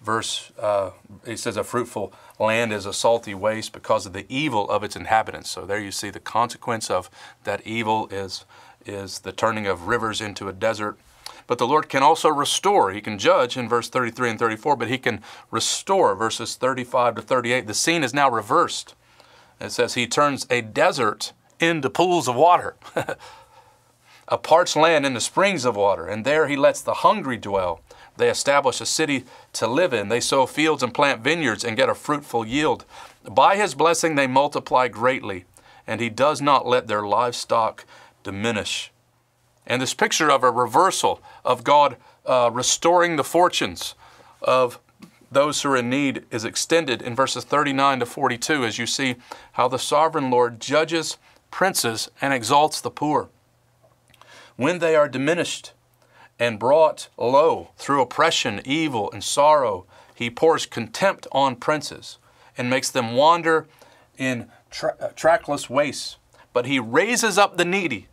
Verse, 0.02 0.52
uh, 0.60 0.90
he 1.24 1.38
says, 1.38 1.56
a 1.56 1.64
fruitful 1.64 2.12
land 2.38 2.70
is 2.70 2.84
a 2.84 2.92
salty 2.92 3.34
waste 3.34 3.72
because 3.72 4.04
of 4.04 4.12
the 4.12 4.26
evil 4.28 4.68
of 4.68 4.84
its 4.84 4.94
inhabitants. 4.94 5.50
So 5.50 5.64
there 5.64 5.80
you 5.80 5.90
see 5.90 6.10
the 6.10 6.20
consequence 6.20 6.90
of 6.90 7.08
that 7.44 7.66
evil 7.66 8.06
is, 8.08 8.44
is 8.84 9.20
the 9.20 9.32
turning 9.32 9.66
of 9.66 9.88
rivers 9.88 10.20
into 10.20 10.48
a 10.48 10.52
desert. 10.52 10.98
But 11.46 11.56
the 11.56 11.66
Lord 11.66 11.88
can 11.88 12.02
also 12.02 12.28
restore. 12.28 12.92
He 12.92 13.00
can 13.00 13.18
judge 13.18 13.56
in 13.56 13.70
verse 13.70 13.88
33 13.88 14.30
and 14.30 14.38
34, 14.38 14.76
but 14.76 14.88
He 14.88 14.98
can 14.98 15.22
restore, 15.50 16.14
verses 16.14 16.56
35 16.56 17.14
to 17.14 17.22
38. 17.22 17.66
The 17.66 17.72
scene 17.72 18.04
is 18.04 18.12
now 18.12 18.30
reversed. 18.30 18.94
It 19.64 19.72
says, 19.72 19.94
He 19.94 20.06
turns 20.06 20.46
a 20.50 20.60
desert 20.60 21.32
into 21.58 21.90
pools 21.90 22.28
of 22.28 22.36
water, 22.36 22.76
a 24.28 24.38
parched 24.38 24.76
land 24.76 25.06
into 25.06 25.20
springs 25.20 25.64
of 25.64 25.76
water, 25.76 26.06
and 26.06 26.24
there 26.24 26.48
He 26.48 26.56
lets 26.56 26.80
the 26.80 26.94
hungry 26.94 27.36
dwell. 27.36 27.80
They 28.16 28.30
establish 28.30 28.80
a 28.80 28.86
city 28.86 29.24
to 29.54 29.66
live 29.66 29.92
in. 29.92 30.08
They 30.08 30.20
sow 30.20 30.46
fields 30.46 30.82
and 30.82 30.94
plant 30.94 31.22
vineyards 31.22 31.64
and 31.64 31.76
get 31.76 31.88
a 31.88 31.94
fruitful 31.94 32.46
yield. 32.46 32.84
By 33.28 33.56
His 33.56 33.74
blessing, 33.74 34.14
they 34.14 34.26
multiply 34.26 34.88
greatly, 34.88 35.46
and 35.86 36.00
He 36.00 36.10
does 36.10 36.40
not 36.40 36.66
let 36.66 36.86
their 36.86 37.02
livestock 37.06 37.84
diminish. 38.22 38.92
And 39.66 39.80
this 39.80 39.94
picture 39.94 40.30
of 40.30 40.44
a 40.44 40.50
reversal 40.50 41.22
of 41.44 41.64
God 41.64 41.96
uh, 42.26 42.50
restoring 42.52 43.16
the 43.16 43.24
fortunes 43.24 43.94
of 44.42 44.78
those 45.34 45.62
who 45.62 45.70
are 45.70 45.76
in 45.76 45.90
need 45.90 46.24
is 46.30 46.44
extended 46.44 47.02
in 47.02 47.14
verses 47.14 47.44
39 47.44 48.00
to 48.00 48.06
42 48.06 48.64
as 48.64 48.78
you 48.78 48.86
see 48.86 49.16
how 49.52 49.68
the 49.68 49.78
sovereign 49.78 50.30
Lord 50.30 50.60
judges 50.60 51.18
princes 51.50 52.10
and 52.20 52.32
exalts 52.32 52.80
the 52.80 52.90
poor. 52.90 53.28
When 54.56 54.78
they 54.78 54.96
are 54.96 55.08
diminished 55.08 55.72
and 56.38 56.58
brought 56.58 57.08
low 57.16 57.70
through 57.76 58.02
oppression, 58.02 58.60
evil, 58.64 59.10
and 59.12 59.22
sorrow, 59.22 59.86
he 60.14 60.30
pours 60.30 60.66
contempt 60.66 61.26
on 61.32 61.56
princes 61.56 62.18
and 62.56 62.70
makes 62.70 62.90
them 62.90 63.14
wander 63.14 63.66
in 64.16 64.48
tra- 64.70 65.12
trackless 65.16 65.68
wastes. 65.68 66.16
But 66.52 66.66
he 66.66 66.78
raises 66.78 67.36
up 67.36 67.56
the 67.56 67.64
needy 67.64 68.08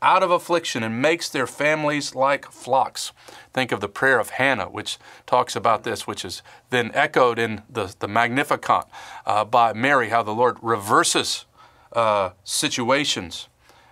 out 0.00 0.22
of 0.22 0.30
affliction 0.30 0.82
and 0.82 1.02
makes 1.02 1.28
their 1.28 1.46
families 1.46 2.14
like 2.14 2.50
flocks. 2.50 3.12
Think 3.52 3.72
of 3.72 3.80
the 3.80 3.88
prayer 3.88 4.18
of 4.20 4.30
Hannah, 4.30 4.68
which 4.68 4.98
talks 5.26 5.56
about 5.56 5.84
this, 5.84 6.06
which 6.06 6.24
is 6.24 6.42
then 6.70 6.90
echoed 6.94 7.38
in 7.38 7.62
the, 7.68 7.94
the 7.98 8.08
Magnificat 8.08 8.84
uh, 9.26 9.44
by 9.44 9.72
Mary, 9.72 10.10
how 10.10 10.22
the 10.22 10.34
Lord 10.34 10.56
reverses 10.62 11.46
uh, 11.92 12.30
situations. 12.44 13.48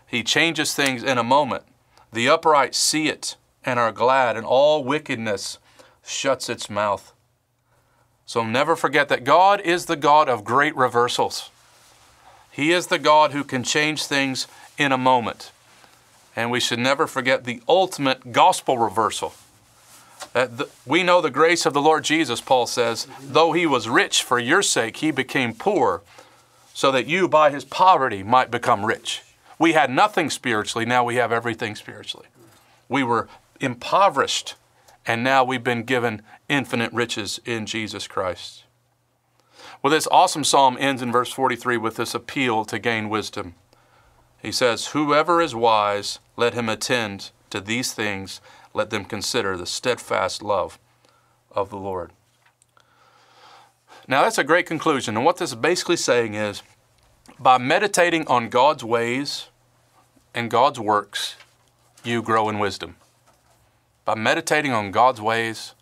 He 0.07 0.23
changes 0.23 0.75
things 0.75 1.03
in 1.03 1.19
a 1.19 1.25
moment. 1.25 1.65
The 2.13 2.29
upright 2.29 2.75
see 2.75 3.09
it 3.09 3.37
and 3.65 3.81
are 3.81 3.93
glad, 3.93 4.37
and 4.37 4.47
all 4.47 4.85
wickedness 4.85 5.59
shuts 6.05 6.49
its 6.49 6.71
mouth. 6.71 7.13
So 8.25 8.45
never 8.45 8.77
forget 8.77 9.09
that 9.09 9.25
God 9.25 9.61
is 9.61 9.87
the 9.87 9.97
God 9.97 10.29
of 10.29 10.45
great 10.45 10.77
reversals. 10.77 11.51
He 12.51 12.73
is 12.73 12.87
the 12.87 12.99
God 12.99 13.33
who 13.33 13.45
can 13.45 13.63
change 13.63 14.05
things 14.05 14.47
in 14.79 14.93
a 14.93 14.99
moment. 14.99 15.51
And 16.37 16.51
we 16.51 16.61
should 16.61 16.79
never 16.79 17.07
forget 17.07 17.45
the 17.45 17.63
ultimate 17.67 18.31
gospel 18.31 18.77
reversal. 18.77 19.33
That 20.35 20.59
the, 20.59 20.69
we 20.85 21.03
know 21.03 21.21
the 21.21 21.31
grace 21.31 21.65
of 21.65 21.73
the 21.73 21.81
Lord 21.81 22.05
Jesus, 22.05 22.43
Paul 22.43 22.67
says, 22.67 23.07
though 23.21 23.53
he 23.53 23.67
was 23.67 23.89
rich 23.89 24.23
for 24.23 24.39
your 24.39 24.63
sake, 24.63 24.99
he 24.99 25.11
became 25.11 25.55
poor, 25.55 26.03
so 26.75 26.93
that 26.93 27.07
you 27.07 27.27
by 27.27 27.51
his 27.51 27.65
poverty 27.65 28.23
might 28.23 28.51
become 28.51 28.85
rich. 28.85 29.23
We 29.59 29.73
had 29.73 29.91
nothing 29.91 30.29
spiritually, 30.29 30.85
now 30.85 31.05
we 31.05 31.17
have 31.17 31.33
everything 31.33 31.75
spiritually. 31.75 32.27
We 32.89 33.03
were 33.03 33.29
impoverished, 33.61 34.55
and 35.07 35.25
now 35.25 35.43
we've 35.43 35.65
been 35.65 35.85
given 35.85 36.21
infinite 36.49 36.93
riches 36.93 37.41
in 37.47 37.65
Jesus 37.65 38.07
Christ. 38.07 38.65
Well, 39.83 39.91
this 39.91 40.09
awesome 40.11 40.45
psalm 40.45 40.77
ends 40.79 41.01
in 41.01 41.13
verse 41.13 41.33
43 41.33 41.79
with 41.79 41.97
this 41.97 42.15
appeal 42.15 42.65
to 42.67 42.79
gain 42.79 43.09
wisdom. 43.09 43.55
He 44.41 44.53
says, 44.53 44.89
Whoever 44.89 45.41
is 45.41 45.55
wise, 45.55 46.19
let 46.37 46.55
him 46.55 46.69
attend 46.69 47.31
to 47.51 47.61
these 47.61 47.93
things, 47.93 48.41
let 48.75 48.91
them 48.91 49.05
consider 49.05 49.57
the 49.57 49.67
steadfast 49.67 50.43
love 50.43 50.79
of 51.51 51.71
the 51.71 51.79
Lord. 51.79 52.13
Now, 54.09 54.23
that's 54.23 54.39
a 54.39 54.45
great 54.45 54.67
conclusion. 54.67 55.17
And 55.17 55.25
what 55.25 55.39
this 55.39 55.51
is 55.51 55.57
basically 55.57 55.97
saying 55.97 56.35
is 56.35 56.63
by 57.39 57.59
meditating 57.59 58.27
on 58.29 58.49
God's 58.49 58.85
ways 58.85 59.49
and 60.35 60.51
God's 60.51 60.79
works, 60.79 61.37
you 62.05 62.23
grow 62.23 62.49
in 62.49 62.59
wisdom. 62.59 62.97
By 64.05 64.15
meditating 64.15 64.73
on 64.73 64.93
God's 64.93 65.21
ways 65.21 65.75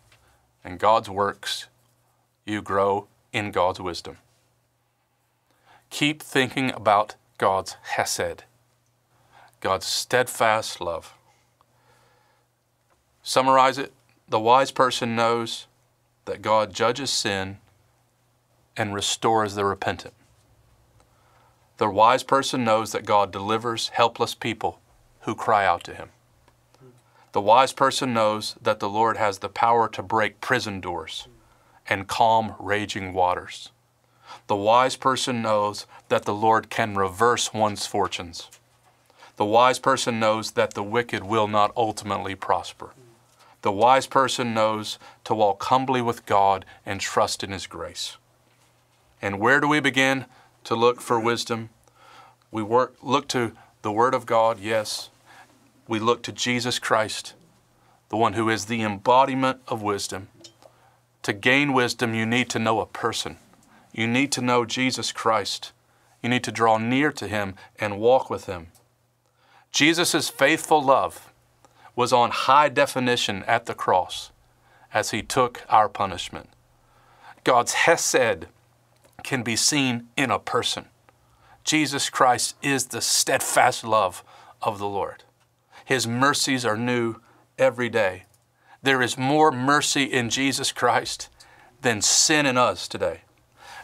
and 0.63 0.79
God's 0.79 1.09
works, 1.09 1.67
you 2.45 2.61
grow 2.61 3.07
in 3.31 3.51
God's 3.51 3.79
wisdom. 3.79 4.17
Keep 5.91 6.23
thinking 6.23 6.71
about 6.71 7.15
God's 7.37 7.75
Hesed, 7.81 8.43
God's 9.59 9.85
steadfast 9.85 10.79
love. 10.79 11.13
Summarize 13.23 13.77
it 13.77 13.93
the 14.27 14.39
wise 14.39 14.71
person 14.71 15.15
knows 15.15 15.67
that 16.25 16.41
God 16.41 16.73
judges 16.73 17.11
sin 17.11 17.59
and 18.75 18.93
restores 18.93 19.55
the 19.55 19.65
repentant. 19.65 20.13
The 21.77 21.89
wise 21.89 22.23
person 22.23 22.63
knows 22.63 22.91
that 22.91 23.05
God 23.05 23.31
delivers 23.31 23.89
helpless 23.89 24.33
people 24.33 24.79
who 25.21 25.35
cry 25.35 25.65
out 25.65 25.83
to 25.83 25.93
Him. 25.93 26.09
The 27.33 27.41
wise 27.41 27.73
person 27.73 28.13
knows 28.13 28.55
that 28.61 28.79
the 28.79 28.89
Lord 28.89 29.17
has 29.17 29.39
the 29.39 29.49
power 29.49 29.89
to 29.89 30.01
break 30.01 30.39
prison 30.39 30.79
doors 30.79 31.27
and 31.87 32.07
calm 32.07 32.55
raging 32.59 33.13
waters. 33.13 33.71
The 34.47 34.55
wise 34.55 34.95
person 34.95 35.41
knows 35.41 35.85
that 36.09 36.25
the 36.25 36.33
Lord 36.33 36.69
can 36.69 36.95
reverse 36.95 37.53
one's 37.53 37.85
fortunes. 37.85 38.49
The 39.37 39.45
wise 39.45 39.79
person 39.79 40.19
knows 40.19 40.51
that 40.51 40.73
the 40.73 40.83
wicked 40.83 41.23
will 41.23 41.47
not 41.47 41.73
ultimately 41.75 42.35
prosper. 42.35 42.91
The 43.63 43.71
wise 43.71 44.07
person 44.07 44.53
knows 44.53 44.99
to 45.23 45.33
walk 45.33 45.63
humbly 45.63 46.01
with 46.01 46.25
God 46.25 46.65
and 46.85 47.01
trust 47.01 47.43
in 47.43 47.51
His 47.51 47.67
grace. 47.67 48.17
And 49.21 49.39
where 49.39 49.59
do 49.59 49.67
we 49.67 49.79
begin 49.79 50.25
to 50.65 50.75
look 50.75 51.01
for 51.01 51.19
wisdom? 51.19 51.69
We 52.51 52.61
work, 52.61 52.95
look 53.01 53.27
to 53.29 53.53
the 53.81 53.91
Word 53.91 54.13
of 54.13 54.25
God, 54.25 54.59
yes. 54.59 55.09
We 55.87 55.99
look 55.99 56.21
to 56.23 56.31
Jesus 56.31 56.79
Christ, 56.79 57.33
the 58.09 58.17
one 58.17 58.33
who 58.33 58.49
is 58.49 58.65
the 58.65 58.83
embodiment 58.83 59.61
of 59.67 59.81
wisdom. 59.81 60.29
To 61.23 61.33
gain 61.33 61.73
wisdom, 61.73 62.13
you 62.13 62.25
need 62.25 62.49
to 62.51 62.59
know 62.59 62.79
a 62.79 62.85
person. 62.85 63.37
You 63.95 64.07
need 64.07 64.33
to 64.33 64.41
know 64.41 64.65
Jesus 64.65 65.13
Christ. 65.13 65.71
You 66.21 66.27
need 66.27 66.43
to 66.43 66.51
draw 66.51 66.77
near 66.77 67.13
to 67.13 67.29
Him 67.29 67.55
and 67.79 67.97
walk 67.97 68.29
with 68.29 68.45
Him. 68.45 68.67
Jesus' 69.71 70.27
faithful 70.27 70.83
love 70.83 71.31
was 71.95 72.11
on 72.11 72.31
high 72.31 72.67
definition 72.67 73.43
at 73.43 73.67
the 73.67 73.73
cross 73.73 74.31
as 74.93 75.11
He 75.11 75.21
took 75.21 75.63
our 75.69 75.87
punishment. 75.87 76.49
God's 77.45 77.73
Hesed 77.73 78.47
can 79.23 79.43
be 79.43 79.55
seen 79.55 80.07
in 80.17 80.29
a 80.29 80.39
person. 80.39 80.87
Jesus 81.63 82.09
Christ 82.09 82.55
is 82.61 82.87
the 82.87 83.01
steadfast 83.01 83.85
love 83.85 84.25
of 84.61 84.77
the 84.77 84.89
Lord. 84.89 85.23
His 85.85 86.05
mercies 86.05 86.65
are 86.65 86.77
new 86.77 87.15
every 87.57 87.87
day. 87.87 88.23
There 88.83 89.01
is 89.01 89.17
more 89.17 89.53
mercy 89.53 90.03
in 90.03 90.29
Jesus 90.29 90.73
Christ 90.73 91.29
than 91.81 92.01
sin 92.01 92.45
in 92.45 92.57
us 92.57 92.89
today. 92.89 93.21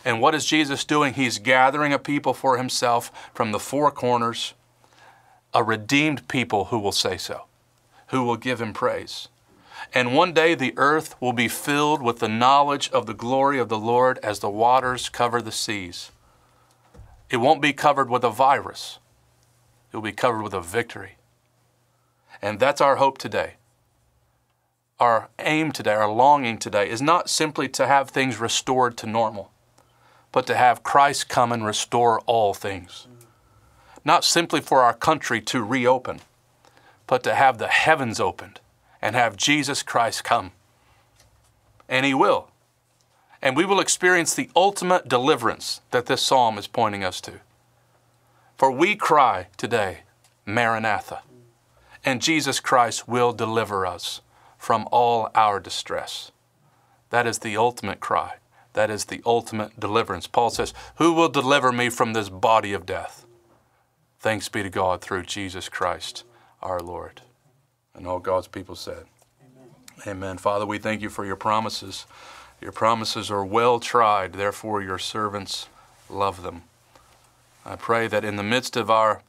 And 0.04 0.20
what 0.20 0.36
is 0.36 0.46
Jesus 0.46 0.84
doing? 0.84 1.14
He's 1.14 1.38
gathering 1.38 1.94
a 1.94 2.00
people 2.00 2.34
for 2.34 2.58
himself 2.58 3.12
from 3.34 3.52
the 3.52 3.60
four 3.60 3.92
corners, 3.92 4.54
a 5.54 5.64
redeemed 5.64 6.28
people 6.28 6.66
who 6.66 6.80
will 6.80 6.92
say 6.92 7.18
so, 7.18 7.46
who 8.08 8.24
will 8.24 8.38
give 8.38 8.62
him 8.62 8.74
praise. 8.74 9.28
And 9.94 10.16
one 10.16 10.34
day 10.34 10.56
the 10.56 10.74
earth 10.78 11.16
will 11.20 11.34
be 11.34 11.48
filled 11.48 12.02
with 12.02 12.20
the 12.20 12.30
knowledge 12.30 12.90
of 12.92 13.06
the 13.06 13.14
glory 13.14 13.60
of 13.60 13.70
the 13.70 13.80
Lord 13.80 14.20
as 14.24 14.40
the 14.40 14.50
waters 14.50 15.10
cover 15.10 15.42
the 15.42 15.52
seas. 15.52 16.12
It 17.30 17.38
won't 17.38 17.62
be 17.62 17.74
covered 17.74 18.10
with 18.10 18.24
a 18.24 18.30
virus, 18.30 19.00
it 19.92 19.98
will 19.98 20.04
be 20.04 20.12
covered 20.12 20.44
with 20.44 20.54
a 20.54 20.62
victory. 20.62 21.16
And 22.42 22.60
that's 22.60 22.82
our 22.82 22.96
hope 22.96 23.18
today. 23.18 23.56
Our 25.00 25.30
aim 25.40 25.72
today, 25.72 25.94
our 25.94 26.12
longing 26.12 26.58
today, 26.58 26.90
is 26.90 27.02
not 27.02 27.30
simply 27.30 27.68
to 27.70 27.88
have 27.88 28.10
things 28.10 28.40
restored 28.40 28.98
to 28.98 29.08
normal, 29.08 29.52
but 30.32 30.48
to 30.48 30.56
have 30.56 30.84
Christ 30.84 31.30
come 31.30 31.52
and 31.52 31.66
restore 31.66 32.20
all 32.22 32.54
things. 32.54 33.08
Not 34.04 34.24
simply 34.24 34.62
for 34.62 34.82
our 34.82 34.94
country 34.94 35.42
to 35.42 35.64
reopen, 35.64 36.22
but 37.08 37.24
to 37.24 37.36
have 37.36 37.58
the 37.58 37.68
heavens 37.68 38.20
opened 38.20 38.60
and 39.02 39.16
have 39.16 39.36
Jesus 39.36 39.84
Christ 39.84 40.24
come. 40.24 40.52
And 41.90 42.06
He 42.06 42.14
will. 42.14 42.50
And 43.42 43.58
we 43.58 43.66
will 43.66 43.80
experience 43.80 44.34
the 44.34 44.50
ultimate 44.56 45.08
deliverance 45.08 45.82
that 45.92 46.06
this 46.06 46.22
psalm 46.22 46.58
is 46.58 46.68
pointing 46.68 47.04
us 47.04 47.20
to. 47.22 47.42
For 48.58 48.72
we 48.72 48.96
cry 48.96 49.48
today, 49.58 50.02
Maranatha, 50.46 51.22
and 52.06 52.22
Jesus 52.22 52.60
Christ 52.60 53.08
will 53.08 53.34
deliver 53.34 53.86
us 53.86 54.22
from 54.58 54.88
all 54.92 55.30
our 55.34 55.60
distress. 55.60 56.32
That 57.10 57.26
is 57.26 57.40
the 57.40 57.58
ultimate 57.58 58.00
cry. 58.00 58.36
That 58.74 58.90
is 58.90 59.06
the 59.06 59.22
ultimate 59.26 59.80
deliverance. 59.80 60.28
Paul 60.28 60.50
says, 60.50 60.74
Who 60.96 61.14
will 61.14 61.30
deliver 61.30 61.72
me 61.72 61.90
from 61.90 62.14
this 62.14 62.30
body 62.30 62.74
of 62.74 62.86
death? 62.86 63.26
Thanks 64.20 64.50
be 64.50 64.64
to 64.64 64.70
God 64.70 65.02
through 65.02 65.24
Jesus 65.24 65.68
Christ 65.68 66.24
our 66.62 66.80
Lord. 66.80 67.22
And 67.96 68.08
all 68.08 68.20
God's 68.20 68.48
people 68.48 68.76
said, 68.76 69.06
Amen. 69.42 69.70
Amen. 70.08 70.38
Father, 70.38 70.66
we 70.66 70.78
thank 70.78 71.02
you 71.02 71.10
for 71.10 71.26
your 71.26 71.36
promises. 71.36 72.06
Your 72.62 72.72
promises 72.72 73.32
are 73.32 73.44
well 73.44 73.80
tried, 73.80 74.34
therefore, 74.34 74.82
your 74.82 75.00
servants 75.00 75.68
love 76.10 76.44
them. 76.44 76.64
I 77.66 77.76
pray 77.76 78.08
that 78.08 78.24
in 78.24 78.36
the 78.36 78.44
midst 78.44 78.78
of 78.78 78.90
our, 78.90 79.24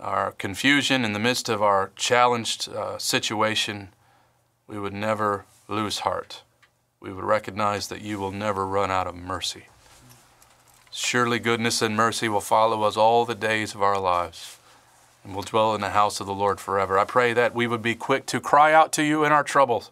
our 0.00 0.32
confusion, 0.32 1.04
in 1.04 1.12
the 1.12 1.18
midst 1.18 1.48
of 1.48 1.62
our 1.62 1.92
challenged 1.96 2.68
uh, 2.68 2.98
situation, 2.98 3.88
we 4.66 4.78
would 4.78 4.92
never 4.92 5.44
lose 5.68 6.00
heart. 6.00 6.42
We 7.02 7.12
would 7.12 7.24
recognize 7.24 7.88
that 7.88 8.00
you 8.00 8.20
will 8.20 8.30
never 8.30 8.64
run 8.64 8.92
out 8.92 9.08
of 9.08 9.16
mercy. 9.16 9.64
Surely 10.92 11.40
goodness 11.40 11.82
and 11.82 11.96
mercy 11.96 12.28
will 12.28 12.40
follow 12.40 12.84
us 12.84 12.96
all 12.96 13.24
the 13.24 13.34
days 13.34 13.74
of 13.74 13.82
our 13.82 13.98
lives 13.98 14.58
and 15.24 15.34
will 15.34 15.42
dwell 15.42 15.74
in 15.74 15.80
the 15.80 15.90
house 15.90 16.20
of 16.20 16.28
the 16.28 16.32
Lord 16.32 16.60
forever. 16.60 16.96
I 16.96 17.04
pray 17.04 17.32
that 17.32 17.56
we 17.56 17.66
would 17.66 17.82
be 17.82 17.96
quick 17.96 18.24
to 18.26 18.38
cry 18.38 18.72
out 18.72 18.92
to 18.92 19.02
you 19.02 19.24
in 19.24 19.32
our 19.32 19.42
troubles, 19.42 19.90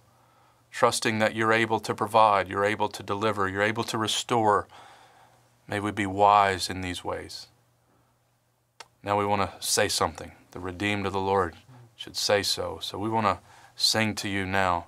trusting 0.70 1.18
that 1.18 1.34
you're 1.34 1.52
able 1.52 1.80
to 1.80 1.96
provide, 1.96 2.48
you're 2.48 2.64
able 2.64 2.88
to 2.88 3.02
deliver, 3.02 3.48
you're 3.48 3.60
able 3.60 3.84
to 3.84 3.98
restore. 3.98 4.68
May 5.66 5.80
we 5.80 5.90
be 5.90 6.06
wise 6.06 6.70
in 6.70 6.80
these 6.80 7.02
ways. 7.02 7.48
Now 9.02 9.18
we 9.18 9.26
want 9.26 9.50
to 9.50 9.66
say 9.66 9.88
something. 9.88 10.30
The 10.52 10.60
redeemed 10.60 11.06
of 11.06 11.12
the 11.12 11.18
Lord 11.18 11.56
should 11.96 12.16
say 12.16 12.44
so. 12.44 12.78
So 12.80 12.98
we 12.98 13.08
want 13.08 13.26
to 13.26 13.40
sing 13.74 14.14
to 14.16 14.28
you 14.28 14.46
now, 14.46 14.86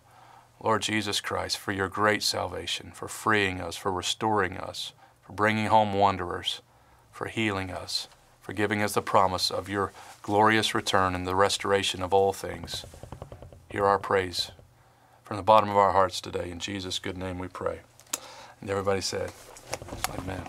Lord 0.62 0.82
Jesus 0.82 1.20
Christ, 1.20 1.58
for 1.58 1.72
your 1.72 1.88
great 1.88 2.22
salvation, 2.22 2.92
for 2.94 3.08
freeing 3.08 3.60
us, 3.60 3.76
for 3.76 3.92
restoring 3.92 4.56
us, 4.56 4.92
for 5.20 5.32
bringing 5.32 5.66
home 5.66 5.92
wanderers, 5.92 6.62
for 7.10 7.26
healing 7.26 7.70
us 7.70 8.08
for 8.42 8.52
giving 8.52 8.82
us 8.82 8.92
the 8.92 9.02
promise 9.02 9.50
of 9.50 9.68
your 9.68 9.92
glorious 10.20 10.74
return 10.74 11.14
and 11.14 11.26
the 11.26 11.36
restoration 11.36 12.02
of 12.02 12.12
all 12.12 12.32
things. 12.32 12.84
Hear 13.70 13.86
our 13.86 13.98
praise 13.98 14.50
from 15.22 15.36
the 15.36 15.42
bottom 15.42 15.70
of 15.70 15.76
our 15.76 15.92
hearts 15.92 16.20
today. 16.20 16.50
In 16.50 16.58
Jesus' 16.58 16.98
good 16.98 17.16
name 17.16 17.38
we 17.38 17.48
pray. 17.48 17.80
And 18.60 18.68
everybody 18.68 19.00
said, 19.00 19.32
Amen. 20.18 20.42